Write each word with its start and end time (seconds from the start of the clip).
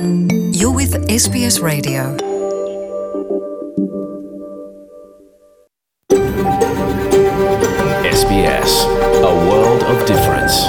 You're 0.00 0.72
with 0.72 0.94
SBS 1.08 1.62
Radio. 1.62 2.16
SBS, 8.08 8.86
a 9.20 9.48
world 9.50 9.82
of 9.82 10.06
difference. 10.06 10.64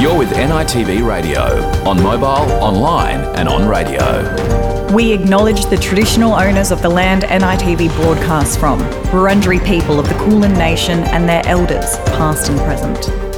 You're 0.00 0.16
with 0.16 0.30
NITV 0.30 1.06
Radio, 1.06 1.42
on 1.86 2.02
mobile, 2.02 2.50
online, 2.62 3.20
and 3.36 3.46
on 3.46 3.68
radio. 3.68 4.94
We 4.94 5.12
acknowledge 5.12 5.66
the 5.66 5.76
traditional 5.76 6.32
owners 6.32 6.70
of 6.70 6.80
the 6.80 6.88
land 6.88 7.24
NITV 7.24 7.94
broadcasts 7.96 8.56
from, 8.56 8.80
Wurundjeri 9.10 9.62
people 9.66 10.00
of 10.00 10.08
the 10.08 10.14
Kulin 10.14 10.54
Nation 10.54 11.00
and 11.00 11.28
their 11.28 11.42
elders, 11.44 11.98
past 12.16 12.48
and 12.48 12.58
present. 12.60 13.29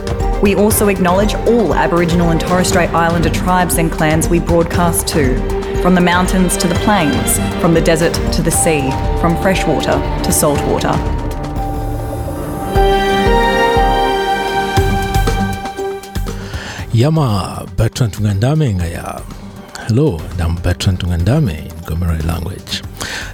We 0.43 0.57
also 0.57 0.89
acknowledge 0.89 1.35
all 1.47 1.73
Aboriginal 1.73 2.31
and 2.31 2.41
Torres 2.41 2.67
Strait 2.67 2.91
Islander 2.91 3.31
tribes 3.31 3.79
and 3.79 3.93
clans 3.93 4.29
we 4.29 4.41
broadcast 4.41 5.07
to, 5.09 5.39
from 5.83 5.95
the 5.95 6.01
mountains 6.01 6.57
to 6.57 6.67
the 6.67 6.75
plains, 6.81 7.39
from 7.61 7.75
the 7.75 7.81
desert 7.81 8.13
to 8.33 8.43
the 8.43 8.51
sea, 8.51 8.91
from 9.21 9.41
freshwater 9.41 9.93
to 10.25 10.33
saltwater. 10.33 10.91
Yama 16.93 17.65
Bertrand 17.77 18.15
Tungandame 18.15 18.75
Ngaya. 18.75 19.23
Hello, 19.87 20.19
I'm 20.41 20.57
Bertrand 20.57 20.99
Tungandame 20.99 21.67
in 21.67 21.71
Gomeroi 21.87 22.25
language. 22.27 22.83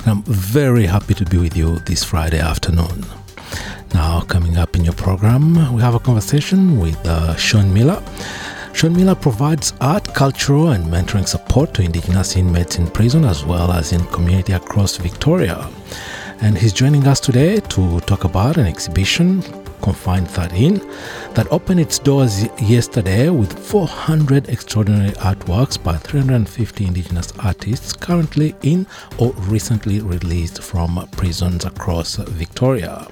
And 0.00 0.08
I'm 0.08 0.22
very 0.24 0.84
happy 0.84 1.14
to 1.14 1.24
be 1.24 1.38
with 1.38 1.56
you 1.56 1.78
this 1.86 2.04
Friday 2.04 2.38
afternoon. 2.38 3.06
Now, 3.94 4.20
coming 4.20 4.56
up 4.56 4.76
in 4.76 4.84
your 4.84 4.94
program, 4.94 5.74
we 5.74 5.80
have 5.80 5.94
a 5.94 5.98
conversation 5.98 6.78
with 6.78 6.98
uh, 7.06 7.34
Sean 7.36 7.72
Miller. 7.72 8.02
Sean 8.72 8.94
Miller 8.94 9.14
provides 9.14 9.72
art, 9.80 10.14
cultural, 10.14 10.70
and 10.72 10.84
mentoring 10.84 11.26
support 11.26 11.74
to 11.74 11.82
Indigenous 11.82 12.36
inmates 12.36 12.78
in 12.78 12.86
prison 12.88 13.24
as 13.24 13.44
well 13.44 13.72
as 13.72 13.92
in 13.92 14.04
community 14.06 14.52
across 14.52 14.96
Victoria. 14.96 15.68
And 16.40 16.56
he's 16.56 16.72
joining 16.72 17.06
us 17.06 17.18
today 17.18 17.60
to 17.60 18.00
talk 18.00 18.24
about 18.24 18.56
an 18.58 18.66
exhibition 18.66 19.42
Confined 19.82 20.28
13 20.28 20.78
that 21.34 21.46
opened 21.50 21.80
its 21.80 21.98
doors 21.98 22.44
yesterday 22.60 23.30
with 23.30 23.58
400 23.58 24.48
extraordinary 24.48 25.12
artworks 25.12 25.82
by 25.82 25.96
350 25.96 26.84
Indigenous 26.84 27.32
artists 27.38 27.92
currently 27.92 28.54
in 28.62 28.86
or 29.18 29.32
recently 29.48 30.00
released 30.00 30.62
from 30.62 31.08
prisons 31.12 31.64
across 31.64 32.16
Victoria. 32.16 33.06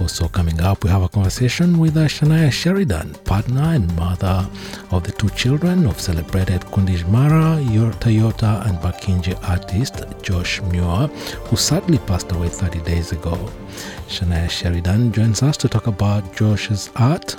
Also, 0.00 0.28
coming 0.28 0.60
up, 0.60 0.84
we 0.84 0.90
have 0.90 1.02
a 1.02 1.08
conversation 1.08 1.78
with 1.78 1.96
uh, 1.96 2.00
Shania 2.06 2.52
Sheridan, 2.52 3.14
partner 3.24 3.62
and 3.62 3.94
mother 3.96 4.46
of 4.90 5.04
the 5.04 5.12
two 5.12 5.30
children 5.30 5.86
of 5.86 5.98
celebrated 5.98 6.60
Gunditjmara, 6.72 7.64
Toyota, 7.98 8.66
and 8.66 8.78
Barkindji 8.78 9.34
artist 9.48 10.04
Josh 10.22 10.60
Muir, 10.62 11.08
who 11.46 11.56
sadly 11.56 11.98
passed 11.98 12.30
away 12.32 12.48
30 12.48 12.80
days 12.80 13.12
ago. 13.12 13.36
Shania 14.08 14.50
Sheridan 14.50 15.12
joins 15.12 15.42
us 15.42 15.56
to 15.56 15.68
talk 15.68 15.86
about 15.86 16.36
Josh's 16.36 16.90
art 16.96 17.36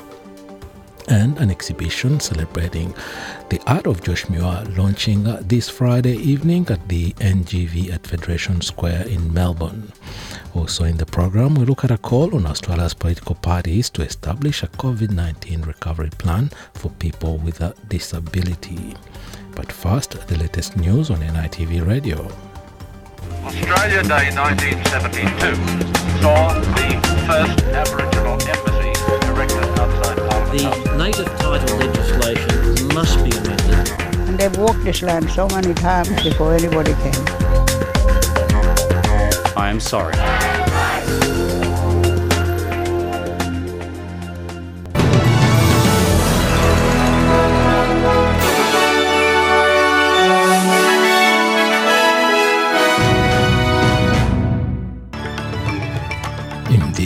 and 1.08 1.38
an 1.38 1.50
exhibition 1.50 2.20
celebrating 2.20 2.94
the 3.50 3.62
art 3.68 3.88
of 3.88 4.04
Josh 4.04 4.30
Muir 4.30 4.64
launching 4.78 5.26
uh, 5.26 5.42
this 5.46 5.70
Friday 5.70 6.16
evening 6.16 6.68
at 6.70 6.88
the 6.88 7.14
NGV 7.14 7.94
at 7.94 8.06
Federation 8.06 8.62
Square 8.62 9.08
in 9.08 9.34
Melbourne. 9.34 9.92
Also, 10.54 10.84
in 10.84 10.98
the 10.98 11.06
program, 11.06 11.56
we 11.56 11.66
look 11.66 11.84
at 11.84 11.92
a 11.92 11.98
call 11.98 12.36
on 12.36 12.46
Australia's 12.46 12.94
political 12.94 13.36
parties 13.36 13.90
to 13.92 14.02
establish 14.02 14.64
a 14.64 14.68
COVID 14.68 15.12
19 15.12 15.62
recovery 15.62 16.10
plan 16.18 16.50
for 16.74 16.90
people 16.92 17.38
with 17.38 17.62
a 17.62 17.74
disability. 17.88 18.96
But 19.56 19.72
first, 19.72 20.28
the 20.28 20.38
latest 20.38 20.78
news 20.78 21.10
on 21.10 21.18
NITV 21.18 21.88
Radio. 21.88 22.30
Australia 23.44 24.04
Day 24.04 24.30
1972 24.36 26.22
saw 26.22 26.54
the 26.54 26.90
first 27.28 27.64
Aboriginal 27.66 28.34
embassy 28.34 28.94
erected 29.30 29.80
outside 29.80 30.18
Parliament. 30.30 30.87
The 31.08 31.24
native 31.24 31.40
title 31.40 31.78
legislation 31.78 32.88
must 32.94 33.24
be 33.24 33.32
amended. 33.32 34.28
And 34.28 34.38
they've 34.38 34.58
walked 34.58 34.84
this 34.84 35.02
land 35.02 35.30
so 35.30 35.48
many 35.48 35.74
times 35.74 36.22
before 36.22 36.54
anybody 36.54 36.94
came. 36.96 37.26
I 39.56 39.70
am 39.70 39.80
sorry. 39.80 40.16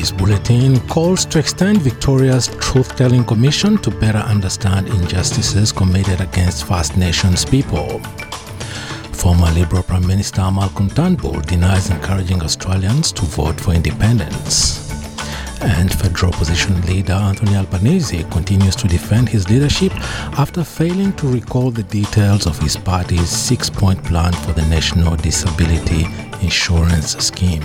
This 0.01 0.11
bulletin, 0.11 0.79
calls 0.87 1.25
to 1.25 1.37
extend 1.37 1.79
Victoria's 1.83 2.47
Truth 2.59 2.95
Telling 2.95 3.23
Commission 3.23 3.77
to 3.83 3.91
better 3.91 4.17
understand 4.17 4.87
injustices 4.87 5.71
committed 5.71 6.19
against 6.19 6.65
First 6.65 6.97
Nations 6.97 7.45
people. 7.45 7.99
Former 9.13 9.51
Liberal 9.51 9.83
Prime 9.83 10.07
Minister 10.07 10.41
Malcolm 10.49 10.89
Turnbull 10.89 11.41
denies 11.41 11.91
encouraging 11.91 12.41
Australians 12.41 13.11
to 13.11 13.21
vote 13.25 13.61
for 13.61 13.75
independence. 13.75 14.89
And 15.61 15.93
federal 15.93 16.33
opposition 16.33 16.81
leader 16.87 17.13
Anthony 17.13 17.55
Albanese 17.55 18.23
continues 18.31 18.75
to 18.77 18.87
defend 18.87 19.29
his 19.29 19.47
leadership 19.51 19.93
after 20.39 20.63
failing 20.63 21.13
to 21.17 21.27
recall 21.27 21.69
the 21.69 21.83
details 21.83 22.47
of 22.47 22.57
his 22.57 22.75
party's 22.75 23.29
six 23.29 23.69
point 23.69 24.03
plan 24.03 24.33
for 24.33 24.53
the 24.53 24.65
National 24.65 25.15
Disability 25.15 26.07
Insurance 26.41 27.15
Scheme. 27.23 27.61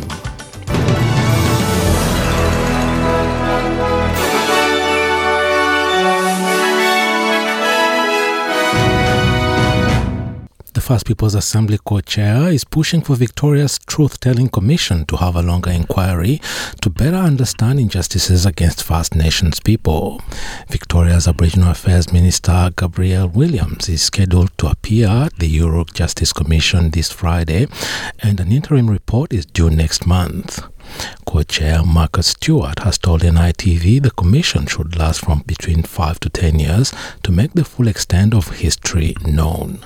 First 10.86 11.06
People's 11.06 11.34
Assembly 11.34 11.80
co-chair 11.84 12.48
is 12.52 12.62
pushing 12.62 13.00
for 13.00 13.16
Victoria's 13.16 13.76
Truth-Telling 13.88 14.50
Commission 14.50 15.04
to 15.06 15.16
have 15.16 15.34
a 15.34 15.42
longer 15.42 15.72
inquiry 15.72 16.40
to 16.80 16.88
better 16.88 17.16
understand 17.16 17.80
injustices 17.80 18.46
against 18.46 18.84
First 18.84 19.16
Nations 19.16 19.58
people. 19.58 20.22
Victoria's 20.68 21.26
Aboriginal 21.26 21.72
Affairs 21.72 22.12
Minister 22.12 22.70
Gabrielle 22.76 23.26
Williams 23.26 23.88
is 23.88 24.02
scheduled 24.02 24.56
to 24.58 24.68
appear 24.68 25.08
at 25.08 25.34
the 25.40 25.52
Yoorrook 25.52 25.92
Justice 25.92 26.32
Commission 26.32 26.90
this 26.90 27.10
Friday, 27.10 27.66
and 28.20 28.38
an 28.38 28.52
interim 28.52 28.88
report 28.88 29.32
is 29.32 29.44
due 29.44 29.70
next 29.70 30.06
month. 30.06 30.62
Co-chair 31.24 31.82
Marcus 31.82 32.28
Stewart 32.28 32.78
has 32.78 32.96
told 32.96 33.22
NITV 33.22 34.00
the 34.04 34.12
commission 34.12 34.66
should 34.66 34.96
last 34.96 35.24
from 35.24 35.40
between 35.48 35.82
5 35.82 36.20
to 36.20 36.30
10 36.30 36.60
years 36.60 36.94
to 37.24 37.32
make 37.32 37.54
the 37.54 37.64
full 37.64 37.88
extent 37.88 38.32
of 38.32 38.58
history 38.58 39.16
known 39.26 39.80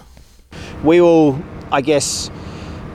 we 0.82 1.00
will, 1.00 1.42
I 1.70 1.80
guess, 1.80 2.30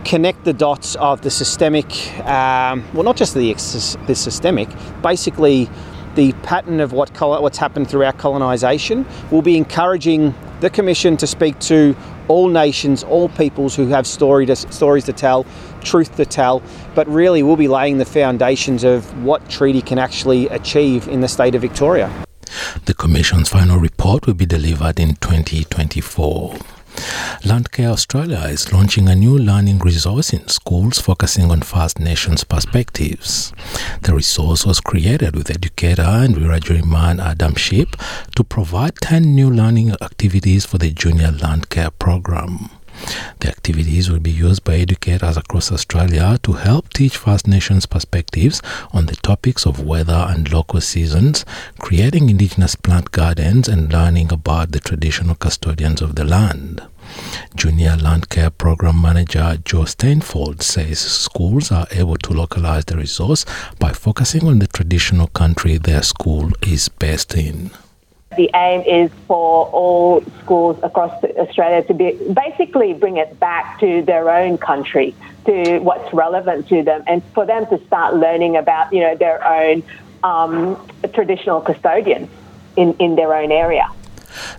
connect 0.04 0.44
the 0.44 0.54
dots 0.54 0.96
of 0.96 1.22
the 1.22 1.32
systemic, 1.32 1.86
um, 2.26 2.84
well, 2.94 3.04
not 3.04 3.16
just 3.16 3.34
the, 3.34 3.54
the 3.54 4.16
systemic, 4.16 4.70
basically 5.02 5.70
the 6.16 6.32
pattern 6.44 6.80
of 6.80 6.94
what 6.94 7.10
what's 7.20 7.58
happened 7.58 7.90
throughout 7.90 8.18
colonisation. 8.18 9.06
We'll 9.32 9.42
be 9.42 9.58
encouraging 9.58 10.34
the 10.62 10.70
Commission 10.70 11.18
to 11.18 11.28
speak 11.28 11.60
to 11.60 11.96
all 12.30 12.48
nations, 12.48 13.04
all 13.04 13.28
peoples 13.30 13.76
who 13.76 13.88
have 13.88 14.08
story 14.08 14.46
to, 14.46 14.56
stories 14.56 15.04
to 15.06 15.14
tell, 15.14 15.46
truth 15.82 16.16
to 16.16 16.26
tell, 16.26 16.64
but 16.96 17.06
really 17.08 17.44
we'll 17.44 17.58
be 17.58 17.68
laying 17.68 17.98
the 17.98 18.06
foundations 18.06 18.84
of 18.84 19.24
what 19.24 19.48
treaty 19.50 19.82
can 19.82 20.00
actually 20.00 20.48
achieve 20.48 21.08
in 21.10 21.20
the 21.20 21.28
state 21.28 21.54
of 21.54 21.62
Victoria. 21.62 22.10
The 22.86 22.94
Commission's 22.94 23.50
final 23.50 23.78
report 23.78 24.26
will 24.26 24.34
be 24.34 24.46
delivered 24.46 25.00
in 25.00 25.16
2024. 25.16 26.75
Landcare 27.44 27.92
Australia 27.92 28.42
is 28.50 28.72
launching 28.74 29.08
a 29.08 29.16
new 29.16 29.38
learning 29.38 29.80
resource 29.80 30.34
in 30.34 30.48
schools 30.48 31.00
focusing 31.00 31.52
on 31.52 31.62
First 31.62 32.00
Nations 32.00 32.44
perspectives. 32.44 33.54
The 34.02 34.14
resource 34.16 34.66
was 34.66 34.80
created 34.80 35.36
with 35.36 35.50
educator 35.50 36.02
and 36.04 36.36
Wiradjuri 36.36 36.84
man 36.86 37.20
Adam 37.20 37.56
Shipp 37.56 37.96
to 38.36 38.44
provide 38.44 38.96
10 39.02 39.36
new 39.36 39.50
learning 39.50 39.92
activities 40.02 40.66
for 40.66 40.78
the 40.78 40.92
junior 40.92 41.32
Landcare 41.32 41.92
program. 42.00 42.70
The 43.40 43.50
activities 43.50 44.10
will 44.10 44.20
be 44.20 44.32
used 44.32 44.64
by 44.64 44.76
educators 44.76 45.38
across 45.38 45.72
Australia 45.72 46.40
to 46.44 46.54
help 46.54 46.94
teach 46.94 47.18
First 47.18 47.48
Nations 47.48 47.86
perspectives 47.86 48.62
on 48.92 49.06
the 49.06 49.16
topics 49.16 49.66
of 49.66 49.86
weather 49.86 50.26
and 50.30 50.52
local 50.52 50.82
seasons, 50.82 51.46
creating 51.80 52.30
Indigenous 52.30 52.76
plant 52.76 53.12
gardens, 53.12 53.68
and 53.68 53.92
learning 53.92 54.32
about 54.32 54.72
the 54.72 54.80
traditional 54.80 55.36
custodians 55.36 56.02
of 56.02 56.16
the 56.16 56.24
land. 56.24 56.82
Junior 57.56 57.96
Land 57.98 58.30
Care 58.30 58.50
Program 58.50 59.02
Manager 59.02 59.58
Joe 59.64 59.84
Steinfold 59.84 60.62
says 60.62 61.00
schools 61.00 61.72
are 61.72 61.88
able 61.92 62.18
to 62.18 62.34
localize 62.34 62.86
the 62.86 62.98
resource 62.98 63.46
by 63.80 63.92
focusing 63.92 64.48
on 64.48 64.60
the 64.60 64.68
traditional 64.68 65.28
country 65.28 65.78
their 65.78 66.02
school 66.02 66.52
is 66.62 66.90
based 66.90 67.36
in. 67.36 67.72
The 68.36 68.50
aim 68.54 68.82
is 68.82 69.12
for 69.28 69.68
all 69.68 70.22
schools 70.42 70.78
across 70.84 71.24
Australia 71.24 71.84
to 71.84 71.94
be 71.94 72.12
basically 72.34 72.94
bring 72.94 73.18
it 73.18 73.40
back 73.40 73.80
to 73.80 74.02
their 74.02 74.30
own 74.30 74.58
country, 74.58 75.16
to 75.46 75.80
what's 75.80 76.14
relevant 76.14 76.68
to 76.70 76.84
them, 76.84 77.04
and 77.08 77.24
for 77.34 77.46
them 77.46 77.66
to 77.68 77.84
start 77.86 78.16
learning 78.16 78.58
about 78.58 78.92
you 78.92 79.02
know 79.02 79.16
their 79.16 79.46
own 79.46 79.84
um, 80.24 80.88
traditional 81.14 81.62
custodians 81.62 82.30
in, 82.76 82.94
in 83.00 83.16
their 83.16 83.34
own 83.34 83.52
area. 83.52 83.90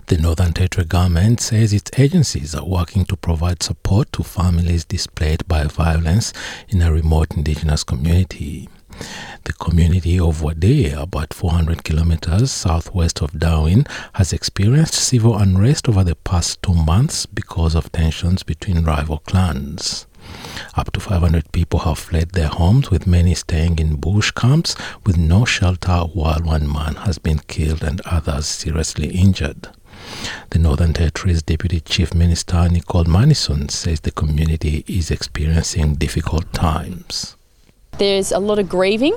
The 0.07 0.17
Northern 0.17 0.53
Territory 0.53 0.85
government 0.85 1.39
says 1.39 1.71
its 1.71 1.91
agencies 1.99 2.55
are 2.55 2.65
working 2.65 3.05
to 3.05 3.15
provide 3.15 3.61
support 3.61 4.11
to 4.13 4.23
families 4.23 4.85
displaced 4.85 5.47
by 5.47 5.65
violence 5.65 6.33
in 6.69 6.81
a 6.81 6.91
remote 6.91 7.35
Indigenous 7.35 7.83
community. 7.83 8.69
The 9.43 9.53
community 9.53 10.19
of 10.19 10.41
Wadeye, 10.41 10.93
about 10.93 11.33
400 11.33 11.83
kilometers 11.83 12.51
southwest 12.51 13.21
of 13.21 13.39
Darwin, 13.39 13.85
has 14.13 14.33
experienced 14.33 14.93
civil 14.95 15.37
unrest 15.37 15.87
over 15.87 16.03
the 16.03 16.15
past 16.15 16.61
two 16.61 16.73
months 16.73 17.25
because 17.25 17.75
of 17.75 17.91
tensions 17.91 18.43
between 18.43 18.83
rival 18.83 19.19
clans. 19.19 20.05
Up 20.75 20.91
to 20.91 20.99
500 20.99 21.51
people 21.53 21.79
have 21.79 21.97
fled 21.97 22.31
their 22.31 22.49
homes, 22.49 22.91
with 22.91 23.07
many 23.07 23.33
staying 23.33 23.79
in 23.79 23.95
bush 23.95 24.31
camps 24.31 24.75
with 25.05 25.17
no 25.17 25.45
shelter, 25.45 25.99
while 26.13 26.41
one 26.41 26.69
man 26.69 26.95
has 26.95 27.17
been 27.17 27.39
killed 27.39 27.83
and 27.83 28.01
others 28.01 28.45
seriously 28.45 29.07
injured. 29.07 29.69
The 30.49 30.59
Northern 30.59 30.91
Territory's 30.91 31.41
Deputy 31.41 31.79
Chief 31.79 32.13
Minister 32.13 32.67
Nicole 32.67 33.05
Manison 33.05 33.69
says 33.69 34.01
the 34.01 34.11
community 34.11 34.83
is 34.87 35.09
experiencing 35.11 35.95
difficult 35.95 36.51
times. 36.51 37.36
There's 37.97 38.31
a 38.31 38.39
lot 38.39 38.59
of 38.59 38.69
grieving. 38.69 39.15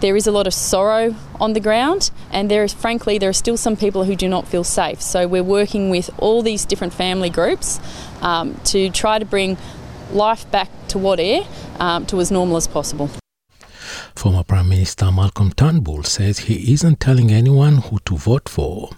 There 0.00 0.16
is 0.16 0.26
a 0.26 0.32
lot 0.32 0.46
of 0.46 0.54
sorrow 0.54 1.14
on 1.40 1.52
the 1.52 1.60
ground, 1.60 2.10
and 2.30 2.50
there 2.50 2.64
is, 2.64 2.74
frankly, 2.74 3.16
there 3.16 3.30
are 3.30 3.34
still 3.34 3.56
some 3.56 3.76
people 3.76 4.04
who 4.04 4.16
do 4.16 4.28
not 4.28 4.46
feel 4.46 4.64
safe. 4.64 5.00
So 5.00 5.26
we're 5.26 5.42
working 5.42 5.88
with 5.88 6.10
all 6.18 6.42
these 6.42 6.64
different 6.64 6.92
family 6.92 7.30
groups 7.30 7.80
um, 8.20 8.54
to 8.64 8.90
try 8.90 9.18
to 9.18 9.24
bring 9.24 9.56
life 10.12 10.50
back 10.50 10.68
to 10.88 10.98
Wadeye 10.98 11.46
um, 11.80 12.06
to 12.06 12.20
as 12.20 12.30
normal 12.30 12.56
as 12.56 12.66
possible. 12.66 13.08
Former 14.16 14.44
Prime 14.44 14.68
Minister 14.68 15.10
Malcolm 15.12 15.52
Turnbull 15.52 16.02
says 16.04 16.38
he 16.38 16.72
isn't 16.72 17.00
telling 17.00 17.30
anyone 17.30 17.76
who 17.78 17.98
to 18.06 18.16
vote 18.16 18.48
for. 18.48 18.90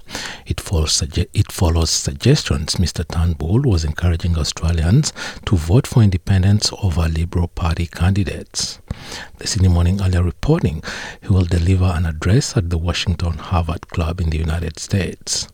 It 0.47 0.61
follows, 0.61 1.03
it 1.03 1.51
follows 1.51 1.91
suggestions 1.91 2.77
Mr. 2.77 3.07
Turnbull 3.07 3.63
was 3.63 3.85
encouraging 3.85 4.39
Australians 4.39 5.13
to 5.47 5.57
vote 5.57 5.87
for 5.87 6.03
independents 6.03 6.71
over 6.83 7.09
Liberal 7.09 7.49
Party 7.49 7.87
candidates. 7.87 8.79
The 9.39 9.47
Sydney 9.47 9.69
Morning 9.69 10.01
earlier 10.01 10.23
reporting 10.23 10.83
he 11.21 11.29
will 11.29 11.45
deliver 11.45 11.87
an 11.87 12.07
address 12.07 12.57
at 12.57 12.71
the 12.71 12.79
Washington 12.79 13.39
Harvard 13.39 13.89
Club 13.89 14.21
in 14.21 14.31
the 14.31 14.39
United 14.39 14.79
States. 14.79 15.49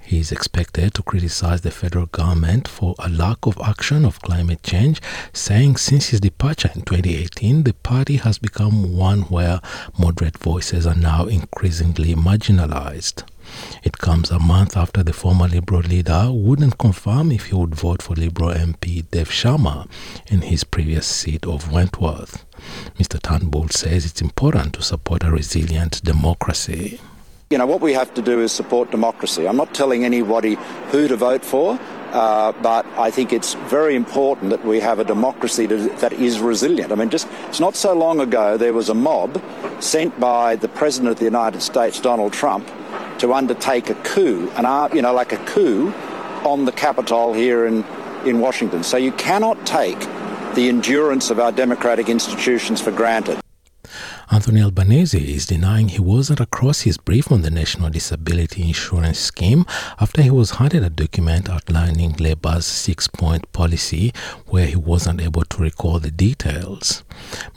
He 0.00 0.18
is 0.18 0.30
expected 0.30 0.92
to 0.94 1.02
criticize 1.02 1.62
the 1.62 1.70
federal 1.70 2.06
government 2.06 2.68
for 2.68 2.94
a 2.98 3.08
lack 3.08 3.46
of 3.46 3.58
action 3.64 4.04
of 4.04 4.20
climate 4.20 4.62
change, 4.62 5.00
saying 5.32 5.76
since 5.76 6.08
his 6.08 6.20
departure 6.20 6.70
in 6.74 6.82
2018, 6.82 7.62
the 7.62 7.72
party 7.72 8.16
has 8.16 8.38
become 8.38 8.96
one 8.96 9.22
where 9.22 9.60
moderate 9.98 10.36
voices 10.36 10.86
are 10.86 10.94
now 10.94 11.24
increasingly 11.24 12.14
marginalized. 12.14 13.24
It 13.82 13.98
comes 13.98 14.30
a 14.30 14.38
month 14.38 14.76
after 14.76 15.02
the 15.02 15.12
former 15.12 15.48
Liberal 15.48 15.80
leader 15.80 16.28
wouldn't 16.30 16.78
confirm 16.78 17.32
if 17.32 17.46
he 17.46 17.54
would 17.54 17.74
vote 17.74 18.02
for 18.02 18.14
Liberal 18.14 18.50
MP 18.50 19.08
Dave 19.10 19.30
Sharma 19.30 19.88
in 20.26 20.42
his 20.42 20.64
previous 20.64 21.06
seat 21.06 21.46
of 21.46 21.72
Wentworth. 21.72 22.44
Mr. 22.98 23.20
Turnbull 23.20 23.68
says 23.68 24.04
it's 24.04 24.20
important 24.20 24.74
to 24.74 24.82
support 24.82 25.24
a 25.24 25.30
resilient 25.30 26.02
democracy. 26.04 27.00
You 27.52 27.58
know, 27.58 27.66
what 27.66 27.82
we 27.82 27.92
have 27.92 28.14
to 28.14 28.22
do 28.22 28.40
is 28.40 28.50
support 28.50 28.90
democracy. 28.90 29.46
I'm 29.46 29.58
not 29.58 29.74
telling 29.74 30.06
anybody 30.06 30.56
who 30.90 31.06
to 31.06 31.16
vote 31.16 31.44
for, 31.44 31.78
uh, 32.10 32.52
but 32.62 32.86
I 32.96 33.10
think 33.10 33.30
it's 33.30 33.52
very 33.68 33.94
important 33.94 34.48
that 34.48 34.64
we 34.64 34.80
have 34.80 34.98
a 35.00 35.04
democracy 35.04 35.66
to, 35.66 35.76
that 35.76 36.14
is 36.14 36.40
resilient. 36.40 36.92
I 36.92 36.94
mean, 36.94 37.10
just 37.10 37.28
it's 37.48 37.60
not 37.60 37.76
so 37.76 37.92
long 37.92 38.20
ago 38.20 38.56
there 38.56 38.72
was 38.72 38.88
a 38.88 38.94
mob 38.94 39.38
sent 39.80 40.18
by 40.18 40.56
the 40.56 40.68
President 40.68 41.12
of 41.12 41.18
the 41.18 41.26
United 41.26 41.60
States, 41.60 42.00
Donald 42.00 42.32
Trump, 42.32 42.66
to 43.18 43.34
undertake 43.34 43.90
a 43.90 43.96
coup, 43.96 44.50
an 44.56 44.64
you 44.96 45.02
know, 45.02 45.12
like 45.12 45.34
a 45.34 45.44
coup 45.44 45.92
on 46.46 46.64
the 46.64 46.72
Capitol 46.72 47.34
here 47.34 47.66
in, 47.66 47.84
in 48.24 48.40
Washington. 48.40 48.82
So 48.82 48.96
you 48.96 49.12
cannot 49.12 49.66
take 49.66 50.00
the 50.54 50.70
endurance 50.70 51.28
of 51.28 51.38
our 51.38 51.52
democratic 51.52 52.08
institutions 52.08 52.80
for 52.80 52.92
granted. 52.92 53.41
Anthony 54.32 54.62
Albanese 54.62 55.34
is 55.34 55.44
denying 55.44 55.88
he 55.88 56.00
wasn't 56.00 56.40
across 56.40 56.80
his 56.80 56.96
brief 56.96 57.30
on 57.30 57.42
the 57.42 57.50
National 57.50 57.90
Disability 57.90 58.62
Insurance 58.62 59.18
Scheme 59.18 59.66
after 60.00 60.22
he 60.22 60.30
was 60.30 60.52
handed 60.52 60.82
a 60.82 60.88
document 60.88 61.50
outlining 61.50 62.14
Labour's 62.14 62.64
six 62.64 63.06
point 63.06 63.52
policy 63.52 64.10
where 64.46 64.64
he 64.64 64.74
wasn't 64.74 65.20
able 65.20 65.44
to 65.44 65.60
recall 65.60 65.98
the 65.98 66.10
details. 66.10 67.04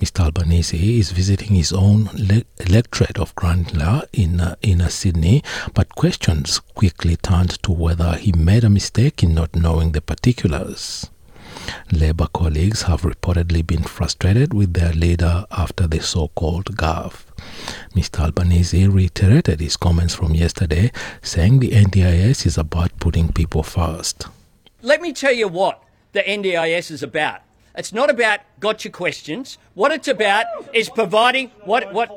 Mr. 0.02 0.26
Albanese 0.26 1.00
is 1.00 1.12
visiting 1.12 1.56
his 1.56 1.72
own 1.72 2.10
le- 2.14 2.44
electorate 2.60 3.20
of 3.20 3.34
Grayndler 3.36 4.04
in, 4.12 4.42
uh, 4.42 4.56
in 4.62 4.82
uh, 4.82 4.90
Sydney, 4.90 5.44
but 5.74 5.96
questions 5.96 6.60
quickly 6.60 7.16
turned 7.16 7.64
to 7.64 7.72
whether 7.72 8.18
he 8.18 8.34
made 8.34 8.66
a 8.66 8.70
mistake 8.70 9.24
in 9.24 9.34
not 9.34 9.56
knowing 9.56 9.94
the 9.94 10.02
particulars. 10.02 11.10
Labour 11.92 12.28
colleagues 12.34 12.84
have 12.84 13.02
reportedly 13.02 13.66
been 13.66 13.84
frustrated 13.84 14.54
with 14.54 14.74
their 14.74 14.94
leader 14.94 15.46
after 15.52 15.88
the 15.88 16.02
so 16.02 16.28
called 16.30 16.76
gaffe. 16.78 17.26
Mr. 17.96 18.20
Albanese 18.26 18.88
reiterated 18.88 19.60
his 19.60 19.78
comments 19.78 20.14
from 20.16 20.34
yesterday, 20.36 20.92
saying 21.22 21.60
the 21.60 21.72
NDIS 21.72 22.46
is 22.46 22.58
about 22.58 22.98
putting 23.00 23.32
people 23.32 23.64
first. 23.64 24.28
Let 24.82 25.02
me 25.02 25.14
tell 25.14 25.34
you 25.34 25.48
what 25.48 25.84
the 26.12 26.22
NDIS 26.22 26.92
is 26.92 27.04
about. 27.04 27.42
It's 27.78 27.92
not 27.92 28.10
about 28.10 28.40
gotcha 28.60 28.90
questions. 28.90 29.58
What 29.74 29.92
it's 29.92 30.08
about 30.08 30.46
is 30.74 30.90
providing 30.90 31.52
what 31.66 31.94
what. 31.94 32.10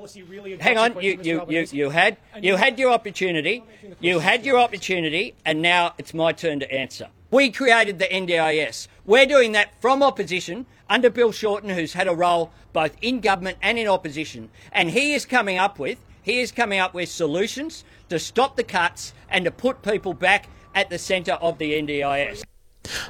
Hang 0.60 0.78
on, 0.78 1.00
you 1.00 1.18
you, 1.20 1.44
you 1.48 1.66
you 1.72 1.90
had 1.90 2.16
you 2.40 2.54
had 2.56 2.78
your 2.78 2.92
opportunity, 2.92 3.64
you 4.00 4.20
had 4.20 4.46
your 4.46 4.58
opportunity, 4.58 5.34
and 5.44 5.60
now 5.60 5.94
it's 5.98 6.14
my 6.14 6.32
turn 6.32 6.60
to 6.60 6.72
answer. 6.72 7.08
We 7.30 7.50
created 7.50 7.98
the 7.98 8.06
NDIS. 8.06 8.88
We're 9.04 9.26
doing 9.26 9.52
that 9.52 9.80
from 9.80 10.02
opposition 10.02 10.66
under 10.88 11.10
Bill 11.10 11.32
Shorten, 11.32 11.70
who's 11.70 11.92
had 11.92 12.08
a 12.08 12.14
role 12.14 12.52
both 12.72 12.96
in 13.02 13.20
government 13.20 13.58
and 13.60 13.78
in 13.78 13.86
opposition. 13.86 14.48
And 14.72 14.90
he 14.90 15.12
is 15.12 15.26
coming 15.26 15.58
up 15.58 15.78
with 15.78 15.98
he 16.28 16.40
is 16.40 16.52
coming 16.52 16.78
up 16.78 16.92
with 16.92 17.08
solutions 17.08 17.84
to 18.10 18.18
stop 18.18 18.56
the 18.56 18.62
cuts 18.62 19.14
and 19.30 19.46
to 19.46 19.50
put 19.50 19.80
people 19.80 20.12
back 20.12 20.46
at 20.74 20.90
the 20.90 20.98
centre 20.98 21.32
of 21.40 21.56
the 21.56 21.72
NDIS. 21.72 22.44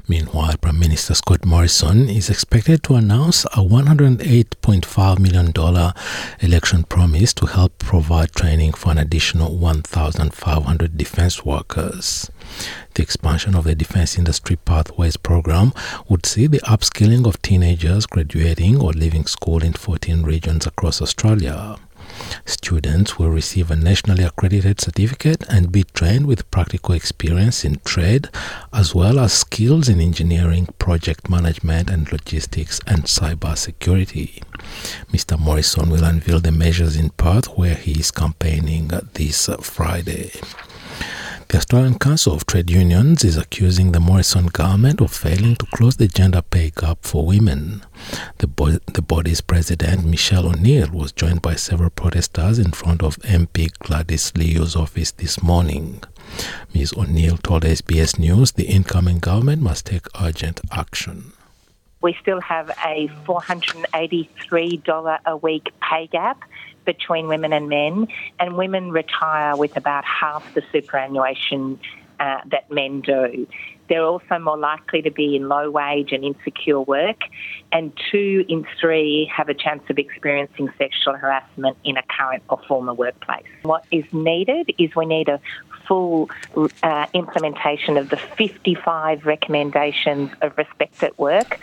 Meanwhile, 0.07 0.55
Prime 0.61 0.79
Minister 0.79 1.15
Scott 1.15 1.45
Morrison 1.45 2.09
is 2.09 2.31
expected 2.31 2.85
to 2.85 2.95
announce 2.95 3.45
a 3.47 3.59
$108.5 3.59 5.19
million 5.19 5.93
election 6.41 6.85
promise 6.85 7.35
to 7.35 7.47
help 7.47 7.79
provide 7.79 8.33
training 8.33 8.73
for 8.73 8.93
an 8.93 8.99
additional 8.99 9.57
1,500 9.57 10.97
defense 10.97 11.45
workers. 11.45 12.31
The 12.99 13.05
expansion 13.05 13.55
of 13.55 13.63
the 13.63 13.77
Defense 13.77 14.19
Industry 14.19 14.57
Pathways 14.57 15.17
program 15.17 15.73
would 16.09 16.27
see 16.27 16.49
the 16.49 16.59
upskilling 16.63 17.29
of 17.29 17.41
teenagers 17.43 18.07
graduating 18.07 18.81
or 18.83 18.91
leaving 18.91 19.25
school 19.27 19.63
in 19.63 19.73
14 19.73 20.25
regions 20.25 20.67
across 20.67 21.01
Australia. 21.01 21.77
Students 22.45 23.17
will 23.17 23.31
receive 23.31 23.71
a 23.71 23.77
nationally 23.77 24.25
accredited 24.25 24.81
certificate 24.81 25.45
and 25.49 25.71
be 25.71 25.85
trained 25.85 26.27
with 26.27 26.51
practical 26.51 26.93
experience 26.97 27.65
in 27.65 27.79
trade, 27.85 28.31
as 28.73 28.97
well 28.97 29.21
as 29.21 29.33
skills 29.33 29.89
in 29.89 30.01
engineering, 30.01 30.67
project 30.81 31.31
management, 31.31 31.91
and 31.91 32.11
logistics 32.11 32.81
and 32.85 33.05
cyber 33.05 33.57
security. 33.57 34.43
Mr. 35.13 35.39
Morrison 35.39 35.89
will 35.89 36.03
unveil 36.03 36.41
the 36.41 36.51
measures 36.51 36.97
in 36.97 37.11
Perth, 37.11 37.47
where 37.57 37.77
he 37.77 37.93
is 37.93 38.11
campaigning 38.11 38.91
this 39.15 39.49
Friday. 39.61 40.33
The 41.49 41.57
Australian 41.57 41.99
Council 41.99 42.35
of 42.35 42.45
Trade 42.45 42.71
Unions 42.71 43.25
is 43.25 43.39
accusing 43.39 43.93
the 43.93 44.01
Morrison 44.01 44.49
government 44.49 45.01
of 45.01 45.11
failing 45.11 45.57
to 45.57 45.65
close 45.65 45.97
the 45.97 46.07
gender 46.07 46.43
pay 46.43 46.69
gap 46.69 46.99
for 47.01 47.25
women. 47.25 47.81
The, 48.37 48.47
bo- 48.47 48.81
the 48.93 49.01
body's 49.01 49.41
president, 49.41 50.05
Michelle 50.05 50.49
O'Neill, 50.49 50.91
was 50.91 51.11
joined 51.11 51.41
by 51.41 51.55
several 51.55 51.89
protesters 51.89 52.59
in 52.59 52.73
front 52.73 53.03
of 53.03 53.17
MP 53.21 53.71
Gladys 53.79 54.31
Liu's 54.37 54.77
office 54.77 55.11
this 55.13 55.43
morning. 55.43 56.03
Ms. 56.75 56.93
O'Neill 56.99 57.39
told 57.39 57.63
SBS 57.63 58.19
News 58.19 58.53
the 58.53 58.67
incoming 58.67 59.19
government 59.19 59.63
must 59.63 59.87
take 59.87 60.07
urgent 60.21 60.61
action. 60.71 61.33
We 62.03 62.15
still 62.21 62.43
have 62.43 62.69
a 62.85 63.09
$483 63.27 65.19
a 65.25 65.37
week 65.39 65.71
pay 65.81 66.09
gap 66.09 66.45
between 66.89 67.29
women 67.29 67.53
and 67.53 67.69
men, 67.69 68.09
and 68.41 68.57
women 68.57 68.91
retire 68.91 69.55
with 69.55 69.77
about 69.77 70.07
half 70.07 70.55
the 70.55 70.63
superannuation 70.73 71.79
uh, 72.19 72.39
that 72.47 72.71
men 72.71 73.03
do. 73.03 73.47
They're 73.91 74.07
also 74.07 74.39
more 74.39 74.57
likely 74.57 75.03
to 75.03 75.11
be 75.11 75.37
in 75.37 75.49
low 75.49 75.71
wage 75.71 76.13
and 76.13 76.25
insecure 76.25 76.81
work. 76.81 77.21
And 77.73 77.93
two 78.11 78.47
in 78.49 78.67
three 78.81 79.31
have 79.37 79.51
a 79.51 79.55
chance 79.55 79.83
of 79.91 79.99
experiencing 79.99 80.71
sexual 80.79 81.15
harassment 81.15 81.77
in 81.85 81.99
a 81.99 82.03
current 82.03 82.43
or 82.49 82.59
former 82.67 82.95
workplace. 82.95 83.45
What 83.65 83.85
is 83.91 84.05
needed 84.11 84.75
is 84.79 84.97
we 84.97 85.05
need 85.05 85.29
a 85.29 85.41
full 85.87 86.31
uh, 86.83 87.07
implementation 87.13 87.99
of 87.99 88.09
the 88.09 88.17
55 88.17 89.27
recommendations 89.27 90.31
of 90.41 90.57
respect 90.57 91.03
at 91.03 91.19
work. 91.19 91.61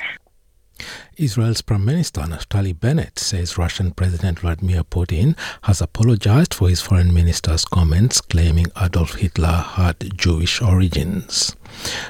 Israel's 1.17 1.61
Prime 1.61 1.85
Minister 1.85 2.21
Naftali 2.21 2.77
Bennett 2.77 3.17
says 3.19 3.57
Russian 3.57 3.91
President 3.91 4.39
Vladimir 4.39 4.83
Putin 4.83 5.37
has 5.63 5.81
apologized 5.81 6.53
for 6.53 6.67
his 6.67 6.81
foreign 6.81 7.13
minister's 7.13 7.63
comments 7.63 8.19
claiming 8.19 8.67
Adolf 8.81 9.15
Hitler 9.15 9.47
had 9.47 10.17
Jewish 10.17 10.61
origins. 10.61 11.55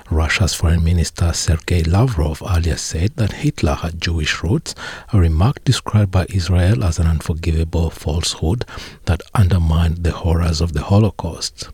Russia's 0.09 0.53
Foreign 0.53 0.83
Minister 0.83 1.33
Sergei 1.33 1.83
Lavrov 1.83 2.41
earlier 2.47 2.77
said 2.77 3.15
that 3.15 3.33
Hitler 3.33 3.75
had 3.75 4.01
Jewish 4.01 4.43
roots, 4.43 4.75
a 5.11 5.19
remark 5.19 5.63
described 5.63 6.11
by 6.11 6.25
Israel 6.29 6.83
as 6.83 6.99
an 6.99 7.07
unforgivable 7.07 7.89
falsehood 7.89 8.65
that 9.05 9.21
undermined 9.33 10.03
the 10.03 10.11
horrors 10.11 10.61
of 10.61 10.73
the 10.73 10.83
Holocaust. 10.83 11.69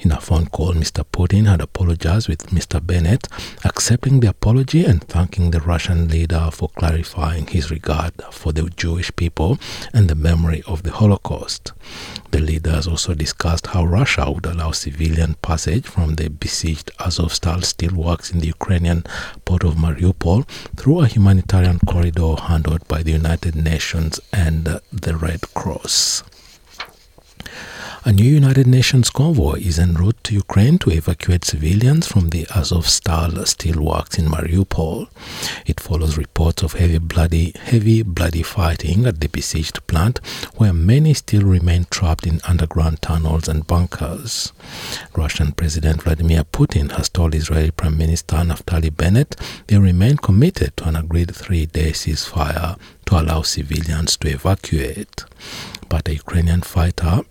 In 0.00 0.12
a 0.12 0.20
phone 0.20 0.46
call, 0.46 0.74
Mr. 0.74 1.04
Putin 1.12 1.46
had 1.46 1.60
apologized 1.60 2.28
with 2.28 2.50
Mr. 2.50 2.84
Bennett, 2.84 3.28
accepting 3.64 4.20
the 4.20 4.28
apology 4.28 4.84
and 4.84 5.02
thanking 5.04 5.50
the 5.50 5.60
Russian 5.60 6.08
leader 6.08 6.48
for 6.52 6.68
clarifying 6.70 7.46
his 7.46 7.70
regard 7.70 8.12
for 8.30 8.52
the 8.52 8.68
Jewish 8.70 9.14
people 9.16 9.58
and 9.92 10.08
the 10.08 10.14
memory 10.14 10.62
of 10.66 10.82
the 10.82 10.92
Holocaust. 10.92 11.72
The 12.30 12.40
leaders 12.40 12.86
also 12.86 13.14
discussed 13.14 13.68
how 13.68 13.84
Russia 13.84 14.30
would 14.30 14.46
allow 14.46 14.72
civilian 14.72 15.34
passage 15.42 15.86
from 15.86 16.14
the 16.14 16.28
besieged 16.28 16.90
Azovstal 17.28 17.60
steelworks 17.62 18.32
in 18.32 18.38
the 18.40 18.46
Ukrainian 18.46 19.04
port 19.44 19.62
of 19.62 19.74
Mariupol 19.74 20.48
through 20.76 21.00
a 21.00 21.06
humanitarian 21.06 21.78
corridor 21.80 22.34
handled 22.36 22.88
by 22.88 23.02
the 23.02 23.12
United 23.12 23.54
Nations 23.54 24.18
and 24.32 24.80
the 24.90 25.16
Red 25.16 25.42
Cross. 25.52 26.22
A 28.04 28.12
new 28.12 28.24
United 28.24 28.68
Nations 28.68 29.10
convoy 29.10 29.58
is 29.58 29.76
en 29.76 29.94
route 29.94 30.22
to 30.22 30.32
Ukraine 30.32 30.78
to 30.78 30.90
evacuate 30.90 31.44
civilians 31.44 32.06
from 32.06 32.30
the 32.30 32.44
Azovstal 32.46 33.32
steelworks 33.44 34.18
in 34.18 34.26
Mariupol. 34.26 35.08
It 35.66 35.80
follows 35.80 36.16
reports 36.16 36.62
of 36.62 36.74
heavy 36.74 36.98
bloody, 36.98 37.52
heavy 37.56 38.04
bloody 38.04 38.44
fighting 38.44 39.04
at 39.04 39.20
the 39.20 39.26
besieged 39.26 39.84
plant, 39.88 40.20
where 40.56 40.72
many 40.72 41.12
still 41.12 41.42
remain 41.42 41.86
trapped 41.90 42.24
in 42.24 42.40
underground 42.46 43.02
tunnels 43.02 43.48
and 43.48 43.66
bunkers. 43.66 44.52
Russian 45.16 45.50
President 45.50 46.02
Vladimir 46.02 46.44
Putin 46.44 46.92
has 46.92 47.08
told 47.08 47.34
Israeli 47.34 47.72
Prime 47.72 47.98
Minister 47.98 48.36
Naftali 48.36 48.96
Bennett 48.96 49.34
they 49.66 49.76
remain 49.76 50.18
committed 50.18 50.76
to 50.76 50.88
an 50.88 50.94
agreed 50.94 51.34
three-day 51.34 51.90
ceasefire 51.90 52.78
to 53.06 53.20
allow 53.20 53.42
civilians 53.42 54.16
to 54.18 54.28
evacuate. 54.28 55.24
But 55.88 56.06
a 56.06 56.14
Ukrainian 56.14 56.62
fighter 56.62 57.22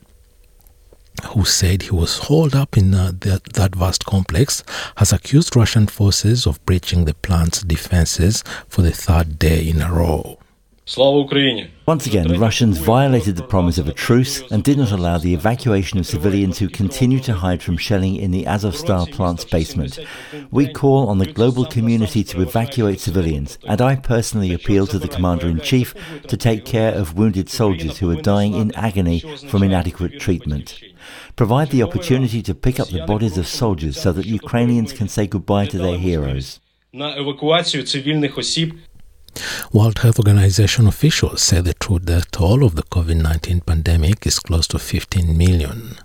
who 1.25 1.45
said 1.45 1.83
he 1.83 1.91
was 1.91 2.17
holed 2.17 2.55
up 2.55 2.77
in 2.77 2.93
uh, 2.93 3.11
that, 3.19 3.53
that 3.53 3.75
vast 3.75 4.05
complex, 4.05 4.63
has 4.97 5.11
accused 5.11 5.55
Russian 5.55 5.87
forces 5.87 6.45
of 6.45 6.63
breaching 6.65 7.05
the 7.05 7.13
plant's 7.13 7.61
defenses 7.61 8.43
for 8.67 8.81
the 8.81 8.91
third 8.91 9.39
day 9.39 9.67
in 9.67 9.81
a 9.81 9.91
row. 9.91 10.39
Once 11.85 12.05
again, 12.05 12.29
the 12.29 12.39
Russians 12.39 12.77
violated 12.77 13.35
the 13.35 13.43
promise 13.43 13.77
of 13.77 13.89
a 13.89 13.93
truce 13.93 14.41
and 14.51 14.63
did 14.63 14.77
not 14.77 14.91
allow 14.91 15.17
the 15.17 15.33
evacuation 15.33 15.99
of 15.99 16.07
civilians 16.07 16.59
who 16.59 16.69
continue 16.69 17.19
to 17.19 17.33
hide 17.33 17.61
from 17.61 17.75
shelling 17.75 18.15
in 18.15 18.31
the 18.31 18.45
Azovstal 18.45 19.11
plant's 19.11 19.43
basement. 19.43 19.99
We 20.49 20.71
call 20.71 21.09
on 21.09 21.17
the 21.17 21.31
global 21.33 21.65
community 21.65 22.23
to 22.25 22.41
evacuate 22.41 23.01
civilians, 23.01 23.57
and 23.67 23.81
I 23.81 23.97
personally 23.97 24.53
appeal 24.53 24.87
to 24.87 24.97
the 24.97 25.09
Commander 25.09 25.47
in 25.47 25.59
Chief 25.59 25.93
to 26.27 26.37
take 26.37 26.63
care 26.63 26.93
of 26.93 27.17
wounded 27.17 27.49
soldiers 27.49 27.97
who 27.97 28.09
are 28.09 28.21
dying 28.21 28.53
in 28.53 28.73
agony 28.75 29.19
from 29.49 29.63
inadequate 29.63 30.21
treatment. 30.21 30.79
Provide 31.37 31.69
the 31.69 31.83
opportunity 31.83 32.41
to 32.41 32.55
pick 32.55 32.79
up 32.79 32.89
the 32.89 33.05
bodies 33.05 33.37
of 33.37 33.47
soldiers 33.47 34.01
so 34.01 34.11
that 34.11 34.25
Ukrainians 34.25 34.91
can 34.91 35.07
say 35.07 35.27
goodbye 35.27 35.67
to 35.67 35.77
their 35.77 35.97
heroes. 35.97 36.59
World 39.71 39.99
Health 39.99 40.17
Organization 40.17 40.87
officials 40.87 41.43
say 41.43 41.61
the 41.61 41.75
true 41.75 41.99
death 41.99 42.31
toll 42.31 42.63
of 42.63 42.73
the 42.73 42.81
COVID 42.81 43.21
19 43.21 43.61
pandemic 43.61 44.25
is 44.25 44.39
close 44.39 44.67
to 44.69 44.79
15 44.79 45.37
million. 45.37 45.97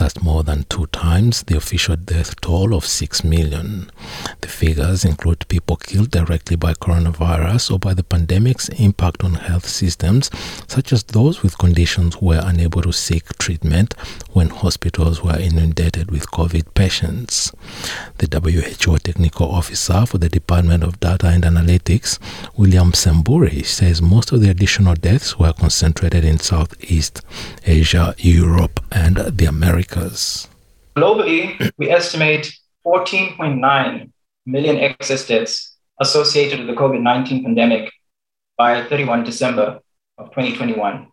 That's 0.00 0.22
more 0.22 0.42
than 0.42 0.64
two 0.70 0.86
times 0.86 1.42
the 1.42 1.58
official 1.58 1.94
death 1.94 2.40
toll 2.40 2.74
of 2.74 2.86
6 2.86 3.22
million. 3.22 3.90
The 4.40 4.48
figures 4.48 5.04
include 5.04 5.46
people 5.48 5.76
killed 5.76 6.10
directly 6.10 6.56
by 6.56 6.72
coronavirus 6.72 7.72
or 7.72 7.78
by 7.78 7.92
the 7.92 8.02
pandemic's 8.02 8.70
impact 8.70 9.22
on 9.22 9.34
health 9.34 9.68
systems, 9.68 10.30
such 10.66 10.94
as 10.94 11.02
those 11.02 11.42
with 11.42 11.58
conditions 11.58 12.14
who 12.14 12.28
were 12.28 12.40
unable 12.42 12.80
to 12.80 12.94
seek 12.94 13.36
treatment 13.36 13.92
when 14.30 14.48
hospitals 14.48 15.22
were 15.22 15.36
inundated 15.36 16.10
with 16.10 16.30
COVID 16.30 16.72
patients. 16.72 17.52
The 18.16 18.40
WHO 18.40 18.96
technical 19.00 19.50
officer 19.50 20.06
for 20.06 20.16
the 20.16 20.30
Department 20.30 20.82
of 20.82 20.98
Data 21.00 21.26
and 21.26 21.44
Analytics, 21.44 22.18
William 22.56 22.92
Msemburi, 22.92 23.66
says 23.66 24.00
most 24.00 24.32
of 24.32 24.40
the 24.40 24.48
additional 24.48 24.94
deaths 24.94 25.38
were 25.38 25.52
concentrated 25.52 26.24
in 26.24 26.38
Southeast 26.38 27.20
Asia, 27.66 28.14
Europe, 28.16 28.82
and 28.90 29.18
the 29.18 29.44
Americas. 29.44 29.89
Globally, 30.96 31.70
we 31.78 31.90
estimate 31.90 32.52
14.9 32.86 34.10
million 34.46 34.76
excess 34.78 35.26
deaths 35.26 35.76
associated 36.00 36.60
with 36.60 36.68
the 36.68 36.74
COVID 36.74 37.00
19 37.02 37.44
pandemic 37.44 37.92
by 38.56 38.84
31 38.84 39.24
December 39.24 39.80
of 40.18 40.26
2021. 40.30 41.08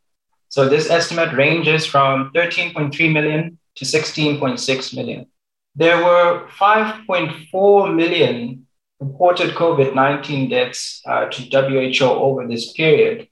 So 0.49 0.67
this 0.67 0.89
estimate 0.89 1.33
ranges 1.33 1.85
from 1.85 2.31
13.3 2.33 3.13
million 3.13 3.59
to 3.75 3.85
16.6 3.85 4.95
million. 4.95 5.27
There 5.75 6.03
were 6.03 6.47
5.4 6.57 7.95
million 7.95 8.65
reported 8.99 9.53
COVID 9.55 9.93
19 9.93 10.49
deaths 10.49 11.01
uh, 11.05 11.25
to 11.25 11.41
WHO 11.43 12.05
over 12.05 12.47
this 12.47 12.73
period. 12.73 13.27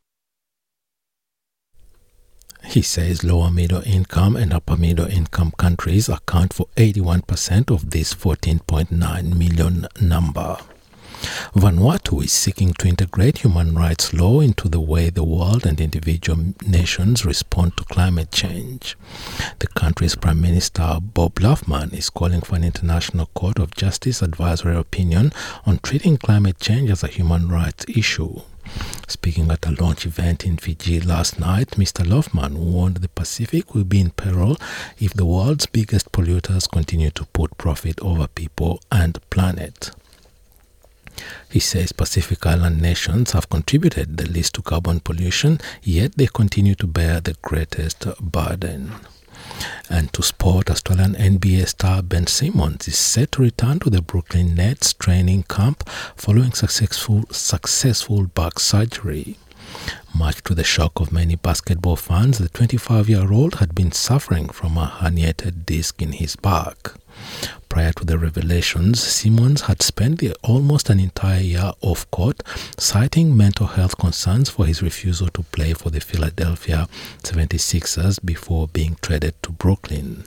He 2.67 2.81
says 2.81 3.23
lower 3.23 3.51
middle 3.51 3.81
income 3.85 4.35
and 4.35 4.53
upper 4.53 4.75
middle 4.75 5.07
income 5.07 5.53
countries 5.57 6.09
account 6.09 6.53
for 6.53 6.67
81% 6.75 7.71
of 7.71 7.91
this 7.91 8.13
14.9 8.13 9.37
million 9.37 9.87
number. 10.01 10.57
Vanuatu 11.55 12.23
is 12.23 12.33
seeking 12.33 12.73
to 12.73 12.87
integrate 12.87 13.39
human 13.39 13.73
rights 13.73 14.13
law 14.13 14.41
into 14.41 14.67
the 14.67 14.79
way 14.79 15.09
the 15.09 15.23
world 15.23 15.65
and 15.65 15.79
individual 15.79 16.53
nations 16.67 17.25
respond 17.25 17.75
to 17.77 17.83
climate 17.85 18.31
change. 18.31 18.97
The 19.59 19.67
country's 19.67 20.15
Prime 20.15 20.41
Minister 20.41 20.99
Bob 21.01 21.35
Loughman 21.35 21.93
is 21.93 22.09
calling 22.09 22.41
for 22.41 22.55
an 22.55 22.63
International 22.63 23.27
Court 23.27 23.59
of 23.59 23.75
Justice 23.75 24.21
advisory 24.21 24.75
opinion 24.75 25.31
on 25.65 25.79
treating 25.79 26.17
climate 26.17 26.59
change 26.59 26.89
as 26.89 27.03
a 27.03 27.07
human 27.07 27.47
rights 27.47 27.85
issue. 27.87 28.41
Speaking 29.07 29.51
at 29.51 29.65
a 29.65 29.71
launch 29.81 30.05
event 30.05 30.45
in 30.45 30.57
Fiji 30.57 30.99
last 30.99 31.39
night, 31.39 31.71
Mr. 31.71 32.05
Loughman 32.05 32.57
warned 32.57 32.97
the 32.97 33.09
Pacific 33.09 33.73
will 33.73 33.83
be 33.83 33.99
in 33.99 34.11
peril 34.11 34.57
if 34.99 35.13
the 35.13 35.25
world's 35.25 35.65
biggest 35.65 36.11
polluters 36.11 36.69
continue 36.69 37.11
to 37.11 37.25
put 37.25 37.57
profit 37.57 37.99
over 38.01 38.27
people 38.27 38.79
and 38.91 39.19
planet. 39.29 39.91
He 41.49 41.59
says 41.59 41.91
Pacific 41.93 42.45
Island 42.45 42.81
nations 42.81 43.31
have 43.31 43.49
contributed 43.49 44.17
the 44.17 44.29
least 44.29 44.55
to 44.55 44.61
carbon 44.61 44.99
pollution, 44.99 45.59
yet 45.81 46.17
they 46.17 46.27
continue 46.27 46.75
to 46.75 46.87
bear 46.87 47.21
the 47.21 47.35
greatest 47.41 48.05
burden. 48.19 48.91
And 49.89 50.11
to 50.13 50.23
sport, 50.23 50.69
Australian 50.69 51.13
NBA 51.15 51.67
star 51.67 52.01
Ben 52.01 52.27
Simmons 52.27 52.87
is 52.87 52.97
set 52.97 53.33
to 53.33 53.41
return 53.41 53.79
to 53.79 53.89
the 53.89 54.01
Brooklyn 54.01 54.55
Nets 54.55 54.93
training 54.93 55.43
camp 55.43 55.87
following 56.15 56.51
successful 56.53 57.23
successful 57.31 58.23
back 58.27 58.59
surgery. 58.59 59.37
Much 60.17 60.41
to 60.45 60.55
the 60.55 60.63
shock 60.63 61.01
of 61.01 61.11
many 61.11 61.35
basketball 61.35 61.97
fans, 61.97 62.37
the 62.37 62.47
25 62.47 63.09
year 63.09 63.33
old 63.33 63.55
had 63.55 63.75
been 63.75 63.91
suffering 63.91 64.47
from 64.47 64.77
a 64.77 64.87
herniated 65.01 65.65
disc 65.65 66.01
in 66.01 66.13
his 66.13 66.37
back. 66.37 66.93
Prior 67.67 67.91
to 67.91 68.05
the 68.05 68.17
revelations, 68.17 69.03
Simmons 69.03 69.63
had 69.63 69.81
spent 69.81 70.19
the, 70.19 70.33
almost 70.41 70.89
an 70.89 71.01
entire 71.01 71.41
year 71.41 71.73
off 71.81 72.09
court, 72.11 72.41
citing 72.77 73.35
mental 73.35 73.67
health 73.67 73.97
concerns 73.97 74.49
for 74.49 74.65
his 74.65 74.81
refusal 74.81 75.27
to 75.27 75.43
play 75.43 75.73
for 75.73 75.89
the 75.89 75.99
Philadelphia 75.99 76.87
76ers 77.23 78.23
before 78.23 78.69
being 78.69 78.95
traded 79.01 79.33
to 79.43 79.51
Brooklyn. 79.51 80.23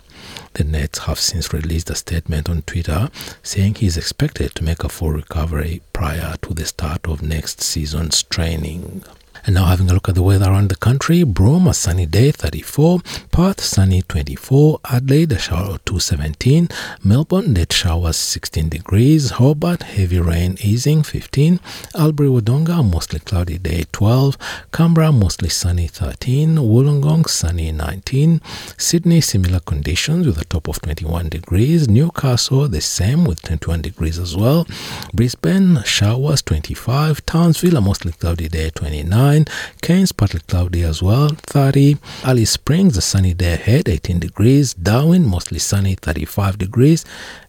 The 0.52 0.64
Nets 0.64 0.99
have 1.00 1.18
since 1.18 1.54
released 1.54 1.88
a 1.88 1.95
statement 1.95 2.50
on 2.50 2.61
Twitter 2.61 3.09
saying 3.42 3.76
he 3.76 3.87
is 3.87 3.97
expected 3.97 4.54
to 4.57 4.64
make 4.64 4.85
a 4.85 4.90
full 4.90 5.12
recovery 5.12 5.80
prior 5.95 6.35
to 6.42 6.52
the 6.52 6.66
start 6.66 7.09
of 7.09 7.23
next 7.23 7.62
season's 7.62 8.23
training. 8.23 9.02
And 9.49 9.55
now 9.55 9.64
having 9.64 9.88
a 9.88 9.95
look 9.95 10.11
at 10.11 10.14
the 10.14 10.23
weather 10.23 10.45
around 10.45 10.69
the 10.69 10.76
country. 10.76 11.23
Broome, 11.23 11.69
a 11.69 11.73
sunny 11.73 12.05
day, 12.05 12.33
34. 12.33 13.00
Perth, 13.33 13.62
sunny, 13.62 14.02
24. 14.02 14.78
Adelaide, 14.85 15.33
a 15.33 15.38
shower 15.38 15.76
of 15.76 15.85
217. 15.87 16.69
Melbourne, 17.02 17.55
late 17.55 17.73
showers, 17.73 18.19
16 18.19 18.69
degrees. 18.69 19.31
Hobart, 19.31 19.85
heavy 19.85 20.21
rain 20.21 20.59
easing, 20.61 21.02
15. 21.02 21.61
Albury, 21.95 22.28
Wodonga, 22.28 22.85
mostly 22.93 23.21
cloudy 23.21 23.57
day, 23.57 23.85
12. 23.90 24.37
Canberra, 24.71 25.12
mostly 25.12 25.49
sunny, 25.49 25.87
13. 25.87 26.57
Wollongong, 26.57 27.26
sunny, 27.26 27.73
19. 27.73 28.43
Sydney, 28.76 29.23
similar 29.23 29.61
conditions 29.61 30.26
with 30.26 30.38
a 30.38 30.45
top 30.45 30.69
of 30.69 30.83
21 30.83 31.31
degrees. 31.31 31.88
Newcastle, 31.88 32.69
the 32.69 32.83
same 32.83 33.25
with 33.25 33.40
21 33.40 33.81
degrees 33.81 34.19
as 34.19 34.37
well. 34.37 34.67
Brisbane, 35.14 35.83
showers, 35.85 36.43
25. 36.43 37.25
Townsville, 37.25 37.78
a 37.78 37.81
mostly 37.81 38.12
cloudy 38.12 38.50
day, 38.50 38.69
29. 38.69 39.38
Cairns, 39.83 40.12
partly 40.12 40.40
cloudy 40.40 40.83
as 40.83 41.02
well, 41.02 41.28
30. 41.28 41.97
Alice 42.25 42.50
Springs, 42.52 42.97
a 42.97 43.00
sunny 43.00 43.35
day 43.35 43.54
ahead, 43.54 43.88
18 43.88 44.18
degrees. 44.18 44.75
Darwin, 44.75 45.26
mostly 45.26 45.59
sunny, 45.59 45.95
35 45.95 46.59
degrees. 46.59 47.04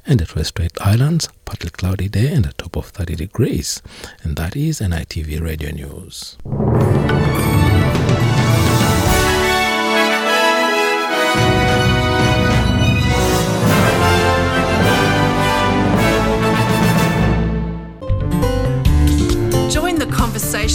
And 0.05 0.25
Torres 0.25 0.47
Strait 0.47 0.71
Islands, 0.81 1.29
partly 1.45 1.69
cloudy 1.69 2.09
day 2.09 2.33
and 2.33 2.45
a 2.45 2.53
top 2.53 2.75
of 2.75 2.87
30 2.87 3.15
degrees. 3.15 3.81
And 4.23 4.35
that 4.37 4.55
is 4.55 4.79
NITV 4.79 5.41
Radio 5.41 5.71
News. 5.71 6.37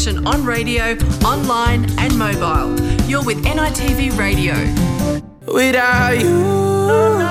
On 0.07 0.45
radio, 0.45 0.99
online, 1.25 1.89
and 1.99 2.19
mobile. 2.19 2.79
You're 3.09 3.25
with 3.25 3.43
NITV 3.43 4.19
Radio. 4.19 4.53
Without 5.51 6.21
you. 6.21 7.25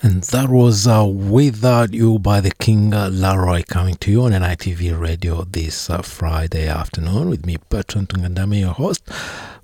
And 0.00 0.22
that 0.22 0.48
was 0.48 0.86
uh, 0.86 1.04
Without 1.04 1.92
You 1.92 2.20
by 2.20 2.40
the 2.40 2.52
Kid 2.52 2.94
uh, 2.94 3.10
Laroi 3.10 3.66
coming 3.66 3.96
to 3.96 4.12
you 4.12 4.22
on 4.22 4.30
NITV 4.30 4.96
Radio 4.96 5.42
this 5.42 5.90
uh, 5.90 6.02
Friday 6.02 6.68
afternoon 6.68 7.28
with 7.28 7.44
me, 7.44 7.56
Bertrand 7.68 8.10
Tungandame, 8.10 8.60
your 8.60 8.74
host. 8.74 9.02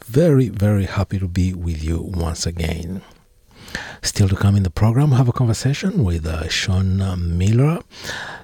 Very, 0.04 0.48
very 0.48 0.86
happy 0.86 1.20
to 1.20 1.28
be 1.28 1.54
with 1.54 1.84
you 1.84 2.00
once 2.00 2.46
again. 2.46 3.02
Still 4.02 4.28
to 4.28 4.36
come 4.36 4.56
in 4.56 4.62
the 4.62 4.70
program, 4.70 5.12
have 5.12 5.28
a 5.28 5.32
conversation 5.32 6.04
with 6.04 6.26
uh, 6.26 6.48
Sean 6.48 7.00
uh, 7.00 7.16
Miller 7.16 7.80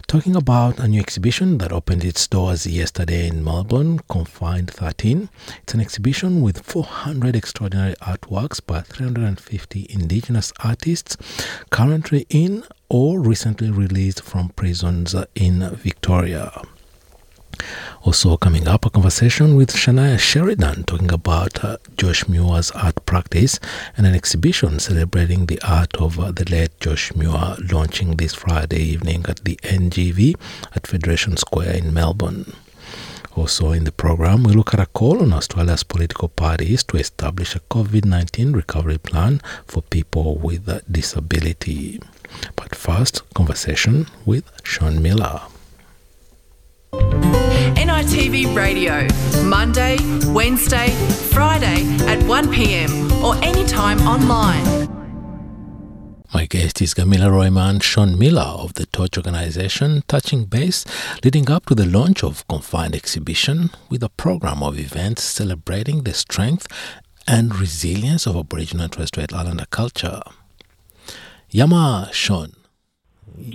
talking 0.06 0.34
about 0.34 0.78
a 0.78 0.88
new 0.88 1.00
exhibition 1.00 1.58
that 1.58 1.70
opened 1.70 2.02
its 2.02 2.26
doors 2.26 2.66
yesterday 2.66 3.26
in 3.26 3.44
Melbourne, 3.44 4.00
Confined 4.08 4.70
13. 4.70 5.28
It's 5.62 5.74
an 5.74 5.80
exhibition 5.80 6.40
with 6.40 6.64
400 6.64 7.36
extraordinary 7.36 7.94
artworks 7.96 8.64
by 8.64 8.80
350 8.80 9.86
Indigenous 9.90 10.52
artists 10.64 11.16
currently 11.70 12.26
in 12.30 12.64
or 12.88 13.20
recently 13.20 13.70
released 13.70 14.22
from 14.22 14.48
prisons 14.50 15.14
in 15.34 15.68
Victoria. 15.76 16.62
Also, 18.08 18.38
coming 18.38 18.66
up, 18.66 18.86
a 18.86 18.90
conversation 18.90 19.54
with 19.54 19.70
Shania 19.70 20.18
Sheridan 20.18 20.84
talking 20.84 21.12
about 21.12 21.62
uh, 21.62 21.76
Josh 21.98 22.26
Muir's 22.26 22.70
art 22.70 23.04
practice 23.04 23.60
and 23.98 24.06
an 24.06 24.14
exhibition 24.14 24.78
celebrating 24.78 25.44
the 25.44 25.60
art 25.60 25.94
of 25.96 26.18
uh, 26.18 26.32
the 26.32 26.50
late 26.50 26.70
Josh 26.80 27.14
Muir 27.14 27.56
launching 27.70 28.16
this 28.16 28.32
Friday 28.32 28.80
evening 28.80 29.26
at 29.28 29.44
the 29.44 29.56
NGV 29.56 30.36
at 30.74 30.86
Federation 30.86 31.36
Square 31.36 31.72
in 31.72 31.92
Melbourne. 31.92 32.54
Also, 33.36 33.72
in 33.72 33.84
the 33.84 33.92
program, 33.92 34.42
we 34.42 34.54
look 34.54 34.72
at 34.72 34.80
a 34.80 34.86
call 34.86 35.20
on 35.20 35.34
Australia's 35.34 35.82
political 35.82 36.28
parties 36.28 36.82
to 36.84 36.96
establish 36.96 37.54
a 37.54 37.60
COVID 37.60 38.06
19 38.06 38.54
recovery 38.54 38.96
plan 38.96 39.42
for 39.66 39.82
people 39.82 40.38
with 40.38 40.66
a 40.66 40.80
disability. 40.90 42.00
But 42.56 42.74
first, 42.74 43.22
conversation 43.34 44.06
with 44.24 44.50
Sean 44.64 45.02
Miller. 45.02 45.42
NITV 48.18 48.56
Radio, 48.56 49.06
Monday, 49.44 49.96
Wednesday, 50.32 50.90
Friday 51.30 51.84
at 52.08 52.18
1pm 52.24 53.22
or 53.22 53.36
anytime 53.44 54.00
online. 54.00 54.88
My 56.34 56.46
guest 56.46 56.82
is 56.82 56.94
Gamilaroi 56.94 57.52
man 57.52 57.78
Sean 57.78 58.18
Miller 58.18 58.42
of 58.42 58.74
the 58.74 58.86
Torch 58.86 59.16
organization, 59.16 60.02
touching 60.08 60.46
base 60.46 60.84
leading 61.22 61.48
up 61.48 61.66
to 61.66 61.76
the 61.76 61.86
launch 61.86 62.24
of 62.24 62.44
Confined 62.48 62.96
Exhibition 62.96 63.70
with 63.88 64.02
a 64.02 64.08
program 64.08 64.64
of 64.64 64.80
events 64.80 65.22
celebrating 65.22 66.02
the 66.02 66.12
strength 66.12 66.66
and 67.28 67.54
resilience 67.54 68.26
of 68.26 68.34
Aboriginal 68.34 68.82
and 68.82 68.92
Torres 68.92 69.08
Strait 69.08 69.32
Islander 69.32 69.66
culture. 69.70 70.22
Yama 71.50 72.10
Sean. 72.10 72.57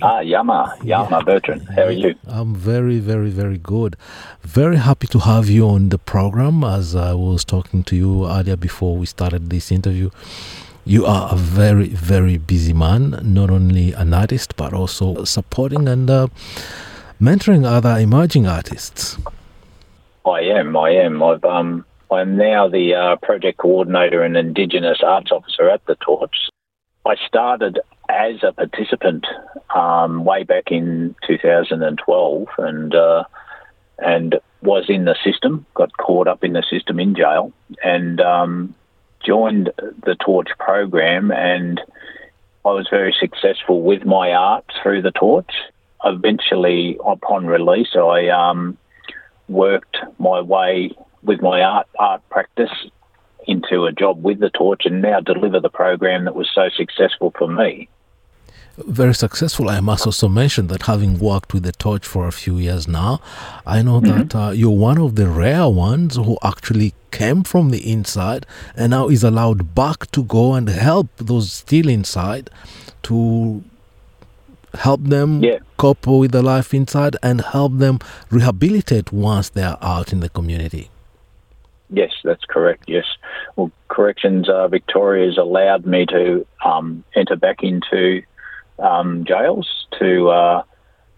Ah, 0.01 0.19
Yama, 0.19 0.77
Yama 0.83 1.23
Bertrand. 1.23 1.67
How 1.75 1.83
are 1.83 1.91
you? 1.91 2.15
I'm 2.27 2.55
very, 2.55 2.99
very, 2.99 3.29
very 3.29 3.57
good. 3.57 3.95
Very 4.41 4.77
happy 4.77 5.07
to 5.07 5.19
have 5.19 5.49
you 5.49 5.67
on 5.67 5.89
the 5.89 5.97
program. 5.97 6.63
As 6.63 6.95
I 6.95 7.13
was 7.13 7.45
talking 7.45 7.83
to 7.85 7.95
you 7.95 8.27
earlier 8.27 8.55
before 8.57 8.97
we 8.97 9.05
started 9.05 9.49
this 9.49 9.71
interview, 9.71 10.09
you 10.85 11.05
are 11.05 11.31
a 11.31 11.35
very, 11.35 11.87
very 11.89 12.37
busy 12.37 12.73
man, 12.73 13.19
not 13.23 13.49
only 13.49 13.93
an 13.93 14.13
artist, 14.13 14.55
but 14.57 14.73
also 14.73 15.23
supporting 15.23 15.87
and 15.87 16.09
uh, 16.09 16.27
mentoring 17.21 17.65
other 17.65 17.97
emerging 17.97 18.47
artists. 18.47 19.17
I 20.25 20.41
am. 20.41 20.75
I 20.77 20.91
am. 20.91 21.21
I've 21.23 21.43
um. 21.43 21.85
I'm 22.11 22.37
now 22.37 22.67
the 22.67 22.93
uh, 22.93 23.15
project 23.25 23.57
coordinator 23.57 24.21
and 24.21 24.37
Indigenous 24.37 24.99
Arts 25.03 25.31
Officer 25.31 25.67
at 25.67 25.83
the 25.87 25.95
Torch. 25.95 26.35
I 27.07 27.15
started 27.27 27.79
as 28.09 28.43
a 28.43 28.51
participant 28.51 29.25
um, 29.73 30.25
way 30.25 30.43
back 30.43 30.71
in 30.71 31.15
2012, 31.25 32.47
and 32.57 32.95
uh, 32.95 33.23
and 33.99 34.35
was 34.61 34.85
in 34.89 35.05
the 35.05 35.15
system. 35.23 35.65
Got 35.73 35.95
caught 35.97 36.27
up 36.27 36.43
in 36.43 36.53
the 36.53 36.63
system 36.69 36.99
in 36.99 37.15
jail, 37.15 37.53
and 37.83 38.19
um, 38.21 38.75
joined 39.25 39.71
the 39.77 40.15
Torch 40.15 40.49
program. 40.59 41.31
And 41.31 41.81
I 42.65 42.69
was 42.69 42.87
very 42.89 43.15
successful 43.19 43.81
with 43.81 44.05
my 44.05 44.33
art 44.33 44.65
through 44.81 45.01
the 45.01 45.11
Torch. 45.11 45.51
Eventually, 46.05 46.97
upon 47.05 47.45
release, 47.45 47.95
I 47.95 48.27
um, 48.27 48.77
worked 49.47 49.97
my 50.19 50.41
way 50.41 50.91
with 51.21 51.41
my 51.41 51.61
art 51.61 51.87
art 51.97 52.21
practice 52.29 52.71
into 53.47 53.85
a 53.85 53.91
job 53.91 54.23
with 54.23 54.39
the 54.39 54.49
Torch 54.49 54.85
and 54.85 55.01
now 55.01 55.19
deliver 55.19 55.59
the 55.59 55.69
program 55.69 56.25
that 56.25 56.35
was 56.35 56.49
so 56.53 56.69
successful 56.69 57.33
for 57.37 57.47
me. 57.47 57.89
Very 58.77 59.13
successful. 59.13 59.69
I 59.69 59.81
must 59.81 60.07
also 60.07 60.27
mention 60.27 60.65
that 60.67 60.83
having 60.83 61.19
worked 61.19 61.53
with 61.53 61.61
the 61.61 61.73
Torch 61.73 62.07
for 62.07 62.27
a 62.27 62.31
few 62.31 62.57
years 62.57 62.87
now, 62.87 63.21
I 63.67 63.83
know 63.83 64.01
mm-hmm. 64.01 64.23
that 64.23 64.35
uh, 64.35 64.49
you're 64.49 64.71
one 64.71 64.97
of 64.97 65.15
the 65.15 65.27
rare 65.27 65.69
ones 65.69 66.15
who 66.15 66.39
actually 66.43 66.95
came 67.11 67.43
from 67.43 67.69
the 67.69 67.91
inside 67.91 68.47
and 68.75 68.89
now 68.89 69.09
is 69.09 69.23
allowed 69.23 69.75
back 69.75 70.09
to 70.11 70.23
go 70.23 70.55
and 70.55 70.67
help 70.69 71.07
those 71.17 71.51
still 71.51 71.87
inside 71.87 72.49
to 73.03 73.63
help 74.73 75.03
them 75.03 75.43
yeah. 75.43 75.59
cope 75.77 76.07
with 76.07 76.31
the 76.31 76.41
life 76.41 76.73
inside 76.73 77.15
and 77.21 77.41
help 77.41 77.77
them 77.77 77.99
rehabilitate 78.31 79.11
once 79.11 79.49
they 79.49 79.61
are 79.61 79.77
out 79.83 80.11
in 80.11 80.19
the 80.19 80.29
community. 80.29 80.89
Yes, 81.93 82.11
that's 82.23 82.43
correct. 82.45 82.85
Yes. 82.87 83.05
Well, 83.55 83.71
Corrections 83.87 84.49
uh, 84.49 84.67
Victoria 84.67 85.27
has 85.27 85.37
allowed 85.37 85.85
me 85.85 86.07
to 86.07 86.45
um, 86.65 87.03
enter 87.15 87.35
back 87.35 87.61
into 87.61 88.23
um, 88.79 89.25
jails 89.25 89.85
to 89.99 90.29
uh, 90.29 90.63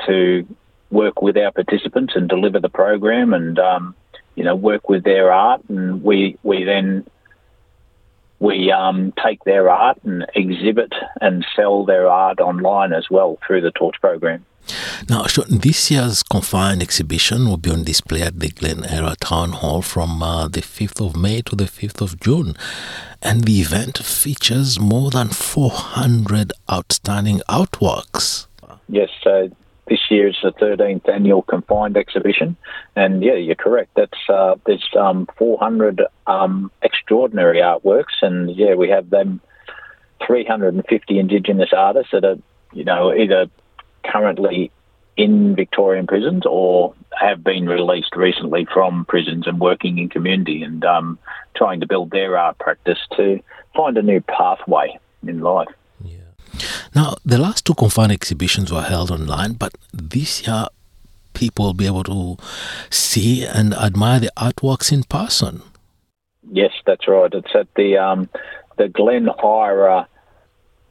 to 0.05 0.45
work 0.91 1.21
with 1.21 1.37
our 1.37 1.51
participants 1.51 2.13
and 2.15 2.27
deliver 2.27 2.59
the 2.59 2.69
program, 2.69 3.33
and 3.33 3.57
um, 3.57 3.95
you 4.35 4.43
know 4.43 4.53
work 4.53 4.89
with 4.89 5.05
their 5.05 5.31
art, 5.31 5.61
and 5.69 6.03
we 6.03 6.37
we 6.43 6.65
then 6.65 7.07
we 8.39 8.69
um, 8.69 9.13
take 9.23 9.41
their 9.45 9.69
art 9.69 9.97
and 10.03 10.25
exhibit 10.35 10.91
and 11.21 11.45
sell 11.55 11.85
their 11.85 12.09
art 12.09 12.41
online 12.41 12.91
as 12.91 13.05
well 13.09 13.39
through 13.47 13.61
the 13.61 13.71
Torch 13.71 13.95
program. 14.01 14.45
Now, 15.09 15.25
this 15.49 15.91
year's 15.91 16.23
confined 16.23 16.81
exhibition 16.81 17.47
will 17.47 17.57
be 17.57 17.71
on 17.71 17.83
display 17.83 18.21
at 18.21 18.39
the 18.39 18.49
Glen 18.49 18.83
Eira 18.83 19.15
Town 19.19 19.51
Hall 19.51 19.81
from 19.81 20.21
uh, 20.23 20.47
the 20.47 20.61
5th 20.61 21.05
of 21.05 21.15
May 21.15 21.41
to 21.43 21.55
the 21.55 21.65
5th 21.65 22.01
of 22.01 22.19
June. 22.19 22.55
And 23.21 23.43
the 23.43 23.59
event 23.61 23.97
features 23.97 24.79
more 24.79 25.11
than 25.11 25.29
400 25.29 26.53
outstanding 26.71 27.41
artworks. 27.49 28.47
Yes, 28.87 29.09
so 29.23 29.49
this 29.87 29.99
year 30.09 30.27
is 30.27 30.37
the 30.41 30.51
13th 30.51 31.07
annual 31.09 31.43
confined 31.43 31.97
exhibition. 31.97 32.57
And 32.95 33.23
yeah, 33.23 33.35
you're 33.35 33.55
correct. 33.55 33.91
That's 33.95 34.29
uh, 34.29 34.55
There's 34.65 34.87
um, 34.99 35.27
400 35.37 36.01
um, 36.27 36.71
extraordinary 36.81 37.59
artworks. 37.59 38.21
And 38.21 38.55
yeah, 38.55 38.73
we 38.75 38.89
have 38.89 39.09
them 39.09 39.41
350 40.25 41.19
Indigenous 41.19 41.69
artists 41.75 42.11
that 42.11 42.25
are, 42.25 42.37
you 42.73 42.83
know, 42.83 43.13
either 43.13 43.47
currently 44.11 44.71
in 45.17 45.55
Victorian 45.55 46.07
prisons 46.07 46.43
or 46.45 46.93
have 47.17 47.43
been 47.43 47.67
released 47.67 48.15
recently 48.15 48.65
from 48.73 49.05
prisons 49.05 49.47
and 49.47 49.59
working 49.59 49.97
in 49.97 50.09
community 50.09 50.61
and 50.61 50.83
um, 50.83 51.17
trying 51.55 51.79
to 51.79 51.87
build 51.87 52.11
their 52.11 52.37
art 52.37 52.57
practice 52.59 52.99
to 53.15 53.39
find 53.75 53.97
a 53.97 54.01
new 54.01 54.19
pathway 54.21 54.97
in 55.25 55.39
life. 55.39 55.69
Yeah. 56.03 56.17
Now, 56.93 57.15
the 57.25 57.37
last 57.37 57.65
two 57.65 57.73
confined 57.73 58.11
exhibitions 58.11 58.71
were 58.71 58.81
held 58.81 59.09
online, 59.09 59.53
but 59.53 59.73
this 59.93 60.45
year 60.45 60.67
people 61.33 61.65
will 61.65 61.73
be 61.73 61.85
able 61.85 62.03
to 62.03 62.37
see 62.89 63.45
and 63.45 63.73
admire 63.73 64.19
the 64.19 64.31
artworks 64.37 64.91
in 64.91 65.03
person. 65.03 65.61
Yes, 66.51 66.71
that's 66.85 67.07
right. 67.07 67.33
It's 67.33 67.53
at 67.55 67.67
the 67.75 67.97
um, 67.97 68.29
the 68.77 68.87
Glen 68.87 69.29
Eira 69.43 70.07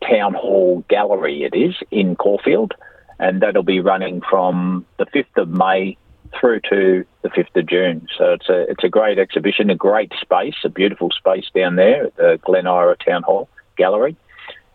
Town 0.02 0.34
Hall 0.34 0.84
Gallery. 0.88 1.44
It 1.44 1.54
is 1.54 1.74
in 1.90 2.16
Caulfield, 2.16 2.74
and 3.18 3.40
that'll 3.40 3.62
be 3.62 3.80
running 3.80 4.20
from 4.28 4.84
the 4.98 5.06
fifth 5.06 5.36
of 5.36 5.48
May 5.48 5.96
through 6.38 6.60
to 6.68 7.04
the 7.22 7.30
fifth 7.30 7.54
of 7.54 7.66
June. 7.66 8.06
So 8.18 8.32
it's 8.32 8.48
a 8.48 8.70
it's 8.70 8.84
a 8.84 8.88
great 8.88 9.18
exhibition, 9.18 9.70
a 9.70 9.76
great 9.76 10.12
space, 10.20 10.56
a 10.64 10.68
beautiful 10.68 11.10
space 11.10 11.46
down 11.54 11.76
there 11.76 12.06
at 12.06 12.16
the 12.16 12.40
Glen 12.44 12.66
Eira 12.66 12.96
Town 12.96 13.22
Hall 13.22 13.48
Gallery, 13.76 14.16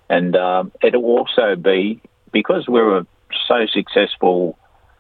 and 0.10 0.36
um, 0.36 0.72
it'll 0.82 1.06
also 1.06 1.56
be 1.56 2.02
because 2.32 2.68
we 2.68 2.82
were 2.82 3.06
so 3.48 3.66
successful 3.72 4.58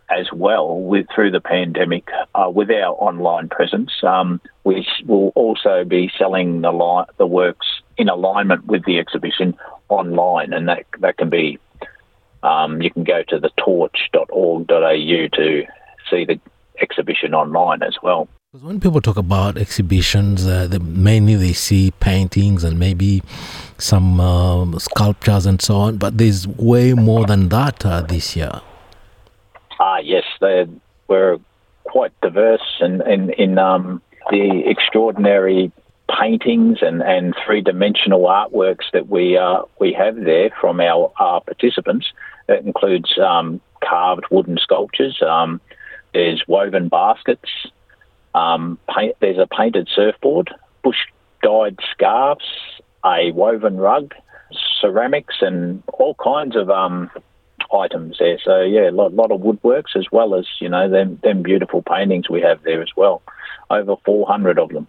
as 0.10 0.28
well 0.34 0.80
with 0.80 1.06
through 1.14 1.32
the 1.32 1.40
pandemic 1.40 2.08
uh, 2.34 2.50
with 2.50 2.72
our 2.72 2.96
online 2.96 3.48
presence. 3.48 3.92
Um, 4.04 4.42
we 4.64 4.88
will 5.06 5.30
also 5.36 5.84
be 5.84 6.12
selling 6.18 6.62
the 6.62 6.72
li- 6.72 7.14
the 7.18 7.28
works 7.28 7.68
in 7.98 8.10
alignment 8.10 8.66
with 8.66 8.86
the 8.86 8.98
exhibition 9.00 9.56
online, 9.88 10.54
and 10.54 10.68
that 10.68 10.86
that 11.00 11.18
can 11.18 11.30
be 11.30 11.60
um, 12.44 12.82
you 12.82 12.92
can 12.92 13.04
go 13.04 13.24
to 13.28 13.40
the 13.40 13.50
torch.org.au 13.58 14.68
to 14.68 15.64
see 16.10 16.26
the 16.26 16.40
exhibition 16.82 17.34
online 17.34 17.84
as 17.84 17.98
well. 18.02 18.28
Because 18.52 18.66
when 18.66 18.80
people 18.80 19.00
talk 19.00 19.18
about 19.18 19.58
exhibitions, 19.58 20.48
uh, 20.48 20.66
they, 20.68 20.80
mainly 20.80 21.36
they 21.36 21.54
see 21.54 21.92
paintings 22.00 22.64
and 22.64 22.80
maybe 22.80 23.22
some 23.78 24.20
uh, 24.20 24.80
sculptures 24.80 25.46
and 25.46 25.62
so 25.62 25.76
on, 25.76 25.98
but 25.98 26.18
there's 26.18 26.48
way 26.48 26.94
more 26.94 27.26
than 27.26 27.50
that 27.50 27.86
uh, 27.86 28.02
this 28.02 28.36
year. 28.36 28.62
Ah, 29.80 30.00
yes, 30.00 30.24
they 30.42 30.68
were 31.08 31.40
quite 31.84 32.12
diverse 32.22 32.80
in, 32.82 33.08
in, 33.08 33.30
in 33.32 33.58
um, 33.60 34.02
the 34.32 34.64
extraordinary 34.66 35.72
paintings 36.20 36.80
and, 36.82 37.02
and 37.02 37.36
three 37.46 37.62
dimensional 37.62 38.22
artworks 38.22 38.86
that 38.94 39.08
we 39.08 39.38
uh, 39.38 39.62
we 39.80 39.94
have 39.94 40.16
there 40.16 40.50
from 40.60 40.80
our, 40.80 41.12
our 41.20 41.42
participants. 41.42 42.08
That 42.50 42.66
includes 42.66 43.16
um, 43.20 43.62
carved 43.88 44.26
wooden 44.32 44.58
sculptures. 44.58 45.22
Um, 45.22 45.62
there's 46.16 46.44
woven 46.48 46.90
baskets. 46.90 47.48
Um, 48.34 48.80
paint, 48.90 49.16
there's 49.20 49.38
a 49.38 49.46
painted 49.46 49.88
surfboard, 49.94 50.50
bush 50.84 50.98
dyed 51.44 51.78
scarves, 51.92 52.46
a 53.06 53.32
woven 53.34 53.78
rug, 53.78 54.16
ceramics, 54.82 55.36
and 55.42 55.84
all 55.94 56.16
kinds 56.16 56.56
of 56.56 56.72
um, 56.72 57.12
items 57.72 58.18
there. 58.18 58.40
So 58.44 58.62
yeah, 58.62 58.90
a 58.90 58.92
lot, 58.92 59.14
lot 59.14 59.32
of 59.32 59.42
woodworks 59.42 59.96
as 59.96 60.08
well 60.12 60.34
as 60.34 60.48
you 60.60 60.70
know 60.70 60.90
them 60.90 61.20
them 61.22 61.44
beautiful 61.44 61.84
paintings 61.84 62.32
we 62.32 62.42
have 62.42 62.64
there 62.64 62.82
as 62.82 62.90
well. 62.96 63.22
Over 63.70 63.96
400 64.06 64.58
of 64.58 64.70
them. 64.70 64.88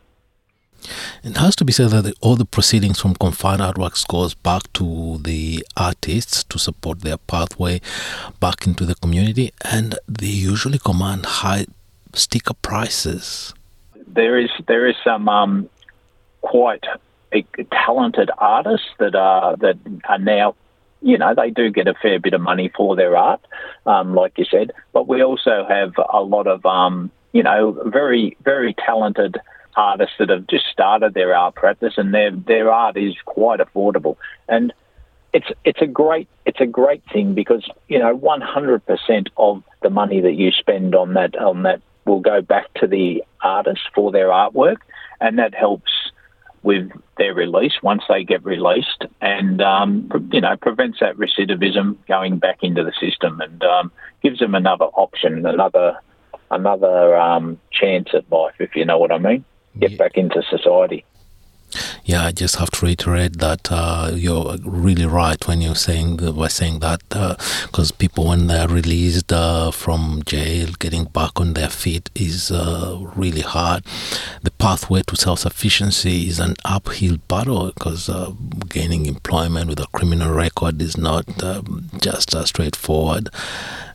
It 1.23 1.37
has 1.37 1.55
to 1.57 1.65
be 1.65 1.73
said 1.73 1.91
that 1.91 2.15
all 2.21 2.37
the 2.37 2.45
proceedings 2.45 3.01
from 3.01 3.15
confined 3.15 3.61
artworks 3.61 4.07
goes 4.07 4.35
back 4.35 4.73
to 4.75 5.19
the 5.19 5.65
artists 5.77 6.45
to 6.45 6.59
support 6.59 7.01
their 7.01 7.19
pathway 7.19 7.81
back 8.41 8.67
into 8.67 8.85
the 8.85 8.95
community, 8.95 9.53
and 9.65 9.99
they 10.09 10.27
usually 10.27 10.79
command 10.79 11.27
high 11.27 11.67
sticker 12.15 12.55
prices. 12.55 13.55
There 14.07 14.39
is 14.39 14.51
there 14.67 14.87
is 14.87 14.97
some 15.05 15.29
um, 15.29 15.69
quite 16.41 16.85
talented 17.71 18.31
artists 18.39 18.89
that 18.99 19.15
are 19.15 19.57
that 19.57 19.79
are 20.09 20.19
now 20.19 20.55
you 21.03 21.17
know, 21.19 21.35
they 21.35 21.51
do 21.51 21.71
get 21.71 21.89
a 21.89 21.95
fair 21.95 22.19
bit 22.19 22.35
of 22.35 22.41
money 22.41 22.71
for 22.77 22.95
their 22.95 23.17
art, 23.17 23.41
um, 23.87 24.15
like 24.15 24.37
you 24.37 24.45
said. 24.45 24.73
But 24.93 25.09
we 25.09 25.23
also 25.23 25.65
have 25.69 25.95
a 26.13 26.21
lot 26.21 26.47
of, 26.47 26.65
um, 26.67 27.11
you 27.33 27.43
know, 27.43 27.73
very, 27.87 28.37
very 28.43 28.75
talented 28.75 29.39
artists 29.77 30.17
that 30.19 30.29
have 30.29 30.47
just 30.47 30.67
started 30.67 31.15
their 31.15 31.35
art 31.35 31.55
practice, 31.55 31.95
and 31.97 32.13
their 32.15 32.31
their 32.31 32.71
art 32.73 32.97
is 32.97 33.15
quite 33.25 33.61
affordable. 33.61 34.17
And 34.49 34.73
it's 35.33 35.49
it's 35.65 35.81
a 35.81 35.87
great 35.87 36.29
it's 36.45 36.61
a 36.61 36.67
great 36.67 37.03
thing 37.13 37.35
because 37.35 37.69
you 37.89 37.99
know 37.99 38.17
100% 38.17 39.29
of 39.37 39.63
the 39.83 39.91
money 39.91 40.21
that 40.21 40.35
you 40.35 40.51
spend 40.51 40.95
on 40.95 41.15
that 41.15 41.37
on 41.37 41.63
that 41.63 41.81
will 42.05 42.21
go 42.21 42.41
back 42.41 42.73
to 42.75 42.87
the 42.87 43.23
artist 43.43 43.83
for 43.95 44.11
their 44.11 44.29
artwork, 44.29 44.79
and 45.21 45.39
that 45.39 45.55
helps 45.55 45.93
with 46.63 46.91
their 47.17 47.33
release 47.33 47.73
once 47.83 48.03
they 48.09 48.25
get 48.25 48.45
released, 48.45 49.05
and 49.21 49.63
um, 49.63 50.11
you 50.33 50.41
know 50.41 50.57
prevents 50.57 51.01
that 51.01 51.17
recidivism 51.17 51.97
going 52.07 52.39
back 52.39 52.59
into 52.63 52.83
the 52.83 52.93
system, 53.01 53.41
and 53.41 53.63
um, 53.63 53.93
gives 54.23 54.41
them 54.41 54.55
another 54.55 54.87
option, 54.87 55.47
another 55.47 55.99
another 56.51 57.17
um, 57.17 57.59
chance 57.71 58.09
at 58.13 58.31
life, 58.31 58.55
if 58.59 58.75
you 58.75 58.85
know 58.85 58.99
what 58.99 59.13
I 59.13 59.19
mean. 59.19 59.45
Get 59.79 59.93
yeah. 59.93 59.99
back 59.99 60.17
into 60.17 60.43
society. 60.51 61.05
Yeah, 62.05 62.25
I 62.25 62.33
just 62.33 62.57
have 62.57 62.71
to 62.73 62.85
reiterate 62.87 63.39
that 63.39 63.71
uh, 63.71 64.11
you're 64.15 64.57
really 64.65 65.07
right 65.07 65.47
when 65.47 65.61
you're 65.61 65.77
saying 65.77 66.17
by 66.17 66.49
saying 66.49 66.81
that 66.81 67.09
because 67.09 67.93
uh, 67.93 67.95
people 67.99 68.27
when 68.27 68.49
they're 68.49 68.67
released 68.67 69.33
uh, 69.33 69.71
from 69.71 70.23
jail, 70.27 70.71
getting 70.79 71.05
back 71.05 71.41
on 71.41 71.55
their 71.55 71.69
feet 71.69 72.11
is 72.17 72.51
uh, 72.51 72.99
really 73.15 73.43
hard. 73.43 73.85
The 74.43 74.51
pathway 74.51 75.03
to 75.03 75.17
self-sufficiency 75.17 76.27
is 76.27 76.41
an 76.41 76.57
uphill 76.65 77.19
battle 77.29 77.71
because 77.73 78.09
uh, 78.09 78.33
gaining 78.69 79.07
employment 79.07 79.69
with 79.69 79.79
a 79.79 79.87
criminal 79.93 80.33
record 80.33 80.83
is 80.83 80.97
not 80.97 81.43
um, 81.45 81.91
just 82.01 82.37
straightforward, 82.47 83.29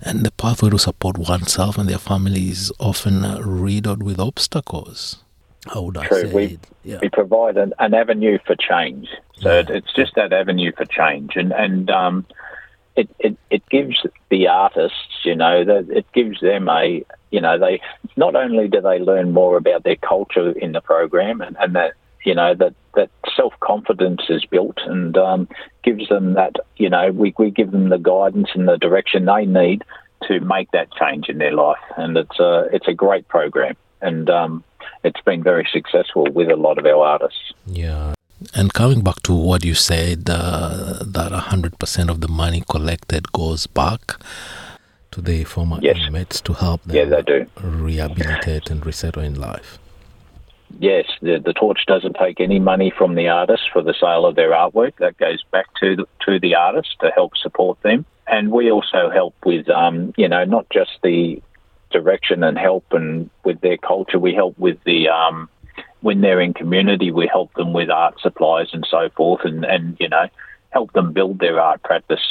and 0.02 0.26
the 0.26 0.32
pathway 0.32 0.70
to 0.70 0.80
support 0.80 1.18
oneself 1.18 1.78
and 1.78 1.90
their 1.90 1.98
family 1.98 2.50
is 2.50 2.72
often 2.80 3.24
riddled 3.44 4.04
with 4.04 4.20
obstacles. 4.20 5.25
How 5.66 5.82
would 5.82 5.96
True. 5.96 6.30
we. 6.30 6.60
Yeah. 6.84 7.00
we 7.02 7.10
provide 7.10 7.58
an, 7.58 7.74
an 7.80 7.94
avenue 7.94 8.38
for 8.46 8.56
change. 8.56 9.08
So 9.38 9.52
Yeah. 9.52 9.60
it, 9.60 9.70
it's 9.72 9.94
just 9.94 10.14
that 10.16 10.32
avenue 10.34 10.72
for 10.78 10.86
change, 10.86 11.36
and 11.36 11.52
and 11.52 11.90
um, 11.90 12.26
it, 12.96 13.10
it 13.20 13.38
it 13.50 13.68
gives 13.70 14.06
the 14.30 14.48
artists, 14.48 15.24
you 15.24 15.36
know, 15.36 15.64
that 15.66 15.90
it 15.90 16.06
gives 16.14 16.40
them 16.42 16.70
a, 16.70 17.04
you 17.32 17.42
know, 17.42 17.58
they 17.58 17.82
not 18.16 18.36
only 18.36 18.68
do 18.68 18.82
they 18.82 19.00
learn 19.00 19.32
more 19.32 19.58
about 19.58 19.84
their 19.84 19.96
culture 19.96 20.52
in 20.52 20.72
the 20.74 20.82
program, 20.82 21.42
and, 21.42 21.58
and 21.60 21.76
that 21.76 21.94
you 22.24 22.36
know 22.36 22.54
that 22.54 22.74
that 22.96 23.10
self 23.36 23.54
confidence 23.60 24.22
is 24.30 24.46
built, 24.46 24.78
and 24.86 25.18
um, 25.18 25.48
gives 25.84 26.08
them 26.10 26.34
that, 26.34 26.56
you 26.78 26.90
know, 26.90 27.12
we 27.12 27.34
we 27.38 27.50
give 27.50 27.72
them 27.72 27.90
the 27.90 27.98
guidance 27.98 28.50
and 28.54 28.68
the 28.68 28.78
direction 28.78 29.26
they 29.26 29.46
need 29.46 29.84
to 30.28 30.40
make 30.40 30.72
that 30.72 30.92
change 30.94 31.30
in 31.30 31.40
their 31.40 31.54
life, 31.54 31.84
and 31.98 32.16
it's 32.18 32.40
a 32.40 32.68
it's 32.72 32.88
a 32.88 32.94
great 32.94 33.28
program, 33.28 33.76
and 34.02 34.30
um, 34.30 34.64
it's 35.04 35.22
been 35.22 35.44
very 35.44 35.68
successful 35.72 36.26
with 36.34 36.50
a 36.50 36.56
lot 36.56 36.78
of 36.78 36.86
our 36.86 37.06
artists. 37.06 37.54
Yeah. 37.66 38.14
And 38.54 38.74
coming 38.74 39.02
back 39.02 39.22
to 39.24 39.34
what 39.34 39.64
you 39.64 39.74
said, 39.76 40.30
uh, 40.30 41.00
that 41.06 41.32
100% 41.32 42.10
of 42.10 42.22
the 42.22 42.28
money 42.28 42.64
collected 42.70 43.32
goes 43.32 43.66
back 43.68 44.02
to 45.12 45.22
the 45.22 45.44
former 45.46 45.80
Yes. 45.82 45.98
inmates 46.08 46.42
to 46.42 46.54
help 46.54 46.84
them 46.84 46.96
Yeah, 46.96 47.06
they 47.06 47.22
do. 47.22 47.46
rehabilitate 47.62 48.70
and 48.70 48.86
resettle 48.86 49.24
in 49.24 49.36
life. 49.40 49.80
Yes, 50.80 51.06
the, 51.22 51.40
the 51.40 51.54
torch 51.54 51.86
doesn't 51.88 52.18
take 52.20 52.42
any 52.42 52.60
money 52.60 52.92
from 52.98 53.16
the 53.16 53.30
artists 53.30 53.66
for 53.72 53.82
the 53.82 53.94
sale 53.94 54.26
of 54.26 54.36
their 54.36 54.52
artwork. 54.52 54.94
That 54.98 55.18
goes 55.18 55.42
back 55.52 55.68
to 55.82 55.96
the, 55.96 56.06
to 56.26 56.40
the 56.40 56.56
artists 56.56 56.96
to 57.02 57.12
help 57.16 57.38
support 57.38 57.82
them. 57.82 58.06
And 58.28 58.52
we 58.52 58.72
also 58.72 59.10
help 59.10 59.36
with, 59.46 59.70
um, 59.70 60.14
you 60.18 60.28
know, 60.28 60.44
not 60.44 60.66
just 60.72 60.92
the 61.04 61.42
direction 61.98 62.44
and 62.44 62.58
help 62.58 62.86
and 62.92 63.30
with 63.44 63.60
their 63.62 63.78
culture. 63.78 64.20
We 64.20 64.34
help 64.34 64.58
with 64.58 64.78
the 64.86 65.10
um, 65.10 65.50
when 66.02 66.22
they're 66.22 66.42
in 66.42 66.54
community. 66.54 67.12
We 67.12 67.28
help 67.28 67.54
them 67.54 67.74
with 67.74 67.90
art 67.90 68.20
supplies 68.20 68.70
and 68.74 68.86
so 68.90 69.10
forth, 69.16 69.42
and 69.44 69.66
and 69.66 69.98
you 70.00 70.10
know 70.10 70.28
help 70.72 70.92
them 70.94 71.14
build 71.14 71.40
their 71.40 71.60
art 71.60 71.82
practice. 71.84 72.26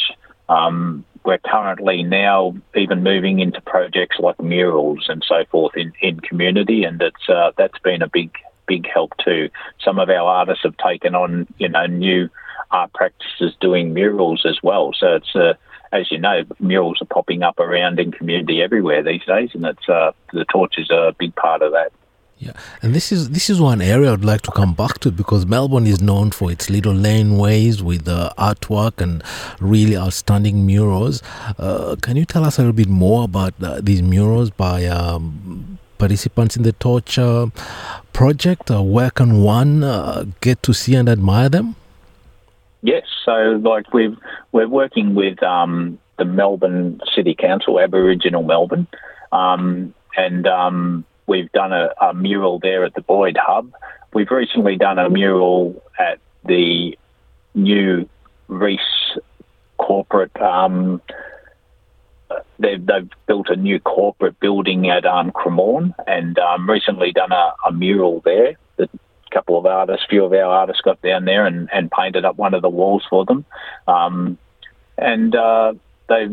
Um, 0.48 1.04
we're 1.24 1.38
currently 1.38 2.02
now 2.02 2.54
even 2.76 3.02
moving 3.02 3.40
into 3.40 3.60
projects 3.62 4.18
like 4.18 4.38
murals 4.40 5.06
and 5.08 5.24
so 5.26 5.44
forth 5.50 5.74
in, 5.76 5.92
in 6.02 6.20
community, 6.20 6.84
and 6.84 7.00
it's 7.00 7.28
uh, 7.28 7.52
that's 7.56 7.78
been 7.78 8.02
a 8.02 8.08
big 8.08 8.30
big 8.66 8.86
help 8.86 9.12
too. 9.24 9.50
Some 9.84 9.98
of 9.98 10.08
our 10.08 10.28
artists 10.40 10.64
have 10.64 10.76
taken 10.76 11.14
on 11.14 11.46
you 11.58 11.68
know 11.68 11.86
new 11.86 12.28
art 12.70 12.92
practices 12.92 13.54
doing 13.60 13.94
murals 13.94 14.44
as 14.46 14.58
well. 14.62 14.92
So 14.98 15.14
it's 15.14 15.34
uh, 15.34 15.54
as 15.94 16.10
you 16.10 16.18
know, 16.18 16.42
murals 16.58 17.00
are 17.00 17.06
popping 17.06 17.42
up 17.42 17.58
around 17.60 18.00
in 18.00 18.10
community 18.10 18.60
everywhere 18.60 19.02
these 19.02 19.24
days, 19.24 19.50
and 19.54 19.64
it's 19.64 19.88
uh, 19.88 20.10
the 20.32 20.44
torch 20.46 20.74
is 20.76 20.90
a 20.90 21.14
big 21.18 21.34
part 21.36 21.62
of 21.62 21.72
that. 21.72 21.92
Yeah, 22.38 22.52
and 22.82 22.92
this 22.94 23.12
is 23.12 23.30
this 23.30 23.48
is 23.48 23.60
one 23.60 23.80
area 23.80 24.12
I'd 24.12 24.24
like 24.24 24.42
to 24.42 24.50
come 24.50 24.74
back 24.74 24.98
to 25.00 25.12
because 25.12 25.46
Melbourne 25.46 25.86
is 25.86 26.02
known 26.02 26.32
for 26.32 26.50
its 26.50 26.68
little 26.68 26.92
laneways 26.92 27.80
with 27.80 28.08
uh, 28.08 28.32
artwork 28.36 29.00
and 29.00 29.22
really 29.60 29.96
outstanding 29.96 30.66
murals. 30.66 31.22
Uh, 31.58 31.94
can 32.02 32.16
you 32.16 32.24
tell 32.24 32.44
us 32.44 32.58
a 32.58 32.62
little 32.62 32.74
bit 32.74 32.88
more 32.88 33.24
about 33.24 33.54
uh, 33.62 33.80
these 33.80 34.02
murals 34.02 34.50
by 34.50 34.84
um, 34.86 35.78
participants 35.98 36.56
in 36.56 36.64
the 36.64 36.72
Torch 36.72 37.18
project? 38.12 38.68
Uh, 38.68 38.82
where 38.82 39.10
can 39.10 39.42
one 39.42 39.84
uh, 39.84 40.24
get 40.40 40.60
to 40.64 40.74
see 40.74 40.96
and 40.96 41.08
admire 41.08 41.48
them? 41.48 41.76
Yes, 42.84 43.04
so 43.24 43.58
like 43.64 43.94
we've 43.94 44.14
we're 44.52 44.68
working 44.68 45.14
with 45.14 45.42
um, 45.42 45.98
the 46.18 46.26
Melbourne 46.26 47.00
City 47.16 47.34
Council, 47.34 47.80
Aboriginal 47.80 48.42
Melbourne, 48.42 48.86
um, 49.32 49.94
and 50.18 50.46
um, 50.46 51.06
we've 51.26 51.50
done 51.52 51.72
a, 51.72 51.88
a, 51.98 52.12
mural 52.12 52.58
there 52.58 52.84
at 52.84 52.92
the 52.92 53.00
Boyd 53.00 53.38
Hub. 53.40 53.72
We've 54.12 54.30
recently 54.30 54.76
done 54.76 54.98
a 54.98 55.08
mural 55.08 55.82
at 55.98 56.18
the 56.44 56.98
new 57.54 58.06
Reece 58.48 59.16
corporate. 59.78 60.38
Um, 60.38 61.00
they've, 62.58 62.84
they've 62.84 63.08
built 63.26 63.48
a 63.48 63.56
new 63.56 63.80
corporate 63.80 64.38
building 64.40 64.90
at 64.90 65.06
um, 65.06 65.32
Cremorne, 65.32 65.94
and 66.06 66.38
um, 66.38 66.68
recently 66.68 67.12
done 67.12 67.32
a, 67.32 67.54
a 67.66 67.72
mural 67.72 68.20
there 68.26 68.58
that 68.76 68.90
couple 69.34 69.58
of 69.58 69.66
artists, 69.66 70.06
few 70.08 70.24
of 70.24 70.32
our 70.32 70.44
artists 70.44 70.80
got 70.82 71.02
down 71.02 71.24
there 71.24 71.44
and, 71.44 71.68
and 71.72 71.90
painted 71.90 72.24
up 72.24 72.36
one 72.36 72.54
of 72.54 72.62
the 72.62 72.68
walls 72.70 73.04
for 73.10 73.24
them. 73.24 73.44
Um, 73.86 74.38
and 74.96 75.34
uh, 75.34 75.74
they, 76.08 76.28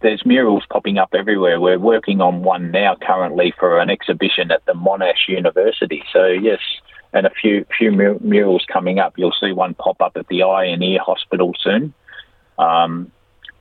there's 0.00 0.26
murals 0.26 0.64
popping 0.68 0.98
up 0.98 1.14
everywhere. 1.14 1.60
We're 1.60 1.78
working 1.78 2.20
on 2.20 2.42
one 2.42 2.70
now 2.70 2.96
currently 2.96 3.54
for 3.58 3.78
an 3.78 3.88
exhibition 3.88 4.50
at 4.50 4.64
the 4.66 4.72
Monash 4.72 5.28
University. 5.28 6.02
So, 6.12 6.26
yes, 6.26 6.60
and 7.12 7.26
a 7.26 7.30
few 7.30 7.64
few 7.78 7.90
murals 7.92 8.64
coming 8.72 8.98
up. 8.98 9.14
You'll 9.16 9.34
see 9.38 9.52
one 9.52 9.74
pop 9.74 10.00
up 10.00 10.16
at 10.16 10.26
the 10.28 10.42
Eye 10.42 10.64
and 10.64 10.82
Ear 10.82 11.00
Hospital 11.00 11.52
soon. 11.60 11.94
Um, 12.58 13.12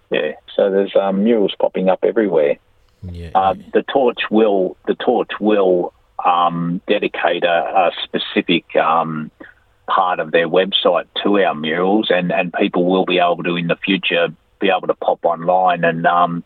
yeah, 0.10 0.34
so 0.56 0.72
there's 0.72 0.96
um, 0.96 1.24
murals 1.24 1.54
popping 1.60 1.90
up 1.90 2.00
everywhere. 2.04 2.58
Yeah, 3.04 3.32
uh, 3.36 3.56
the 3.74 3.84
torch 3.84 4.22
will 4.30 4.78
the 4.88 4.96
torch 4.96 5.32
will 5.40 5.94
um, 6.26 6.82
dedicate 6.88 7.44
a, 7.44 7.48
a 7.48 7.92
specific 8.04 8.76
um, 8.76 9.32
part 9.88 10.20
of 10.20 10.32
their 10.32 10.48
website 10.48 11.06
to 11.24 11.40
our 11.40 11.56
murals, 11.56 12.08
and, 12.10 12.32
and 12.32 12.54
people 12.54 12.86
will 12.86 13.06
be 13.06 13.20
able 13.20 13.44
to 13.44 13.56
in 13.56 13.68
the 13.68 13.76
future 13.76 14.28
be 14.60 14.70
able 14.70 14.88
to 14.88 14.94
pop 14.94 15.26
online 15.26 15.84
and 15.84 16.06
um, 16.06 16.44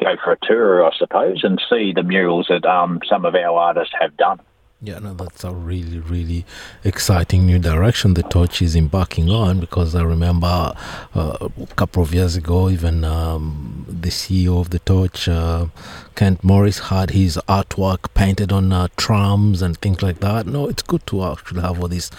go 0.00 0.16
for 0.24 0.32
a 0.32 0.38
tour, 0.42 0.84
I 0.84 0.96
suppose, 0.96 1.44
and 1.44 1.60
see 1.70 1.92
the 1.92 2.02
murals 2.02 2.46
that 2.48 2.64
um, 2.64 3.00
some 3.08 3.24
of 3.24 3.34
our 3.34 3.58
artists 3.58 3.94
have 4.00 4.16
done. 4.16 4.40
Yeah, 4.82 4.98
no, 4.98 5.12
that's 5.12 5.44
a 5.44 5.52
really, 5.52 5.98
really 5.98 6.46
exciting 6.84 7.44
new 7.44 7.58
direction 7.58 8.14
the 8.14 8.22
Torch 8.22 8.62
is 8.62 8.74
embarking 8.74 9.28
on 9.28 9.60
because 9.60 9.94
I 9.94 10.02
remember 10.02 10.74
uh, 11.14 11.48
a 11.60 11.66
couple 11.76 12.02
of 12.02 12.14
years 12.14 12.34
ago, 12.34 12.70
even 12.70 13.04
um, 13.04 13.79
the 13.90 14.08
CEO 14.08 14.60
of 14.60 14.70
the 14.70 14.78
Torch, 14.80 15.28
uh, 15.28 15.66
Kent 16.14 16.42
Morris, 16.42 16.78
had 16.90 17.10
his 17.10 17.36
artwork 17.48 18.12
painted 18.14 18.52
on 18.52 18.72
uh, 18.72 18.88
trams 18.96 19.62
and 19.62 19.76
things 19.78 20.02
like 20.02 20.20
that. 20.20 20.46
No, 20.46 20.68
it's 20.68 20.82
good 20.82 21.06
to 21.08 21.24
actually 21.24 21.62
have 21.62 21.80
all 21.80 21.88
this 21.88 22.10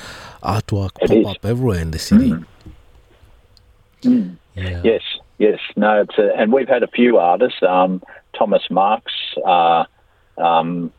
artwork 0.44 0.92
it 1.02 1.08
pop 1.08 1.18
is. 1.18 1.28
up 1.28 1.46
everywhere 1.46 1.80
in 1.80 1.92
the 1.92 2.00
city. 2.00 2.32
Mm. 2.32 2.46
Mm. 4.04 4.38
Yeah. 4.56 4.82
Yes, 4.84 5.02
yes. 5.38 5.60
No, 5.76 6.02
it's 6.02 6.18
a, 6.18 6.36
and 6.36 6.52
we've 6.52 6.68
had 6.68 6.84
a 6.84 6.88
few 6.88 7.18
artists. 7.18 7.62
Um, 7.64 8.02
Thomas 8.38 8.64
Marks. 8.70 9.14
Uh, 9.46 9.86
um, 10.38 10.92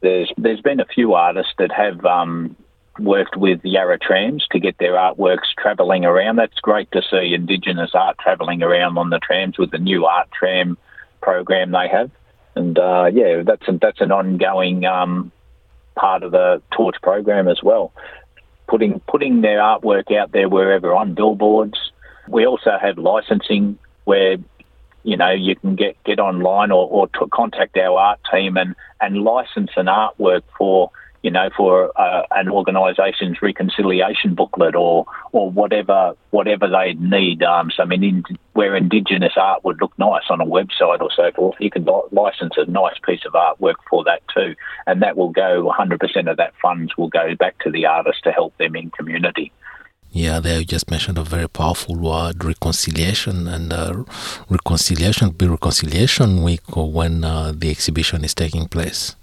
there's 0.00 0.32
there's 0.36 0.60
been 0.60 0.80
a 0.80 0.86
few 0.86 1.14
artists 1.14 1.52
that 1.58 1.72
have 1.72 2.04
um, 2.04 2.56
worked 3.02 3.36
with 3.36 3.60
Yarra 3.64 3.98
trams 3.98 4.46
to 4.52 4.60
get 4.60 4.78
their 4.78 4.92
artworks 4.92 5.54
travelling 5.58 6.04
around. 6.04 6.36
That's 6.36 6.58
great 6.60 6.90
to 6.92 7.02
see 7.02 7.34
Indigenous 7.34 7.90
art 7.94 8.18
travelling 8.18 8.62
around 8.62 8.98
on 8.98 9.10
the 9.10 9.18
trams 9.18 9.58
with 9.58 9.70
the 9.70 9.78
new 9.78 10.06
art 10.06 10.28
tram 10.32 10.78
program 11.20 11.72
they 11.72 11.88
have. 11.88 12.10
And 12.54 12.78
uh, 12.78 13.10
yeah, 13.12 13.42
that's 13.44 13.66
a, 13.68 13.72
that's 13.80 14.00
an 14.00 14.12
ongoing 14.12 14.84
um, 14.84 15.32
part 15.94 16.22
of 16.22 16.32
the 16.32 16.62
Torch 16.72 16.96
program 17.02 17.48
as 17.48 17.62
well. 17.62 17.92
Putting 18.68 19.00
putting 19.00 19.40
their 19.40 19.58
artwork 19.58 20.14
out 20.14 20.32
there 20.32 20.48
wherever 20.48 20.94
on 20.94 21.14
billboards. 21.14 21.78
We 22.28 22.46
also 22.46 22.78
have 22.80 22.98
licensing 22.98 23.78
where 24.04 24.36
you 25.02 25.16
know, 25.16 25.30
you 25.30 25.56
can 25.56 25.76
get, 25.76 25.96
get 26.04 26.18
online 26.18 26.70
or, 26.70 26.88
or 26.88 27.08
contact 27.32 27.76
our 27.76 27.98
art 27.98 28.20
team 28.30 28.56
and, 28.56 28.74
and 29.00 29.22
license 29.22 29.70
an 29.76 29.86
artwork 29.86 30.42
for, 30.56 30.90
you 31.22 31.30
know, 31.30 31.50
for 31.56 31.92
uh, 32.00 32.22
an 32.30 32.48
organisation's 32.48 33.42
reconciliation 33.42 34.34
booklet 34.34 34.74
or 34.74 35.06
or 35.32 35.50
whatever 35.50 36.14
whatever 36.30 36.68
they 36.68 36.94
need. 36.94 37.42
Um, 37.42 37.70
so 37.74 37.82
I 37.82 37.86
mean, 37.86 38.04
in, 38.04 38.24
where 38.54 38.74
Indigenous 38.74 39.34
art 39.36 39.64
would 39.64 39.80
look 39.80 39.96
nice 39.98 40.24
on 40.30 40.40
a 40.40 40.46
website 40.46 41.00
or 41.00 41.10
so 41.14 41.30
forth, 41.32 41.56
you 41.60 41.70
can 41.70 41.86
license 42.10 42.54
a 42.56 42.64
nice 42.70 42.98
piece 43.04 43.24
of 43.26 43.32
artwork 43.32 43.76
for 43.88 44.04
that 44.04 44.22
too, 44.34 44.54
and 44.86 45.02
that 45.02 45.16
will 45.16 45.30
go 45.30 45.72
100% 45.78 46.30
of 46.30 46.36
that 46.36 46.54
funds 46.60 46.96
will 46.96 47.08
go 47.08 47.34
back 47.36 47.58
to 47.60 47.70
the 47.70 47.86
artist 47.86 48.22
to 48.24 48.32
help 48.32 48.56
them 48.58 48.74
in 48.74 48.90
community. 48.90 49.52
Yeah, 50.12 50.40
there 50.40 50.58
you 50.58 50.64
just 50.64 50.90
mentioned 50.90 51.18
a 51.18 51.22
very 51.22 51.48
powerful 51.48 51.94
word, 51.94 52.44
reconciliation, 52.44 53.46
and 53.46 53.72
uh, 53.72 54.02
reconciliation 54.48 55.30
be 55.30 55.46
reconciliation 55.46 56.42
week 56.42 56.76
or 56.76 56.90
when 56.90 57.22
uh, 57.22 57.52
the 57.54 57.70
exhibition 57.70 58.24
is 58.24 58.34
taking 58.34 58.66
place. 58.66 59.14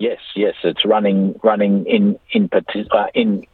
Yes, 0.00 0.20
yes, 0.34 0.54
it's 0.64 0.86
running 0.86 1.38
running 1.42 1.84
in 1.84 2.18
in 2.32 2.48
uh, 2.54 3.06
in 3.12 3.46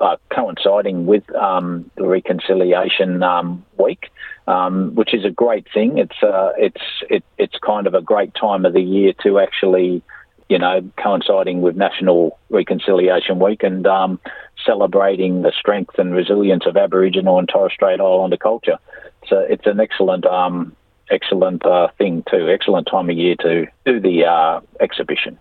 uh, 0.00 0.16
coinciding 0.30 1.06
with 1.06 1.24
um, 1.34 1.90
the 1.96 2.06
reconciliation 2.06 3.22
um, 3.22 3.64
week, 3.78 4.10
um, 4.46 4.94
which 4.94 5.14
is 5.14 5.24
a 5.24 5.30
great 5.30 5.66
thing. 5.72 5.96
It's 5.96 6.22
uh, 6.22 6.52
it's 6.58 6.82
it, 7.08 7.24
it's 7.38 7.54
kind 7.64 7.86
of 7.86 7.94
a 7.94 8.02
great 8.02 8.34
time 8.34 8.66
of 8.66 8.74
the 8.74 8.82
year 8.82 9.14
to 9.22 9.38
actually 9.38 10.02
you 10.50 10.58
know, 10.58 10.82
coinciding 11.02 11.62
with 11.62 11.74
National 11.74 12.38
Reconciliation 12.50 13.38
Week 13.38 13.62
and 13.62 13.86
um, 13.86 14.20
celebrating 14.66 15.40
the 15.40 15.52
strength 15.58 15.98
and 15.98 16.14
resilience 16.14 16.66
of 16.66 16.76
Aboriginal 16.76 17.38
and 17.38 17.48
Torres 17.48 17.72
Strait 17.72 17.98
Islander 17.98 18.36
culture. 18.36 18.78
So 19.26 19.38
it's 19.38 19.66
an 19.66 19.80
excellent, 19.80 20.26
um, 20.26 20.76
excellent 21.10 21.64
uh, 21.64 21.88
thing 21.96 22.24
too. 22.30 22.50
Excellent 22.50 22.86
time 22.90 23.08
of 23.08 23.16
year 23.16 23.36
to 23.40 23.66
do 23.86 24.00
the 24.00 24.26
uh, 24.26 24.60
exhibition. 24.80 25.38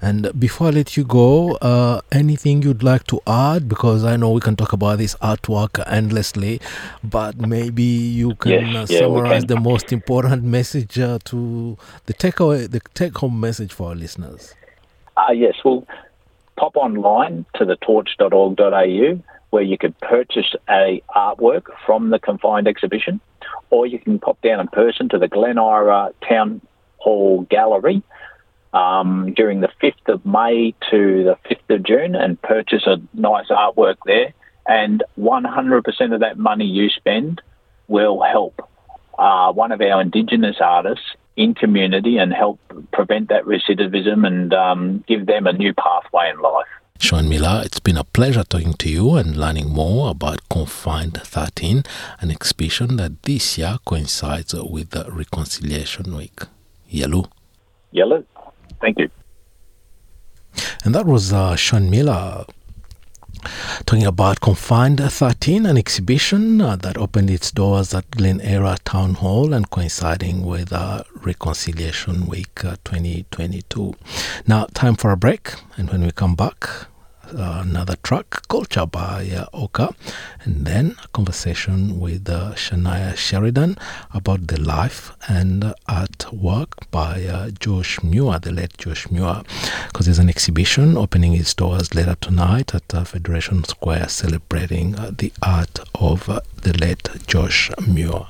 And 0.00 0.38
before 0.38 0.68
I 0.68 0.70
let 0.70 0.96
you 0.96 1.04
go, 1.04 1.56
uh, 1.56 2.00
anything 2.12 2.62
you'd 2.62 2.82
like 2.82 3.04
to 3.08 3.20
add? 3.26 3.68
Because 3.68 4.04
I 4.04 4.16
know 4.16 4.30
we 4.30 4.40
can 4.40 4.56
talk 4.56 4.72
about 4.72 4.98
this 4.98 5.14
artwork 5.16 5.82
endlessly, 5.86 6.60
but 7.02 7.38
maybe 7.38 7.82
you 7.82 8.34
can 8.36 8.66
yes, 8.66 8.90
uh, 8.90 8.92
yeah, 8.92 9.00
summarize 9.00 9.44
can. 9.44 9.48
the 9.48 9.60
most 9.60 9.92
important 9.92 10.42
message 10.56 10.98
uh, 10.98 11.18
to 11.24 11.76
the 12.06 12.14
takeaway, 12.14 12.70
the 12.70 12.80
take-home 12.94 13.38
message 13.40 13.72
for 13.72 13.88
our 13.90 13.94
listeners. 13.94 14.54
Uh, 15.16 15.32
yes, 15.32 15.54
well, 15.64 15.86
pop 16.56 16.76
online 16.76 17.46
to 17.54 17.64
the 17.64 17.76
torch.org.au 17.76 19.22
where 19.50 19.62
you 19.62 19.78
could 19.78 19.98
purchase 20.00 20.54
a 20.68 21.00
artwork 21.14 21.66
from 21.86 22.10
the 22.10 22.18
confined 22.18 22.66
exhibition, 22.66 23.20
or 23.70 23.86
you 23.86 23.98
can 23.98 24.18
pop 24.18 24.40
down 24.42 24.60
in 24.60 24.68
person 24.68 25.08
to 25.08 25.18
the 25.18 25.28
Glen 25.28 25.56
Eira 25.56 26.12
Town 26.28 26.60
Hall 26.98 27.46
Gallery 27.48 28.02
um, 28.72 29.32
during 29.34 29.60
the 29.60 29.70
5th 29.82 30.08
of 30.12 30.24
May 30.26 30.74
to 30.90 31.24
the 31.24 31.38
5th 31.48 31.76
of 31.76 31.82
June 31.82 32.14
and 32.14 32.40
purchase 32.42 32.86
a 32.86 33.00
nice 33.14 33.48
artwork 33.48 33.96
there. 34.04 34.32
And 34.66 35.02
100% 35.18 36.14
of 36.14 36.20
that 36.20 36.38
money 36.38 36.66
you 36.66 36.88
spend 36.90 37.40
will 37.88 38.22
help 38.22 38.68
uh, 39.18 39.52
one 39.52 39.72
of 39.72 39.80
our 39.80 40.00
Indigenous 40.00 40.56
artists 40.60 41.04
in 41.36 41.54
community 41.54 42.16
and 42.18 42.32
help 42.32 42.58
prevent 42.92 43.28
that 43.28 43.44
recidivism 43.44 44.26
and 44.26 44.52
um, 44.54 45.04
give 45.06 45.26
them 45.26 45.46
a 45.46 45.52
new 45.52 45.72
pathway 45.74 46.30
in 46.30 46.40
life. 46.40 46.66
Sean 46.98 47.28
Miller, 47.28 47.62
it's 47.64 47.78
been 47.78 47.98
a 47.98 48.04
pleasure 48.04 48.42
talking 48.42 48.72
to 48.74 48.88
you 48.88 49.16
and 49.16 49.36
learning 49.36 49.68
more 49.68 50.10
about 50.10 50.48
Confined 50.48 51.20
13, 51.22 51.82
an 52.20 52.30
exhibition 52.30 52.96
that 52.96 53.22
this 53.22 53.58
year 53.58 53.76
coincides 53.84 54.54
with 54.54 54.90
the 54.90 55.04
Reconciliation 55.10 56.16
Week. 56.16 56.40
Yellow. 56.88 57.30
Yellow. 57.90 58.24
Thank 58.80 58.98
you. 58.98 59.10
And 60.84 60.94
that 60.94 61.06
was 61.06 61.32
uh, 61.32 61.56
Sean 61.56 61.90
Miller 61.90 62.44
talking 63.84 64.06
about 64.06 64.40
Confined 64.40 65.00
13, 65.00 65.66
an 65.66 65.76
exhibition 65.76 66.60
uh, 66.60 66.76
that 66.76 66.96
opened 66.96 67.30
its 67.30 67.50
doors 67.50 67.94
at 67.94 68.10
Glen 68.10 68.40
Eira 68.40 68.76
Town 68.84 69.14
Hall 69.14 69.52
and 69.52 69.70
coinciding 69.70 70.44
with 70.44 70.72
uh, 70.72 71.04
Reconciliation 71.22 72.26
Week 72.26 72.64
uh, 72.64 72.76
2022. 72.84 73.94
Now, 74.46 74.66
time 74.74 74.96
for 74.96 75.10
a 75.10 75.16
break, 75.16 75.52
and 75.76 75.90
when 75.90 76.02
we 76.02 76.10
come 76.10 76.34
back, 76.34 76.68
uh, 77.34 77.62
another 77.64 77.96
track, 78.02 78.46
Culture 78.48 78.86
by 78.86 79.28
uh, 79.30 79.46
Oka, 79.52 79.94
and 80.44 80.66
then 80.66 80.96
a 81.04 81.08
conversation 81.08 81.98
with 81.98 82.28
uh, 82.28 82.52
Shania 82.54 83.16
Sheridan 83.16 83.76
about 84.12 84.46
the 84.46 84.60
life 84.60 85.12
and 85.28 85.74
art 85.88 86.32
work 86.32 86.90
by 86.90 87.24
uh, 87.24 87.50
Josh 87.50 88.02
Muir, 88.02 88.38
the 88.38 88.52
late 88.52 88.76
Josh 88.78 89.10
Muir, 89.10 89.42
because 89.88 90.06
there's 90.06 90.18
an 90.18 90.28
exhibition 90.28 90.96
opening 90.96 91.34
its 91.34 91.54
doors 91.54 91.94
later 91.94 92.16
tonight 92.20 92.74
at 92.74 92.94
uh, 92.94 93.04
Federation 93.04 93.64
Square 93.64 94.08
celebrating 94.08 94.94
uh, 94.96 95.10
the 95.16 95.32
art 95.42 95.80
of 95.94 96.26
the 96.62 96.72
late 96.78 97.08
Josh 97.26 97.70
Muir. 97.86 98.26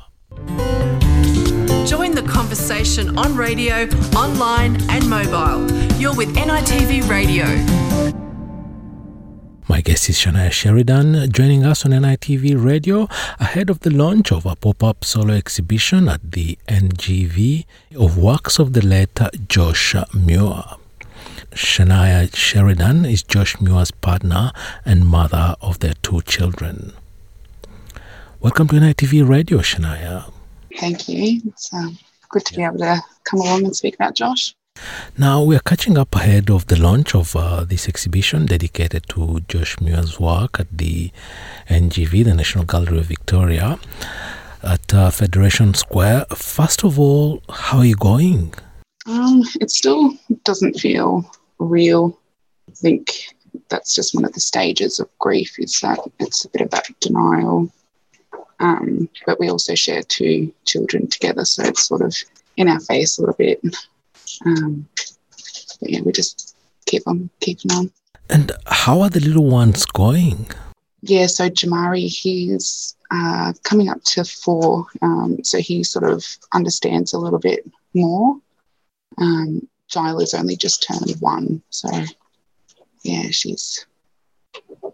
Join 1.87 2.17
the 2.17 2.27
conversation 2.29 3.17
on 3.17 3.37
radio, 3.37 3.89
online, 4.17 4.77
and 4.91 5.09
mobile. 5.09 5.71
You're 6.01 6.17
with 6.17 6.35
NITV 6.35 7.09
Radio. 7.09 8.16
My 9.69 9.81
guest 9.81 10.09
is 10.09 10.17
Shania 10.17 10.53
Sheridan, 10.53 11.33
joining 11.33 11.65
us 11.65 11.85
on 11.85 11.91
NITV 11.91 12.65
Radio 12.65 13.09
ahead 13.41 13.69
of 13.69 13.81
the 13.81 13.91
launch 13.91 14.31
of 14.31 14.47
a 14.47 14.55
pop 14.55 14.85
up 14.85 15.05
solo 15.05 15.35
exhibition 15.35 16.09
at 16.09 16.31
the 16.31 16.57
NGV 16.69 17.65
of 17.99 18.17
works 18.17 18.61
of 18.61 18.75
the 18.75 18.81
late 18.87 19.19
Josh 19.49 19.97
Muir. 20.15 20.63
Shania 21.51 22.33
Sheridan 22.33 23.05
is 23.07 23.25
Josh 23.25 23.61
Muir's 23.61 23.91
partner 23.91 24.53
and 24.85 25.05
mother 25.05 25.57
of 25.61 25.81
their 25.81 25.95
two 26.01 26.23
children. 26.23 26.93
Welcome 28.39 28.69
to 28.69 28.77
NITV 28.77 29.29
Radio, 29.29 29.59
Shania. 29.59 30.31
Thank 30.79 31.09
you. 31.09 31.41
It's 31.45 31.75
um, 31.75 31.99
good 32.29 32.45
to 32.45 32.55
be 32.55 32.63
able 32.63 32.79
to 32.79 33.01
come 33.25 33.41
along 33.41 33.65
and 33.65 33.75
speak 33.75 33.97
about 33.97 34.15
Josh. 34.15 34.55
Now, 35.19 35.43
we 35.43 35.57
are 35.57 35.61
catching 35.61 35.97
up 35.99 36.15
ahead 36.15 36.51
of 36.51 36.67
the 36.67 36.77
launch 36.81 37.15
of 37.15 37.35
uh, 37.35 37.65
this 37.65 37.89
exhibition 37.89 38.47
dedicated 38.47 39.09
to 39.11 39.41
Josh 39.49 39.81
Muir's 39.81 40.21
work 40.21 40.61
at 40.61 40.67
the 40.77 41.11
NGV, 41.69 42.25
the 42.25 42.35
National 42.35 42.65
Gallery 42.65 42.99
of 42.99 43.07
Victoria, 43.07 43.79
at 44.63 44.93
uh, 44.93 45.11
Federation 45.11 45.75
Square. 45.75 46.27
First 46.35 46.85
of 46.85 46.99
all, 46.99 47.43
how 47.49 47.79
are 47.79 47.85
you 47.85 47.97
going? 47.97 48.53
Um, 49.07 49.43
it 49.61 49.71
still 49.71 50.13
doesn't 50.45 50.81
feel 50.81 51.31
real. 51.59 52.19
I 52.69 52.73
think 52.73 53.35
that's 53.69 53.95
just 53.95 54.15
one 54.15 54.25
of 54.25 54.33
the 54.33 54.41
stages 54.41 55.01
of 55.01 55.09
grief 55.19 55.59
is 55.59 55.81
that 55.81 55.99
it's 56.19 56.45
a 56.45 56.49
bit 56.51 56.63
of 56.63 56.71
that 56.71 56.87
denial. 57.01 57.71
Um, 58.59 59.09
but 59.27 59.39
we 59.39 59.51
also 59.51 59.75
share 59.75 60.03
two 60.03 60.53
children 60.65 61.09
together, 61.09 61.45
so 61.45 61.65
it's 61.65 61.87
sort 61.87 62.03
of 62.03 62.17
in 62.57 62.69
our 62.69 62.81
face 62.81 63.19
a 63.19 63.23
little 63.23 63.35
bit. 63.37 63.61
Um, 64.45 64.89
but 65.81 65.91
yeah, 65.91 66.01
we 66.03 66.13
just 66.13 66.57
keep 66.87 67.03
on 67.07 67.31
keeping 67.41 67.73
on. 67.73 67.91
And 68.29 68.53
how 68.67 69.01
are 69.03 69.11
the 69.11 69.21
little 69.21 69.49
ones 69.49 69.85
going? 69.87 70.51
Yeah, 71.03 71.27
so 71.27 71.49
Jamari, 71.49 72.09
he's 72.09 72.97
uh, 73.11 73.53
coming 73.63 73.89
up 73.89 74.03
to 74.05 74.25
four, 74.25 74.87
um, 75.03 75.39
so 75.45 75.59
he 75.59 75.85
sort 75.85 76.05
of 76.05 76.25
understands 76.53 77.13
a 77.13 77.19
little 77.19 77.39
bit 77.39 77.61
more. 77.95 78.37
Um, 79.19 79.69
Gila's 79.89 80.35
only 80.35 80.57
just 80.57 80.83
turned 80.83 81.15
one, 81.21 81.63
so 81.71 81.89
yeah, 83.05 83.31
she's 83.31 83.87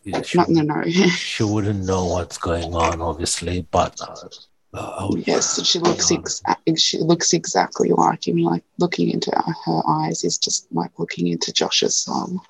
Yeah, 0.04 0.22
not 0.34 0.48
in 0.48 0.54
the 0.54 0.62
know. 0.62 0.82
she 1.16 1.44
wouldn't 1.44 1.84
know 1.84 2.04
what's 2.04 2.36
going 2.36 2.74
on, 2.74 3.00
obviously, 3.00 3.66
but 3.70 3.98
uh, 4.02 4.28
uh, 4.74 5.10
yes, 5.26 5.62
she 5.66 5.78
looks 5.78 6.10
ex- 6.10 6.42
she 6.76 6.98
looks 6.98 7.32
exactly 7.32 7.90
like 7.90 8.26
him. 8.26 8.38
Like 8.38 8.64
looking 8.78 9.10
into 9.10 9.30
her 9.30 9.82
eyes 9.86 10.24
is 10.24 10.38
just 10.38 10.66
like 10.72 10.90
looking 10.98 11.28
into 11.28 11.52
Josh's 11.52 11.96
soul. 11.96 12.40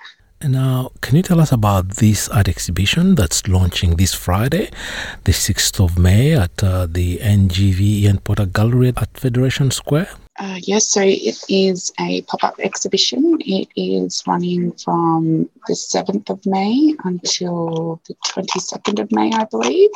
And 0.41 0.55
now, 0.55 0.91
can 1.01 1.15
you 1.15 1.23
tell 1.23 1.41
us 1.41 1.53
about 1.53 1.89
this 1.97 2.29
art 2.29 2.49
exhibition 2.49 3.15
that's 3.15 3.47
launching 3.47 3.95
this 3.95 4.13
Friday, 4.13 4.71
the 5.23 5.31
6th 5.31 5.79
of 5.79 5.97
May, 5.97 6.33
at 6.33 6.65
uh, 6.65 6.87
the 6.91 7.19
NGV 7.19 7.81
Ian 7.81 8.19
Potter 8.19 8.47
Gallery 8.47 8.93
at 8.97 9.17
Federation 9.17 9.71
Square? 9.71 10.09
Uh, 10.41 10.59
yes, 10.63 10.89
so 10.89 11.01
it 11.01 11.39
is 11.49 11.93
a 12.01 12.23
pop 12.23 12.43
up 12.43 12.59
exhibition. 12.59 13.39
It 13.41 13.69
is 13.77 14.25
running 14.27 14.73
from 14.73 15.49
the 15.69 15.75
7th 15.75 16.29
of 16.29 16.45
May 16.45 16.97
until 17.05 18.01
the 18.09 18.15
22nd 18.27 18.99
of 18.99 19.13
May, 19.13 19.31
I 19.31 19.45
believe. 19.45 19.91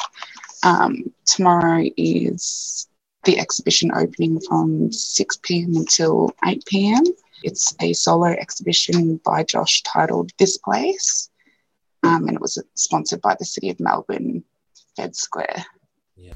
Um, 0.66 1.12
tomorrow 1.26 1.84
is 1.96 2.88
the 3.22 3.38
exhibition 3.38 3.92
opening 3.94 4.40
from 4.40 4.90
6 4.90 5.36
pm 5.44 5.76
until 5.76 6.32
8 6.44 6.64
pm. 6.66 7.04
It's 7.44 7.72
a 7.80 7.92
solo 7.92 8.26
exhibition 8.26 9.20
by 9.24 9.44
Josh 9.44 9.84
titled 9.84 10.32
This 10.38 10.58
Place, 10.58 11.30
um, 12.02 12.26
and 12.26 12.34
it 12.34 12.40
was 12.40 12.60
sponsored 12.74 13.22
by 13.22 13.36
the 13.38 13.44
City 13.44 13.70
of 13.70 13.78
Melbourne, 13.78 14.42
Fed 14.96 15.14
Square. 15.14 15.66
Yeah. 16.16 16.32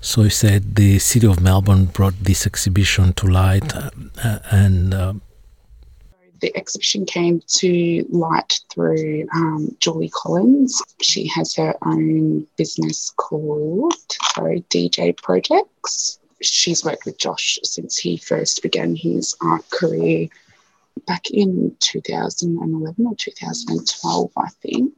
So 0.00 0.22
you 0.22 0.30
said 0.30 0.76
the 0.76 0.98
City 0.98 1.26
of 1.26 1.40
Melbourne 1.40 1.84
brought 1.84 2.14
this 2.22 2.46
exhibition 2.46 3.12
to 3.14 3.26
light, 3.26 3.76
uh, 3.76 3.90
and 4.50 4.94
uh, 4.94 5.14
the 6.40 6.56
exhibition 6.56 7.06
came 7.06 7.40
to 7.46 8.06
light 8.10 8.60
through 8.72 9.26
um, 9.34 9.74
Julie 9.80 10.10
Collins. 10.10 10.82
She 11.00 11.26
has 11.28 11.54
her 11.54 11.74
own 11.82 12.46
business 12.56 13.12
called 13.16 13.94
sorry, 14.34 14.64
DJ 14.70 15.16
Projects. 15.16 16.18
She's 16.42 16.84
worked 16.84 17.06
with 17.06 17.18
Josh 17.18 17.58
since 17.62 17.96
he 17.96 18.16
first 18.16 18.62
began 18.62 18.96
his 18.96 19.36
art 19.40 19.68
career 19.70 20.28
back 21.06 21.30
in 21.30 21.76
2011 21.80 23.06
or 23.06 23.14
2012, 23.16 24.30
I 24.36 24.48
think. 24.62 24.92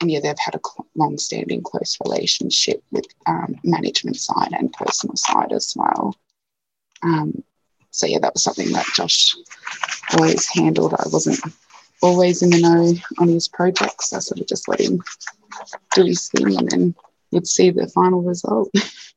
And 0.00 0.10
yeah, 0.10 0.20
they've 0.20 0.34
had 0.38 0.54
a 0.54 0.60
long 0.96 1.18
standing 1.18 1.62
close 1.62 1.98
relationship 2.02 2.82
with 2.90 3.06
um, 3.26 3.56
management 3.62 4.16
side 4.16 4.52
and 4.52 4.72
personal 4.72 5.16
side 5.16 5.52
as 5.52 5.74
well. 5.76 6.16
Um, 7.02 7.44
so 7.90 8.06
yeah, 8.06 8.18
that 8.20 8.34
was 8.34 8.42
something 8.42 8.72
that 8.72 8.86
Josh 8.94 9.36
always 10.12 10.46
handled. 10.46 10.94
I 10.94 11.08
wasn't 11.08 11.40
always 12.02 12.42
in 12.42 12.50
the 12.50 12.60
know 12.60 12.94
on 13.18 13.28
his 13.28 13.48
projects. 13.48 14.12
I 14.12 14.20
sort 14.20 14.40
of 14.40 14.46
just 14.46 14.68
let 14.68 14.80
him 14.80 15.02
do 15.94 16.04
his 16.04 16.28
thing 16.28 16.56
and 16.56 16.70
then 16.70 16.94
would 17.32 17.46
see 17.46 17.70
the 17.70 17.88
final 17.88 18.22
result. 18.22 18.70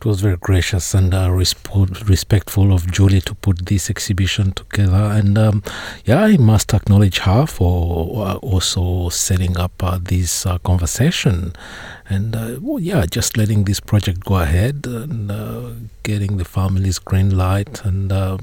it 0.00 0.04
was 0.04 0.20
very 0.20 0.36
gracious 0.36 0.94
and 0.94 1.12
uh, 1.12 1.26
resp- 1.28 2.08
respectful 2.08 2.72
of 2.72 2.88
Julie 2.90 3.20
to 3.22 3.34
put 3.34 3.66
this 3.66 3.90
exhibition 3.90 4.52
together. 4.52 4.94
And 4.94 5.36
um, 5.36 5.64
yeah, 6.04 6.22
I 6.22 6.36
must 6.36 6.72
acknowledge 6.72 7.18
her 7.20 7.46
for 7.46 8.24
uh, 8.24 8.34
also 8.36 9.08
setting 9.08 9.56
up 9.56 9.82
uh, 9.82 9.98
this 10.00 10.46
uh, 10.46 10.58
conversation. 10.58 11.52
And 12.08 12.36
uh, 12.36 12.58
well, 12.60 12.78
yeah, 12.78 13.06
just 13.06 13.36
letting 13.36 13.64
this 13.64 13.80
project 13.80 14.20
go 14.24 14.36
ahead 14.36 14.86
and 14.86 15.32
uh, 15.32 15.70
getting 16.04 16.36
the 16.36 16.44
family's 16.44 17.00
green 17.00 17.36
light. 17.36 17.84
And 17.84 18.12
uh, 18.12 18.38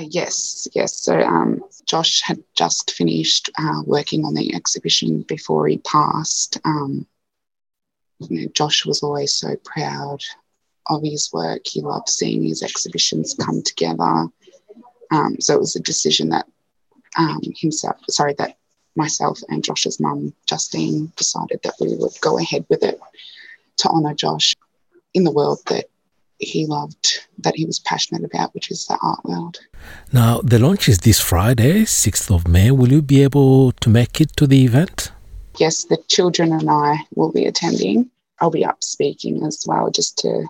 yes, 0.00 0.66
yes. 0.74 0.98
So 0.98 1.20
um, 1.20 1.62
Josh 1.86 2.20
had 2.22 2.42
just 2.56 2.90
finished 2.90 3.48
working 3.86 4.24
on 4.24 4.34
the 4.34 4.52
exhibition 4.56 5.22
before 5.22 5.68
he 5.68 5.78
passed. 5.78 6.58
Um, 6.64 7.06
you 8.18 8.40
know, 8.40 8.48
Josh 8.54 8.84
was 8.84 9.04
always 9.04 9.32
so 9.32 9.54
proud 9.64 10.24
of 10.88 11.02
his 11.02 11.30
work. 11.32 11.62
He 11.66 11.80
loved 11.80 12.08
seeing 12.08 12.42
his 12.42 12.62
exhibitions 12.62 13.34
come 13.34 13.62
together. 13.62 14.26
Um, 15.10 15.36
so 15.40 15.54
it 15.54 15.60
was 15.60 15.76
a 15.76 15.80
decision 15.80 16.30
that 16.30 16.46
um, 17.18 17.40
himself, 17.56 17.96
sorry, 18.08 18.34
that 18.38 18.56
myself 18.96 19.40
and 19.48 19.64
Josh's 19.64 20.00
mum, 20.00 20.32
Justine, 20.46 21.12
decided 21.16 21.60
that 21.62 21.74
we 21.80 21.94
would 21.96 22.12
go 22.20 22.38
ahead 22.38 22.64
with 22.68 22.82
it 22.82 23.00
to 23.78 23.88
honour 23.88 24.14
Josh 24.14 24.54
in 25.14 25.24
the 25.24 25.32
world 25.32 25.58
that 25.66 25.86
he 26.38 26.66
loved, 26.66 27.26
that 27.38 27.54
he 27.54 27.66
was 27.66 27.78
passionate 27.80 28.24
about, 28.24 28.54
which 28.54 28.70
is 28.70 28.86
the 28.86 28.98
art 29.02 29.24
world. 29.24 29.58
Now, 30.12 30.40
the 30.42 30.58
launch 30.58 30.88
is 30.88 30.98
this 30.98 31.20
Friday, 31.20 31.82
6th 31.82 32.34
of 32.34 32.48
May. 32.48 32.70
Will 32.70 32.92
you 32.92 33.02
be 33.02 33.22
able 33.22 33.72
to 33.72 33.90
make 33.90 34.20
it 34.20 34.36
to 34.36 34.46
the 34.46 34.64
event? 34.64 35.12
Yes, 35.58 35.84
the 35.84 35.98
children 36.08 36.52
and 36.52 36.70
I 36.70 37.00
will 37.14 37.32
be 37.32 37.44
attending. 37.44 38.10
I'll 38.40 38.50
be 38.50 38.64
up 38.64 38.82
speaking 38.82 39.44
as 39.44 39.64
well, 39.66 39.90
just 39.90 40.16
to 40.18 40.46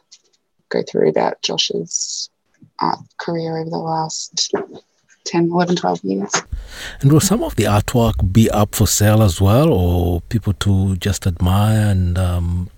go 0.71 0.83
through 0.83 1.09
about 1.09 1.43
Josh's 1.43 2.31
art 2.81 2.99
career 3.19 3.59
over 3.59 3.71
the 3.71 3.79
last 3.79 4.53
10, 5.25 5.51
11, 5.51 5.77
12 5.77 6.05
years. 6.05 6.33
And 7.01 7.13
will 7.13 7.21
some 7.21 7.43
of 7.43 7.57
the 7.57 7.65
artwork 7.65 8.33
be 8.33 8.51
up 8.51 8.75
for 8.75 8.87
sale 8.87 9.23
as 9.23 9.41
well, 9.41 9.73
or 9.73 10.21
people 10.23 10.55
to 10.55 10.97
just 10.97 11.27
admire 11.27 11.91
and 11.91 12.19
um, 12.19 12.71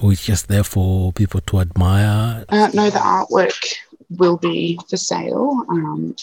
or 0.00 0.12
it's 0.12 0.24
just 0.24 0.48
there 0.48 0.64
for 0.64 1.12
people 1.12 1.40
to 1.42 1.60
admire? 1.60 2.44
Uh, 2.48 2.68
no, 2.74 2.90
the 2.90 2.98
artwork 2.98 3.74
will 4.10 4.36
be 4.36 4.78
for 4.88 4.96
sale. 4.96 5.64
Um, 5.68 6.16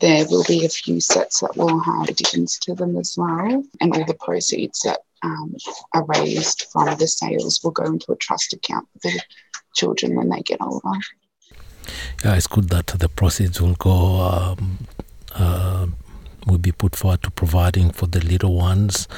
there 0.00 0.26
will 0.28 0.44
be 0.44 0.64
a 0.64 0.68
few 0.68 1.00
sets 1.00 1.40
that 1.40 1.56
will 1.56 1.80
have 1.80 2.08
additions 2.08 2.58
to 2.60 2.74
them 2.74 2.96
as 2.96 3.14
well, 3.16 3.64
and 3.80 3.94
all 3.94 4.04
the 4.04 4.14
proceeds 4.14 4.80
that 4.80 5.00
um, 5.22 5.56
are 5.94 6.04
raised 6.04 6.66
from 6.70 6.96
the 6.98 7.08
sales 7.08 7.62
will 7.62 7.70
go 7.70 7.84
into 7.84 8.12
a 8.12 8.16
trust 8.16 8.52
account 8.52 8.86
for 8.92 9.10
the 9.10 9.22
children 9.74 10.14
when 10.14 10.28
they 10.28 10.40
get 10.42 10.60
older. 10.60 10.98
Yeah, 12.24 12.36
it's 12.36 12.46
good 12.46 12.70
that 12.70 12.86
the 12.86 13.08
proceeds 13.08 13.60
will 13.60 13.74
go 13.74 14.20
um, 14.20 14.86
uh, 15.34 15.86
will 16.46 16.58
be 16.58 16.72
put 16.72 16.96
forward 16.96 17.22
to 17.22 17.30
providing 17.30 17.90
for 17.90 18.06
the 18.06 18.20
little 18.20 18.54
ones. 18.54 19.08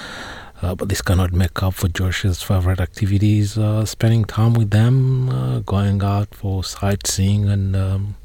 Uh, 0.63 0.75
but 0.75 0.89
this 0.89 1.03
cannot 1.03 1.33
make 1.33 1.63
up 1.63 1.75
for 1.75 1.89
Josh's 1.89 2.43
favorite 2.43 2.81
activities, 2.81 3.59
uh, 3.59 3.85
spending 3.85 4.25
time 4.25 4.55
with 4.55 4.71
them, 4.71 5.29
uh, 5.29 5.61
going 5.61 6.03
out 6.03 6.35
for 6.35 6.65
sightseeing 6.65 7.49
and. 7.49 7.77
Um, 7.77 8.17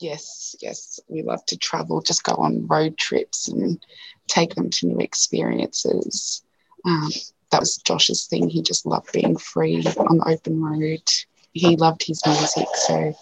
yes, 0.00 0.56
yes, 0.60 0.98
we 1.08 1.22
love 1.22 1.44
to 1.46 1.56
travel, 1.56 2.02
just 2.02 2.24
go 2.24 2.32
on 2.32 2.66
road 2.66 2.98
trips 2.98 3.48
and 3.48 3.80
take 4.26 4.54
them 4.54 4.70
to 4.70 4.86
new 4.86 4.98
experiences. 4.98 6.42
Um, 6.84 7.10
that 7.50 7.60
was 7.60 7.78
Josh's 7.78 8.26
thing. 8.26 8.48
He 8.48 8.62
just 8.62 8.86
loved 8.86 9.12
being 9.12 9.36
free 9.36 9.76
on 9.76 10.18
the 10.18 10.28
open 10.28 10.62
road. 10.62 11.02
He 11.52 11.76
loved 11.76 12.02
his 12.02 12.20
music, 12.26 12.68
so 12.74 13.14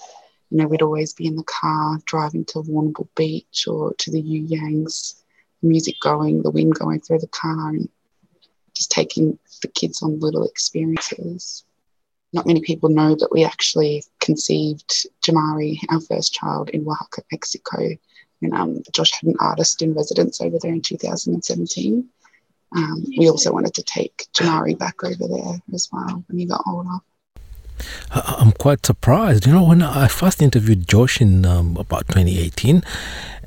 you 0.50 0.58
know 0.58 0.66
we'd 0.66 0.82
always 0.82 1.12
be 1.12 1.26
in 1.26 1.36
the 1.36 1.44
car 1.44 1.98
driving 2.06 2.44
to 2.46 2.62
Warrnambool 2.62 3.08
Beach 3.16 3.66
or 3.68 3.94
to 3.94 4.10
the 4.10 4.20
You 4.20 4.42
Yangs, 4.46 5.22
music 5.62 5.94
going, 6.00 6.42
the 6.42 6.50
wind 6.50 6.74
going 6.74 7.00
through 7.00 7.20
the 7.20 7.28
car, 7.28 7.70
and 7.70 7.88
just 8.74 8.90
taking 8.90 9.38
the 9.62 9.68
kids 9.68 10.02
on 10.02 10.20
little 10.20 10.44
experiences. 10.44 11.64
Not 12.32 12.46
many 12.46 12.60
people 12.60 12.88
know 12.88 13.14
that 13.14 13.32
we 13.32 13.44
actually 13.44 14.04
conceived 14.20 15.06
Jamari, 15.24 15.78
our 15.88 16.00
first 16.00 16.34
child, 16.34 16.68
in 16.70 16.86
Oaxaca, 16.86 17.22
Mexico. 17.32 17.96
And 18.42 18.52
um, 18.52 18.82
Josh 18.92 19.12
had 19.12 19.28
an 19.28 19.36
artist 19.40 19.80
in 19.80 19.94
residence 19.94 20.40
over 20.42 20.58
there 20.60 20.72
in 20.72 20.82
2017 20.82 22.06
um, 22.72 23.04
we 23.16 23.28
also 23.30 23.52
wanted 23.52 23.74
to 23.74 23.82
take 23.82 24.26
Jamari 24.32 24.76
back 24.76 25.02
over 25.04 25.28
there 25.28 25.60
as 25.72 25.88
well 25.92 26.24
when 26.26 26.38
he 26.38 26.46
got 26.46 26.62
older. 26.66 26.98
I'm 28.10 28.52
quite 28.52 28.84
surprised. 28.84 29.46
You 29.46 29.52
know, 29.52 29.64
when 29.64 29.82
I 29.82 30.08
first 30.08 30.40
interviewed 30.40 30.88
Josh 30.88 31.20
in 31.20 31.44
um, 31.44 31.76
about 31.76 32.08
2018, 32.08 32.82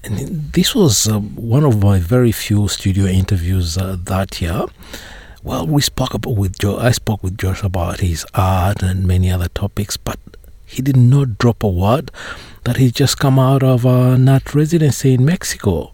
and 0.03 0.53
this 0.53 0.76
was 0.76 1.07
uh, 1.07 1.20
one 1.20 1.63
of 1.63 1.82
my 1.84 1.99
very 1.99 2.32
few 2.32 2.67
studio 2.67 3.05
interviews 3.05 3.78
uh, 3.78 3.97
that 4.03 4.41
year. 4.41 4.65
Well, 5.43 5.65
we 5.65 5.82
spoke 5.82 6.13
about 6.13 6.36
with 6.36 6.59
Joe. 6.59 6.78
I 6.78 6.91
spoke 6.91 7.24
with 7.24 7.38
Josh 7.38 7.63
about 7.63 8.01
his 8.01 8.26
art 8.34 8.84
and 8.84 9.07
many 9.07 9.32
other 9.32 9.47
topics, 9.47 9.97
but 9.97 10.20
he 10.65 10.82
did 10.82 10.97
not 10.97 11.38
drop 11.38 11.63
a 11.63 11.67
word 11.67 12.11
that 12.65 12.78
he 12.78 12.91
just 12.91 13.17
come 13.17 13.39
out 13.39 13.63
of 13.63 13.86
a 13.86 14.17
nut 14.17 14.53
residency 14.53 15.13
in 15.13 15.26
Mexico. 15.26 15.93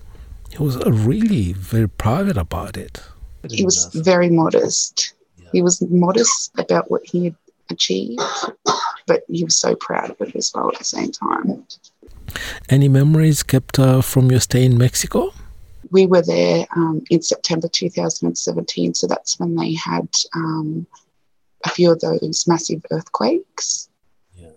He 0.50 0.58
was 0.58 0.78
really 0.86 1.54
very 1.54 1.88
private 1.88 2.38
about 2.38 2.76
it 2.76 3.02
he 3.50 3.64
was 3.64 3.90
very 3.94 4.30
modest. 4.30 5.14
He 5.52 5.62
was 5.62 5.82
modest 5.82 6.52
about 6.58 6.92
what 6.92 7.06
he 7.06 7.26
had 7.26 7.36
achieved, 7.70 8.22
but 9.08 9.24
he 9.30 9.44
was 9.44 9.56
so 9.56 9.76
proud 9.76 10.10
of 10.10 10.22
it 10.22 10.36
as 10.36 10.52
well 10.54 10.70
at 10.70 10.78
the 10.78 10.84
same 10.84 11.12
time. 11.12 11.66
Any 12.70 12.90
memories 12.90 13.44
kept 13.44 13.80
uh, 13.80 14.02
from 14.02 14.32
your 14.32 14.40
stay 14.40 14.66
in 14.66 14.78
Mexico? 14.78 15.32
We 15.92 16.08
were 16.08 16.24
there 16.24 16.66
um, 16.76 17.04
in 17.10 17.22
September 17.22 17.68
2017, 17.68 18.96
so 18.96 19.08
that's 19.08 19.40
when 19.40 19.56
they 19.56 19.74
had 19.74 20.10
um, 20.34 20.88
a 21.64 21.70
few 21.70 21.92
of 21.92 22.00
those 22.00 22.46
massive 22.48 22.84
earthquakes. 22.92 23.90
Yeah. 24.36 24.50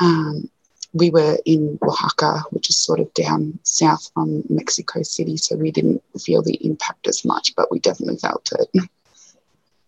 Um, 0.00 0.50
we 0.94 1.10
were 1.10 1.36
in 1.44 1.78
Oaxaca, 1.82 2.44
which 2.50 2.70
is 2.70 2.76
sort 2.76 3.00
of 3.00 3.12
down 3.14 3.58
south 3.64 4.10
from 4.14 4.44
Mexico 4.48 5.02
City, 5.02 5.36
so 5.36 5.56
we 5.56 5.72
didn't 5.72 6.02
feel 6.20 6.40
the 6.40 6.54
impact 6.64 7.08
as 7.08 7.24
much, 7.24 7.54
but 7.56 7.70
we 7.70 7.80
definitely 7.80 8.16
felt 8.16 8.50
it. 8.52 8.88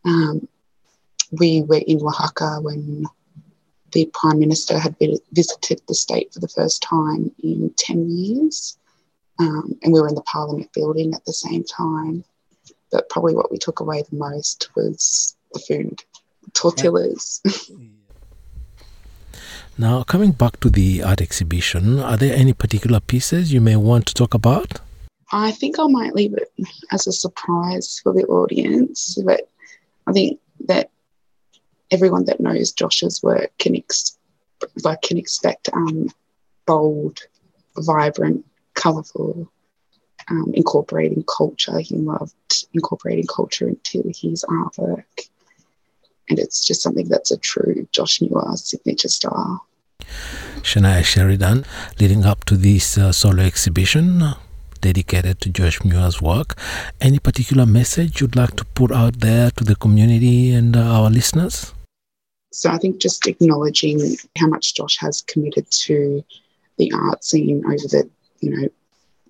Um, 0.04 0.48
we 1.30 1.62
were 1.62 1.80
in 1.86 2.00
Oaxaca 2.02 2.58
when 2.60 3.06
the 3.92 4.10
Prime 4.12 4.40
Minister 4.40 4.78
had 4.78 4.96
visited 5.32 5.80
the 5.86 5.94
state 5.94 6.34
for 6.34 6.40
the 6.40 6.48
first 6.48 6.82
time 6.82 7.30
in 7.42 7.72
10 7.76 8.10
years, 8.10 8.76
um, 9.38 9.78
and 9.82 9.92
we 9.92 10.00
were 10.00 10.08
in 10.08 10.16
the 10.16 10.22
Parliament 10.22 10.72
building 10.72 11.14
at 11.14 11.24
the 11.24 11.32
same 11.32 11.62
time. 11.62 12.24
But 12.90 13.08
probably 13.10 13.34
what 13.34 13.50
we 13.50 13.58
took 13.58 13.78
away 13.78 14.02
the 14.02 14.16
most 14.16 14.70
was 14.74 15.36
the 15.52 15.60
food 15.60 16.02
tortillas. 16.52 17.42
Now, 19.78 20.02
coming 20.02 20.32
back 20.32 20.60
to 20.60 20.70
the 20.70 21.02
art 21.02 21.20
exhibition, 21.20 22.00
are 22.00 22.16
there 22.16 22.34
any 22.34 22.52
particular 22.52 23.00
pieces 23.00 23.52
you 23.52 23.60
may 23.60 23.76
want 23.76 24.06
to 24.06 24.14
talk 24.14 24.34
about? 24.34 24.80
I 25.32 25.50
think 25.50 25.78
I 25.78 25.86
might 25.88 26.14
leave 26.14 26.34
it 26.34 26.52
as 26.92 27.06
a 27.06 27.12
surprise 27.12 28.00
for 28.02 28.12
the 28.12 28.24
audience, 28.24 29.18
but 29.24 29.50
I 30.06 30.12
think 30.12 30.40
that 30.66 30.90
everyone 31.90 32.24
that 32.26 32.40
knows 32.40 32.72
Josh's 32.72 33.22
work 33.22 33.50
can 33.58 33.76
ex- 33.76 34.16
like 34.84 35.02
can 35.02 35.18
expect 35.18 35.68
um, 35.72 36.08
bold, 36.64 37.20
vibrant, 37.76 38.44
colourful, 38.74 39.50
um, 40.28 40.52
incorporating 40.54 41.24
culture. 41.24 41.80
He 41.80 41.96
loved 41.96 42.34
incorporating 42.72 43.26
culture 43.26 43.68
into 43.68 44.02
his 44.14 44.44
artwork 44.48 45.04
and 46.28 46.38
it's 46.38 46.64
just 46.64 46.82
something 46.82 47.08
that's 47.08 47.30
a 47.30 47.38
true 47.38 47.86
Josh 47.92 48.20
Muir 48.20 48.56
signature 48.56 49.08
style. 49.08 49.66
Shania 50.62 51.04
Sheridan, 51.04 51.64
leading 52.00 52.24
up 52.24 52.44
to 52.44 52.56
this 52.56 52.98
uh, 52.98 53.12
solo 53.12 53.42
exhibition 53.42 54.34
dedicated 54.80 55.40
to 55.40 55.48
Josh 55.50 55.80
Muir's 55.84 56.20
work, 56.22 56.58
any 57.00 57.18
particular 57.18 57.66
message 57.66 58.20
you'd 58.20 58.36
like 58.36 58.56
to 58.56 58.64
put 58.64 58.92
out 58.92 59.20
there 59.20 59.50
to 59.52 59.64
the 59.64 59.76
community 59.76 60.52
and 60.52 60.76
uh, 60.76 60.80
our 60.80 61.10
listeners? 61.10 61.74
So 62.52 62.70
I 62.70 62.78
think 62.78 63.00
just 63.00 63.26
acknowledging 63.26 64.16
how 64.38 64.46
much 64.46 64.74
Josh 64.74 64.96
has 64.98 65.22
committed 65.22 65.70
to 65.86 66.24
the 66.78 66.92
art 66.92 67.24
scene 67.24 67.64
over 67.66 67.86
the, 67.94 68.08
you 68.40 68.50
know, 68.50 68.68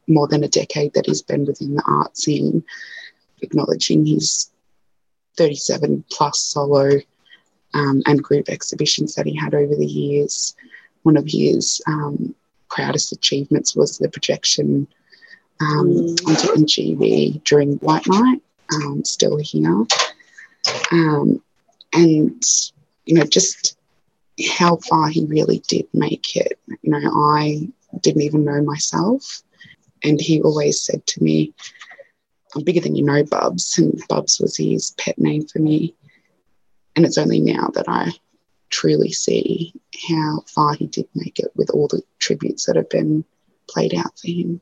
more 0.09 0.28
than 0.28 0.44
a 0.44 0.49
decade 0.49 0.94
that 0.94 1.07
he's 1.07 1.22
been 1.22 1.44
within 1.44 1.74
the 1.74 1.82
art 1.86 2.16
scene, 2.16 2.62
acknowledging 3.42 4.07
his 4.07 4.51
37 5.37 6.05
plus 6.11 6.39
solo 6.39 7.01
um, 7.74 8.03
and 8.07 8.22
group 8.22 8.49
exhibitions 8.49 9.14
that 9.14 9.26
he 9.26 9.34
had 9.34 9.55
over 9.55 9.74
the 9.74 9.87
years. 9.87 10.55
One 11.03 11.16
of 11.16 11.26
his 11.26 11.80
um, 11.87 12.34
proudest 12.70 13.12
achievements 13.12 13.76
was 13.76 13.99
the 13.99 14.09
projection 14.09 14.87
um, 15.61 15.89
mm. 15.89 16.28
onto 16.28 16.49
NGV 16.49 17.45
during 17.45 17.74
White 17.76 18.07
Night, 18.07 18.43
um, 18.74 19.05
still 19.05 19.37
here. 19.37 19.84
Um, 20.93 21.43
and, 21.93 22.43
you 23.05 23.14
know, 23.14 23.24
just 23.24 23.76
how 24.51 24.76
far 24.76 25.09
he 25.09 25.24
really 25.26 25.62
did 25.68 25.87
make 25.95 26.37
it. 26.37 26.59
You 26.82 26.91
know, 26.91 27.11
I 27.14 27.68
didn't 28.01 28.22
even 28.22 28.45
know 28.45 28.62
myself. 28.62 29.43
And 30.05 30.20
he 30.20 30.43
always 30.43 30.82
said 30.82 31.07
to 31.07 31.22
me, 31.22 31.55
I'm 32.57 32.64
bigger 32.64 32.80
than 32.80 32.96
you 32.96 33.04
know, 33.04 33.22
Bubs. 33.22 33.78
And 33.78 34.00
Bubs 34.09 34.40
was 34.40 34.57
his 34.57 34.92
pet 34.92 35.18
name 35.18 35.46
for 35.46 35.59
me. 35.59 35.94
And 36.96 37.04
it's 37.04 37.18
only 37.18 37.40
now 37.40 37.68
that 37.74 37.84
I 37.86 38.12
truly 38.70 39.12
see 39.12 39.74
how 40.09 40.42
far 40.46 40.74
he 40.74 40.86
did 40.86 41.07
make 41.14 41.38
it 41.38 41.52
with 41.54 41.70
all 41.70 41.86
the 41.86 42.02
tributes 42.18 42.64
that 42.64 42.76
have 42.76 42.88
been 42.88 43.24
played 43.68 43.94
out 43.94 44.18
for 44.18 44.28
him. 44.28 44.61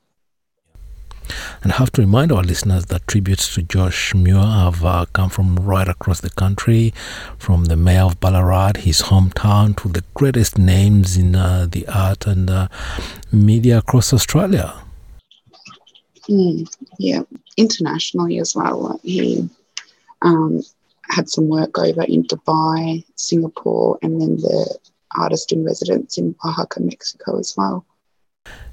And 1.62 1.72
I 1.72 1.76
have 1.76 1.92
to 1.92 2.02
remind 2.02 2.32
our 2.32 2.42
listeners 2.42 2.86
that 2.86 3.06
tributes 3.06 3.54
to 3.54 3.62
Josh 3.62 4.14
Muir 4.14 4.42
have 4.42 4.84
uh, 4.84 5.06
come 5.14 5.30
from 5.30 5.56
right 5.56 5.88
across 5.88 6.20
the 6.20 6.28
country, 6.28 6.92
from 7.38 7.66
the 7.66 7.76
mayor 7.76 8.02
of 8.02 8.20
Ballarat, 8.20 8.78
his 8.78 9.02
hometown, 9.02 9.74
to 9.80 9.88
the 9.88 10.04
greatest 10.12 10.58
names 10.58 11.16
in 11.16 11.34
uh, 11.34 11.66
the 11.70 11.86
art 11.88 12.26
and 12.26 12.50
uh, 12.50 12.68
media 13.32 13.78
across 13.78 14.12
Australia. 14.12 14.83
Mm, 16.28 16.68
yeah, 16.98 17.22
internationally 17.56 18.38
as 18.38 18.54
well. 18.54 18.98
He 19.02 19.48
um, 20.22 20.62
had 21.10 21.28
some 21.28 21.48
work 21.48 21.78
over 21.78 22.04
in 22.04 22.24
Dubai, 22.24 23.04
Singapore, 23.16 23.98
and 24.02 24.20
then 24.20 24.36
the 24.36 24.78
artist 25.16 25.52
in 25.52 25.64
residence 25.64 26.18
in 26.18 26.34
Oaxaca, 26.44 26.82
Mexico 26.82 27.38
as 27.38 27.54
well. 27.56 27.84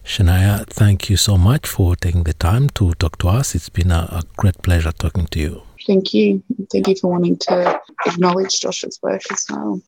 Shania, 0.04 0.66
thank 0.68 1.10
you 1.10 1.18
so 1.18 1.38
much 1.38 1.68
for 1.68 1.96
taking 1.96 2.24
the 2.24 2.34
time 2.34 2.70
to 2.72 2.94
talk 2.94 3.18
to 3.20 3.30
us. 3.30 3.56
It's 3.56 3.70
been 3.70 3.92
a, 3.92 4.08
a 4.12 4.24
great 4.36 4.62
pleasure 4.64 4.92
talking 4.92 5.28
to 5.28 5.40
you. 5.40 5.62
Thank 5.86 6.14
you. 6.14 6.44
Thank 6.72 6.88
you 6.88 6.96
for 6.96 7.12
wanting 7.12 7.38
to 7.38 7.80
acknowledge 8.06 8.60
Josh's 8.60 9.00
work 9.02 9.22
as 9.32 9.46
well. 9.50 9.82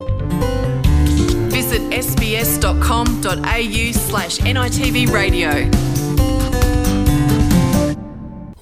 Visit 1.50 1.82
sbs.com.au 1.90 3.92
slash 3.92 4.38
NITV 4.38 5.12
radio. 5.12 6.03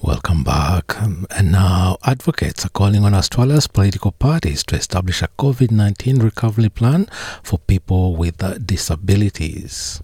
Welcome 0.03 0.43
back. 0.43 1.01
Um, 1.01 1.25
and 1.29 1.53
now, 1.53 1.97
advocates 2.03 2.65
are 2.65 2.69
calling 2.69 3.05
on 3.05 3.13
Australia's 3.13 3.67
political 3.67 4.11
parties 4.11 4.61
to 4.65 4.75
establish 4.75 5.21
a 5.21 5.29
COVID 5.39 5.71
19 5.71 6.19
recovery 6.19 6.67
plan 6.67 7.07
for 7.41 7.57
people 7.57 8.13
with 8.17 8.43
uh, 8.43 8.57
disabilities. 8.57 10.01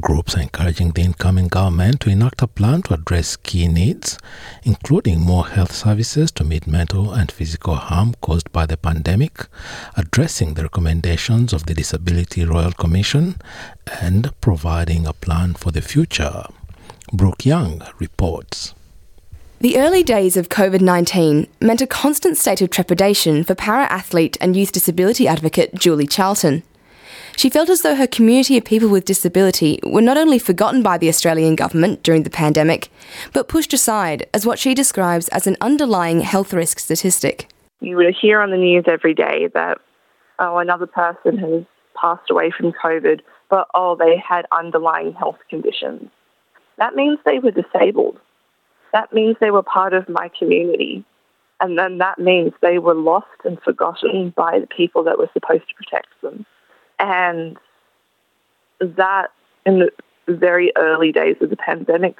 Groups 0.00 0.36
are 0.36 0.40
encouraging 0.40 0.90
the 0.90 1.02
incoming 1.02 1.46
government 1.46 2.00
to 2.00 2.10
enact 2.10 2.42
a 2.42 2.48
plan 2.48 2.82
to 2.82 2.94
address 2.94 3.36
key 3.36 3.68
needs, 3.68 4.18
including 4.64 5.20
more 5.20 5.46
health 5.46 5.72
services 5.72 6.32
to 6.32 6.42
meet 6.42 6.66
mental 6.66 7.12
and 7.12 7.30
physical 7.30 7.76
harm 7.76 8.16
caused 8.20 8.50
by 8.50 8.66
the 8.66 8.76
pandemic, 8.76 9.46
addressing 9.96 10.54
the 10.54 10.64
recommendations 10.64 11.52
of 11.52 11.66
the 11.66 11.74
Disability 11.74 12.44
Royal 12.44 12.72
Commission, 12.72 13.36
and 14.02 14.32
providing 14.40 15.06
a 15.06 15.12
plan 15.12 15.54
for 15.54 15.70
the 15.70 15.80
future. 15.80 16.42
Brooke 17.12 17.46
Young 17.46 17.82
reports. 18.00 18.74
The 19.60 19.76
early 19.76 20.04
days 20.04 20.36
of 20.36 20.48
COVID 20.48 20.80
19 20.80 21.48
meant 21.60 21.80
a 21.80 21.86
constant 21.88 22.36
state 22.36 22.62
of 22.62 22.70
trepidation 22.70 23.42
for 23.42 23.56
para 23.56 23.86
athlete 23.86 24.36
and 24.40 24.54
youth 24.54 24.70
disability 24.70 25.26
advocate 25.26 25.74
Julie 25.74 26.06
Charlton. 26.06 26.62
She 27.36 27.50
felt 27.50 27.68
as 27.68 27.82
though 27.82 27.96
her 27.96 28.06
community 28.06 28.56
of 28.56 28.64
people 28.64 28.88
with 28.88 29.04
disability 29.04 29.80
were 29.82 30.00
not 30.00 30.16
only 30.16 30.38
forgotten 30.38 30.80
by 30.80 30.96
the 30.96 31.08
Australian 31.08 31.56
government 31.56 32.04
during 32.04 32.22
the 32.22 32.30
pandemic, 32.30 32.88
but 33.32 33.48
pushed 33.48 33.72
aside 33.72 34.28
as 34.32 34.46
what 34.46 34.60
she 34.60 34.74
describes 34.74 35.26
as 35.30 35.48
an 35.48 35.56
underlying 35.60 36.20
health 36.20 36.52
risk 36.52 36.78
statistic. 36.78 37.48
You 37.80 37.96
would 37.96 38.14
hear 38.14 38.40
on 38.40 38.52
the 38.52 38.56
news 38.56 38.84
every 38.86 39.12
day 39.12 39.48
that, 39.54 39.78
oh, 40.38 40.58
another 40.58 40.86
person 40.86 41.36
has 41.36 41.64
passed 42.00 42.30
away 42.30 42.52
from 42.56 42.72
COVID, 42.72 43.22
but 43.50 43.66
oh, 43.74 43.96
they 43.96 44.18
had 44.18 44.46
underlying 44.52 45.14
health 45.14 45.38
conditions. 45.50 46.10
That 46.76 46.94
means 46.94 47.18
they 47.24 47.40
were 47.40 47.50
disabled 47.50 48.20
that 48.92 49.12
means 49.12 49.36
they 49.40 49.50
were 49.50 49.62
part 49.62 49.94
of 49.94 50.08
my 50.08 50.30
community. 50.38 51.04
And 51.60 51.78
then 51.78 51.98
that 51.98 52.18
means 52.18 52.52
they 52.62 52.78
were 52.78 52.94
lost 52.94 53.26
and 53.44 53.60
forgotten 53.62 54.32
by 54.36 54.60
the 54.60 54.66
people 54.68 55.02
that 55.04 55.18
were 55.18 55.30
supposed 55.32 55.64
to 55.68 55.74
protect 55.74 56.08
them. 56.22 56.46
And 57.00 57.56
that, 58.80 59.28
in 59.66 59.80
the 59.80 59.90
very 60.28 60.72
early 60.76 61.10
days 61.10 61.36
of 61.40 61.50
the 61.50 61.56
pandemic, 61.56 62.16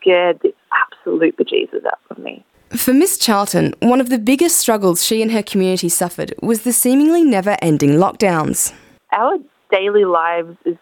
scared 0.00 0.40
the 0.42 0.54
absolute 0.72 1.36
bejesus 1.36 1.86
out 1.86 1.98
of 2.10 2.18
me. 2.18 2.44
For 2.70 2.92
Miss 2.92 3.18
Charlton, 3.18 3.74
one 3.80 4.00
of 4.00 4.10
the 4.10 4.18
biggest 4.18 4.58
struggles 4.58 5.04
she 5.04 5.22
and 5.22 5.32
her 5.32 5.42
community 5.42 5.88
suffered 5.88 6.34
was 6.40 6.62
the 6.62 6.72
seemingly 6.72 7.24
never 7.24 7.56
ending 7.60 7.92
lockdowns. 7.92 8.72
Our 9.12 9.38
daily 9.72 10.04
lives 10.04 10.56
is 10.64 10.76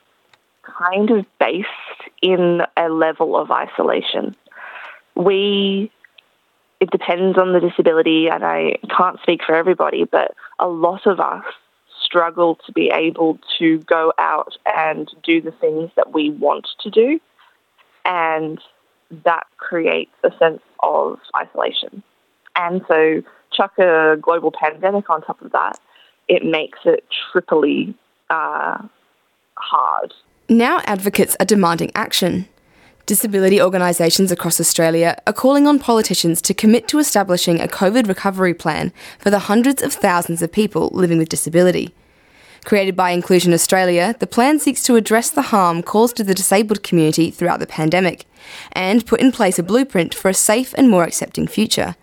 kind 0.63 1.11
of 1.11 1.25
based 1.41 1.69
in 2.21 2.61
a 2.77 2.89
level 2.89 3.37
of 3.37 3.51
isolation 3.51 4.37
we 5.19 5.91
it 6.81 6.91
depends 6.91 7.37
on 7.37 7.53
the 7.53 7.61
disability, 7.61 8.29
and 8.29 8.45
I 8.45 8.77
can't 8.97 9.21
speak 9.21 9.41
for 9.45 9.55
everybody, 9.55 10.05
but 10.05 10.35
a 10.61 10.69
lot 10.69 11.07
of 11.07 11.19
us 11.19 11.45
struggle 12.05 12.57
to 12.67 12.73
be 12.73 12.89
able 12.95 13.39
to 13.59 13.79
go 13.81 14.13
out 14.17 14.57
and 14.65 15.11
do 15.25 15.41
the 15.41 15.51
things 15.51 15.91
that 15.97 16.13
we 16.13 16.31
want 16.31 16.69
to 16.83 16.91
do, 16.91 17.21
and 18.05 18.61
that 19.25 19.47
creates 19.57 20.13
a 20.23 20.31
sense 20.39 20.63
of 20.83 21.19
isolation. 21.37 22.03
And 22.55 22.83
so, 22.87 23.23
chuck 23.53 23.77
a 23.79 24.17
global 24.21 24.53
pandemic 24.53 25.11
on 25.11 25.23
top 25.23 25.43
of 25.43 25.51
that, 25.53 25.81
it 26.29 26.45
makes 26.45 26.79
it 26.85 27.05
triply 27.33 27.95
uh, 28.31 28.79
hard. 29.57 30.15
Now, 30.49 30.81
advocates 30.85 31.37
are 31.41 31.47
demanding 31.47 31.91
action. 31.95 32.49
Disability 33.09 33.59
organisations 33.59 34.31
across 34.31 34.61
Australia 34.61 35.17
are 35.27 35.33
calling 35.33 35.67
on 35.67 35.79
politicians 35.79 36.43
to 36.43 36.53
commit 36.53 36.87
to 36.89 36.99
establishing 36.99 37.59
a 37.59 37.67
COVID 37.67 38.07
recovery 38.07 38.53
plan 38.53 38.93
for 39.19 39.31
the 39.31 39.39
hundreds 39.49 39.83
of 39.83 39.95
thousands 39.95 40.43
of 40.43 40.53
people 40.53 40.91
living 40.93 41.17
with 41.17 41.31
disability. 41.31 41.95
Created 42.67 42.95
by 42.95 43.13
Inclusion 43.13 43.55
Australia, 43.55 44.15
the 44.19 44.27
plan 44.27 44.59
seeks 44.59 44.83
to 44.83 44.97
address 44.97 45.31
the 45.31 45.49
harm 45.49 45.83
caused 45.83 46.17
to 46.17 46.23
the 46.23 46.35
disabled 46.35 46.83
community 46.83 47.31
throughout 47.31 47.61
the 47.61 47.67
pandemic 47.67 48.27
and 48.73 49.07
put 49.07 49.23
in 49.23 49.33
place 49.33 49.59
a 49.59 49.63
blueprint 49.63 50.13
for 50.13 50.29
a 50.29 50.35
safe 50.35 50.75
and 50.77 50.91
more 50.91 51.05
accepting 51.05 51.47
future. 51.47 51.97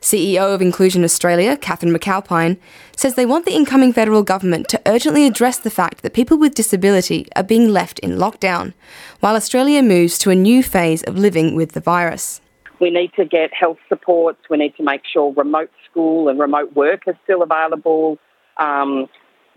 CEO 0.00 0.54
of 0.54 0.62
Inclusion 0.62 1.02
Australia, 1.02 1.56
Catherine 1.56 1.92
McAlpine, 1.92 2.58
says 2.96 3.14
they 3.14 3.26
want 3.26 3.44
the 3.44 3.54
incoming 3.54 3.92
federal 3.92 4.22
government 4.22 4.68
to 4.68 4.80
urgently 4.86 5.26
address 5.26 5.58
the 5.58 5.70
fact 5.70 6.02
that 6.02 6.14
people 6.14 6.38
with 6.38 6.54
disability 6.54 7.26
are 7.34 7.42
being 7.42 7.68
left 7.68 7.98
in 7.98 8.12
lockdown, 8.12 8.74
while 9.20 9.34
Australia 9.34 9.82
moves 9.82 10.16
to 10.18 10.30
a 10.30 10.36
new 10.36 10.62
phase 10.62 11.02
of 11.02 11.18
living 11.18 11.56
with 11.56 11.72
the 11.72 11.80
virus. 11.80 12.40
We 12.80 12.90
need 12.90 13.12
to 13.14 13.24
get 13.24 13.52
health 13.52 13.78
supports, 13.88 14.38
we 14.48 14.56
need 14.56 14.76
to 14.76 14.84
make 14.84 15.02
sure 15.12 15.32
remote 15.32 15.70
school 15.90 16.28
and 16.28 16.38
remote 16.38 16.74
work 16.76 17.02
is 17.08 17.16
still 17.24 17.42
available. 17.42 18.18
Um, 18.58 19.08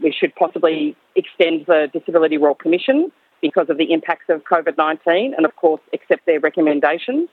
we 0.01 0.11
should 0.11 0.35
possibly 0.35 0.95
extend 1.15 1.65
the 1.67 1.87
Disability 1.93 2.37
Royal 2.37 2.55
Commission 2.55 3.11
because 3.41 3.69
of 3.69 3.77
the 3.77 3.91
impacts 3.91 4.25
of 4.29 4.43
COVID 4.43 4.77
19 4.77 5.35
and, 5.35 5.45
of 5.45 5.55
course, 5.55 5.81
accept 5.93 6.25
their 6.25 6.39
recommendations. 6.39 7.29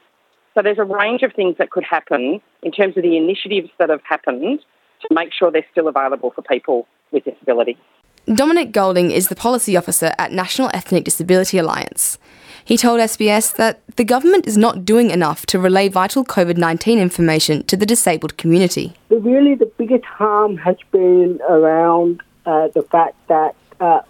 So 0.58 0.62
there's 0.62 0.78
a 0.78 0.84
range 0.84 1.22
of 1.22 1.32
things 1.34 1.54
that 1.58 1.70
could 1.70 1.84
happen 1.84 2.40
in 2.64 2.72
terms 2.72 2.96
of 2.96 3.04
the 3.04 3.16
initiatives 3.16 3.70
that 3.78 3.90
have 3.90 4.02
happened 4.02 4.58
to 5.02 5.14
make 5.14 5.32
sure 5.32 5.52
they're 5.52 5.64
still 5.70 5.86
available 5.86 6.32
for 6.32 6.42
people 6.42 6.88
with 7.12 7.22
disability. 7.22 7.78
Dominic 8.26 8.72
Golding 8.72 9.12
is 9.12 9.28
the 9.28 9.36
policy 9.36 9.76
officer 9.76 10.12
at 10.18 10.32
National 10.32 10.68
Ethnic 10.74 11.04
Disability 11.04 11.58
Alliance. 11.58 12.18
He 12.64 12.76
told 12.76 12.98
SBS 12.98 13.54
that 13.54 13.82
the 13.94 14.02
government 14.02 14.48
is 14.48 14.58
not 14.58 14.84
doing 14.84 15.12
enough 15.12 15.46
to 15.46 15.60
relay 15.60 15.88
vital 15.88 16.24
COVID 16.24 16.56
19 16.56 16.98
information 16.98 17.62
to 17.66 17.76
the 17.76 17.86
disabled 17.86 18.36
community. 18.36 18.94
Really, 19.10 19.54
the 19.54 19.70
biggest 19.78 20.06
harm 20.06 20.56
has 20.56 20.76
been 20.90 21.38
around 21.48 22.20
uh, 22.46 22.66
the 22.74 22.82
fact 22.82 23.14
that 23.28 23.54
uh, 23.78 24.00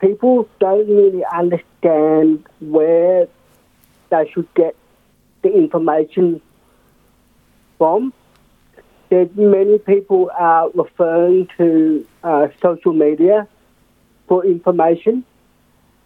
people 0.00 0.48
don't 0.58 0.88
really 0.88 1.24
understand 1.32 2.44
where 2.58 3.28
they 4.10 4.28
should 4.32 4.52
get 4.54 4.74
the 5.42 5.52
information 5.52 6.40
from. 7.78 8.12
There's 9.10 9.28
many 9.36 9.78
people 9.78 10.30
are 10.38 10.70
referring 10.70 11.48
to 11.58 12.06
uh, 12.24 12.48
social 12.62 12.92
media 12.92 13.46
for 14.26 14.46
information, 14.46 15.24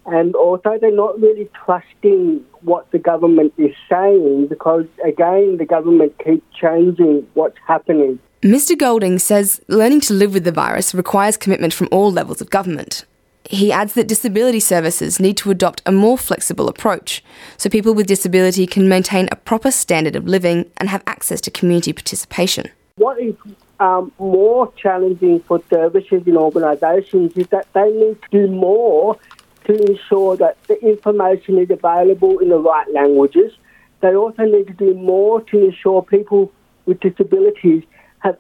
and 0.07 0.35
also 0.35 0.79
they're 0.81 0.91
not 0.91 1.21
really 1.21 1.49
trusting 1.65 2.45
what 2.63 2.91
the 2.91 2.99
government 2.99 3.53
is 3.59 3.75
saying 3.89 4.49
because, 4.49 4.87
again, 5.05 5.59
the 5.59 5.67
government 5.67 6.19
keeps 6.25 6.45
changing 6.59 7.27
what's 7.35 7.59
happening. 7.67 8.19
Mr. 8.43 8.77
Golding 8.77 9.19
says 9.19 9.61
learning 9.69 10.01
to 10.03 10.15
live 10.15 10.35
with 10.35 10.45
the 10.45 10.53
virus 10.53 10.95
requires 10.95 11.37
commitment 11.37 11.73
from 11.73 11.89
all 11.93 12.11
levels 12.11 12.41
of 12.41 12.51
government. 12.51 13.05
He 13.51 13.71
adds 13.71 13.95
that 13.95 14.09
disability 14.09 14.61
services 14.61 15.21
need 15.21 15.37
to 15.39 15.51
adopt 15.51 15.83
a 15.87 15.93
more 15.93 16.19
flexible 16.19 16.69
approach 16.69 17.23
so 17.57 17.71
people 17.71 17.95
with 17.95 18.07
disability 18.07 18.67
can 18.67 18.89
maintain 18.89 19.29
a 19.31 19.37
proper 19.37 19.71
standard 19.71 20.17
of 20.17 20.27
living 20.27 20.71
and 20.79 20.89
have 20.89 21.03
access 21.07 21.41
to 21.43 21.51
community 21.51 21.93
participation. 21.93 22.69
What 22.97 23.21
is 23.21 23.35
um, 23.79 24.11
more 24.19 24.73
challenging 24.77 25.41
for 25.41 25.63
services 25.71 26.23
and 26.27 26.37
organisations 26.37 27.37
is 27.37 27.47
that 27.49 27.67
they 27.73 27.91
need 27.93 28.21
to 28.23 28.29
do 28.31 28.47
more 28.49 29.19
to 29.67 29.75
ensure 29.75 30.37
that 30.37 30.57
the 30.67 30.81
information 30.81 31.59
is 31.59 31.71
available 31.71 32.39
in 32.39 32.49
the 32.49 32.59
right 32.59 32.91
languages. 32.93 33.53
They 34.01 34.15
also 34.15 34.45
need 34.45 34.67
to 34.69 34.73
do 34.73 34.95
more 34.95 35.41
to 35.43 35.65
ensure 35.67 36.03
people 36.03 36.53
with 36.87 37.01
disabilities 37.01 37.83
have 38.21 38.39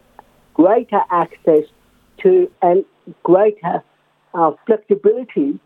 greater 0.54 1.02
access 1.11 1.64
to 2.22 2.50
and 2.62 2.84
greater 3.22 3.82
uh, 4.37 4.53
flexibility 4.66 5.59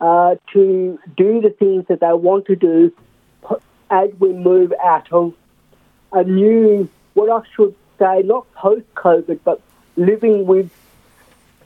uh, 0.00 0.36
to 0.52 0.98
do 1.16 1.40
the 1.40 1.50
things 1.50 1.86
that 1.88 2.00
they 2.00 2.12
want 2.12 2.46
to 2.46 2.56
do 2.56 2.92
as 3.90 4.10
we 4.18 4.32
move 4.32 4.72
out 4.82 5.10
of 5.12 5.34
a 6.12 6.22
new, 6.24 6.88
what 7.14 7.30
I 7.30 7.46
should 7.54 7.74
say, 7.98 8.22
not 8.22 8.52
post 8.54 8.84
COVID, 8.94 9.40
but 9.44 9.60
living 9.96 10.46
with 10.46 10.70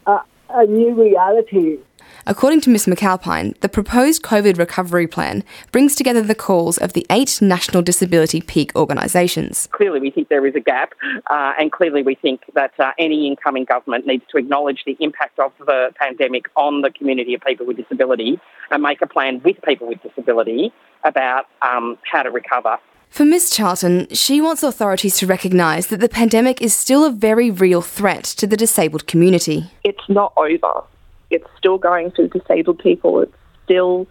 uh, 0.06 0.20
a 0.48 0.66
new 0.66 0.94
reality 0.94 1.78
According 2.26 2.60
to 2.62 2.70
Ms 2.70 2.86
McAlpine, 2.86 3.58
the 3.60 3.68
proposed 3.68 4.22
COVID 4.22 4.58
recovery 4.58 5.06
plan 5.06 5.44
brings 5.70 5.94
together 5.94 6.22
the 6.22 6.34
calls 6.34 6.76
of 6.78 6.92
the 6.92 7.06
eight 7.10 7.40
national 7.40 7.82
disability 7.82 8.40
peak 8.40 8.72
organisations. 8.74 9.68
Clearly, 9.72 10.00
we 10.00 10.10
think 10.10 10.28
there 10.28 10.46
is 10.46 10.54
a 10.56 10.60
gap, 10.60 10.94
uh, 11.30 11.52
and 11.58 11.70
clearly, 11.70 12.02
we 12.02 12.14
think 12.16 12.42
that 12.54 12.72
uh, 12.80 12.92
any 12.98 13.26
incoming 13.26 13.64
government 13.64 14.06
needs 14.06 14.24
to 14.32 14.38
acknowledge 14.38 14.82
the 14.86 14.96
impact 15.00 15.38
of 15.38 15.52
the 15.60 15.92
pandemic 15.96 16.46
on 16.56 16.82
the 16.82 16.90
community 16.90 17.34
of 17.34 17.40
people 17.42 17.64
with 17.64 17.76
disability 17.76 18.40
and 18.70 18.82
make 18.82 19.00
a 19.02 19.06
plan 19.06 19.40
with 19.44 19.56
people 19.62 19.86
with 19.86 20.02
disability 20.02 20.72
about 21.04 21.46
um, 21.62 21.96
how 22.10 22.22
to 22.22 22.30
recover. 22.30 22.78
For 23.08 23.24
Ms. 23.24 23.50
Charlton, 23.50 24.08
she 24.12 24.40
wants 24.40 24.62
authorities 24.62 25.16
to 25.18 25.26
recognise 25.26 25.86
that 25.86 26.00
the 26.00 26.08
pandemic 26.08 26.60
is 26.60 26.74
still 26.74 27.04
a 27.04 27.10
very 27.10 27.50
real 27.50 27.80
threat 27.80 28.24
to 28.24 28.46
the 28.46 28.56
disabled 28.56 29.06
community. 29.06 29.70
It's 29.84 30.08
not 30.08 30.32
over 30.36 30.84
it's 31.30 31.46
still 31.58 31.78
going 31.78 32.10
through 32.10 32.28
disabled 32.28 32.78
people. 32.78 33.20
It's 33.20 33.36
still 33.64 34.06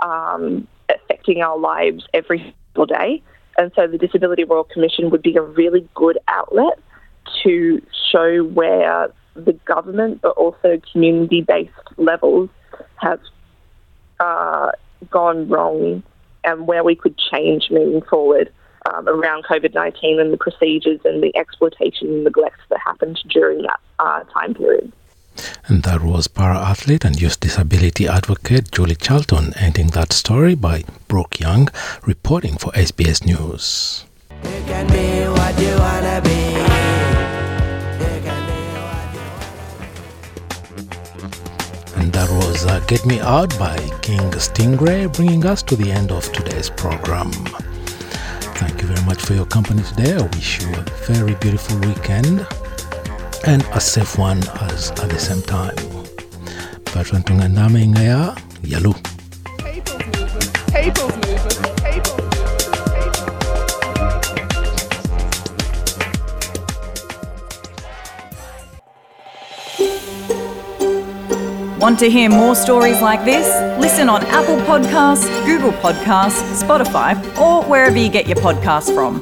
um, 0.00 0.66
affecting 0.88 1.42
our 1.42 1.58
lives 1.58 2.06
every 2.12 2.54
single 2.74 2.86
day. 2.86 3.22
And 3.58 3.72
so 3.74 3.86
the 3.86 3.98
Disability 3.98 4.44
Royal 4.44 4.64
Commission 4.64 5.10
would 5.10 5.22
be 5.22 5.36
a 5.36 5.42
really 5.42 5.88
good 5.94 6.18
outlet 6.28 6.78
to 7.42 7.82
show 8.12 8.44
where 8.44 9.08
the 9.34 9.52
government, 9.64 10.20
but 10.22 10.36
also 10.36 10.80
community 10.92 11.42
based 11.42 11.72
levels, 11.96 12.50
have 12.96 13.20
uh, 14.20 14.70
gone 15.10 15.48
wrong 15.48 16.02
and 16.44 16.66
where 16.66 16.84
we 16.84 16.94
could 16.94 17.16
change 17.18 17.70
moving 17.70 18.02
forward 18.02 18.52
um, 18.90 19.08
around 19.08 19.44
COVID 19.44 19.74
19 19.74 20.20
and 20.20 20.32
the 20.32 20.36
procedures 20.36 21.00
and 21.04 21.22
the 21.22 21.36
exploitation 21.36 22.08
and 22.08 22.24
neglect 22.24 22.56
that 22.70 22.78
happened 22.84 23.18
during 23.28 23.62
that 23.62 23.80
uh, 23.98 24.22
time 24.38 24.54
period. 24.54 24.92
And 25.68 25.82
that 25.82 26.02
was 26.02 26.28
para 26.28 26.56
athlete 26.56 27.04
and 27.04 27.20
youth 27.20 27.40
disability 27.40 28.06
advocate 28.08 28.70
Julie 28.70 28.94
Charlton 28.94 29.52
ending 29.56 29.88
that 29.88 30.12
story 30.12 30.54
by 30.54 30.84
Brooke 31.08 31.40
Young, 31.40 31.68
reporting 32.04 32.56
for 32.56 32.70
SBS 32.72 33.24
News. 33.24 34.04
And 41.96 42.12
that 42.12 42.28
was 42.30 42.66
uh, 42.66 42.80
Get 42.86 43.04
Me 43.06 43.20
Out 43.20 43.58
by 43.58 43.76
King 44.02 44.30
Stingray, 44.32 45.12
bringing 45.14 45.44
us 45.46 45.62
to 45.64 45.76
the 45.76 45.90
end 45.90 46.12
of 46.12 46.30
today's 46.32 46.70
program. 46.70 47.32
Thank 48.60 48.80
you 48.82 48.88
very 48.88 49.04
much 49.04 49.22
for 49.22 49.34
your 49.34 49.46
company 49.46 49.82
today. 49.82 50.14
I 50.16 50.22
wish 50.22 50.62
you 50.62 50.72
a 50.74 50.82
very 51.06 51.34
beautiful 51.36 51.78
weekend 51.80 52.46
and 53.44 53.62
a 53.72 53.80
safe 53.80 54.18
one 54.18 54.38
as 54.70 54.90
at 54.90 55.10
the 55.10 55.18
same 55.18 55.42
time. 55.42 55.74
Bertrand 56.92 57.26
Tungandame 57.26 57.82
Ingaya, 57.86 58.36
Yalu. 58.62 58.94
People's 59.58 60.04
movement. 60.16 60.72
People's 60.72 61.16
Want 71.78 71.98
to 72.00 72.10
hear 72.10 72.28
more 72.28 72.56
stories 72.56 73.00
like 73.00 73.24
this? 73.24 73.46
Listen 73.78 74.08
on 74.08 74.24
Apple 74.26 74.56
Podcasts, 74.66 75.28
Google 75.46 75.72
Podcasts, 75.72 76.42
Spotify, 76.60 77.14
or 77.38 77.62
wherever 77.64 77.96
you 77.96 78.08
get 78.08 78.26
your 78.26 78.38
podcasts 78.38 78.92
from. 78.92 79.20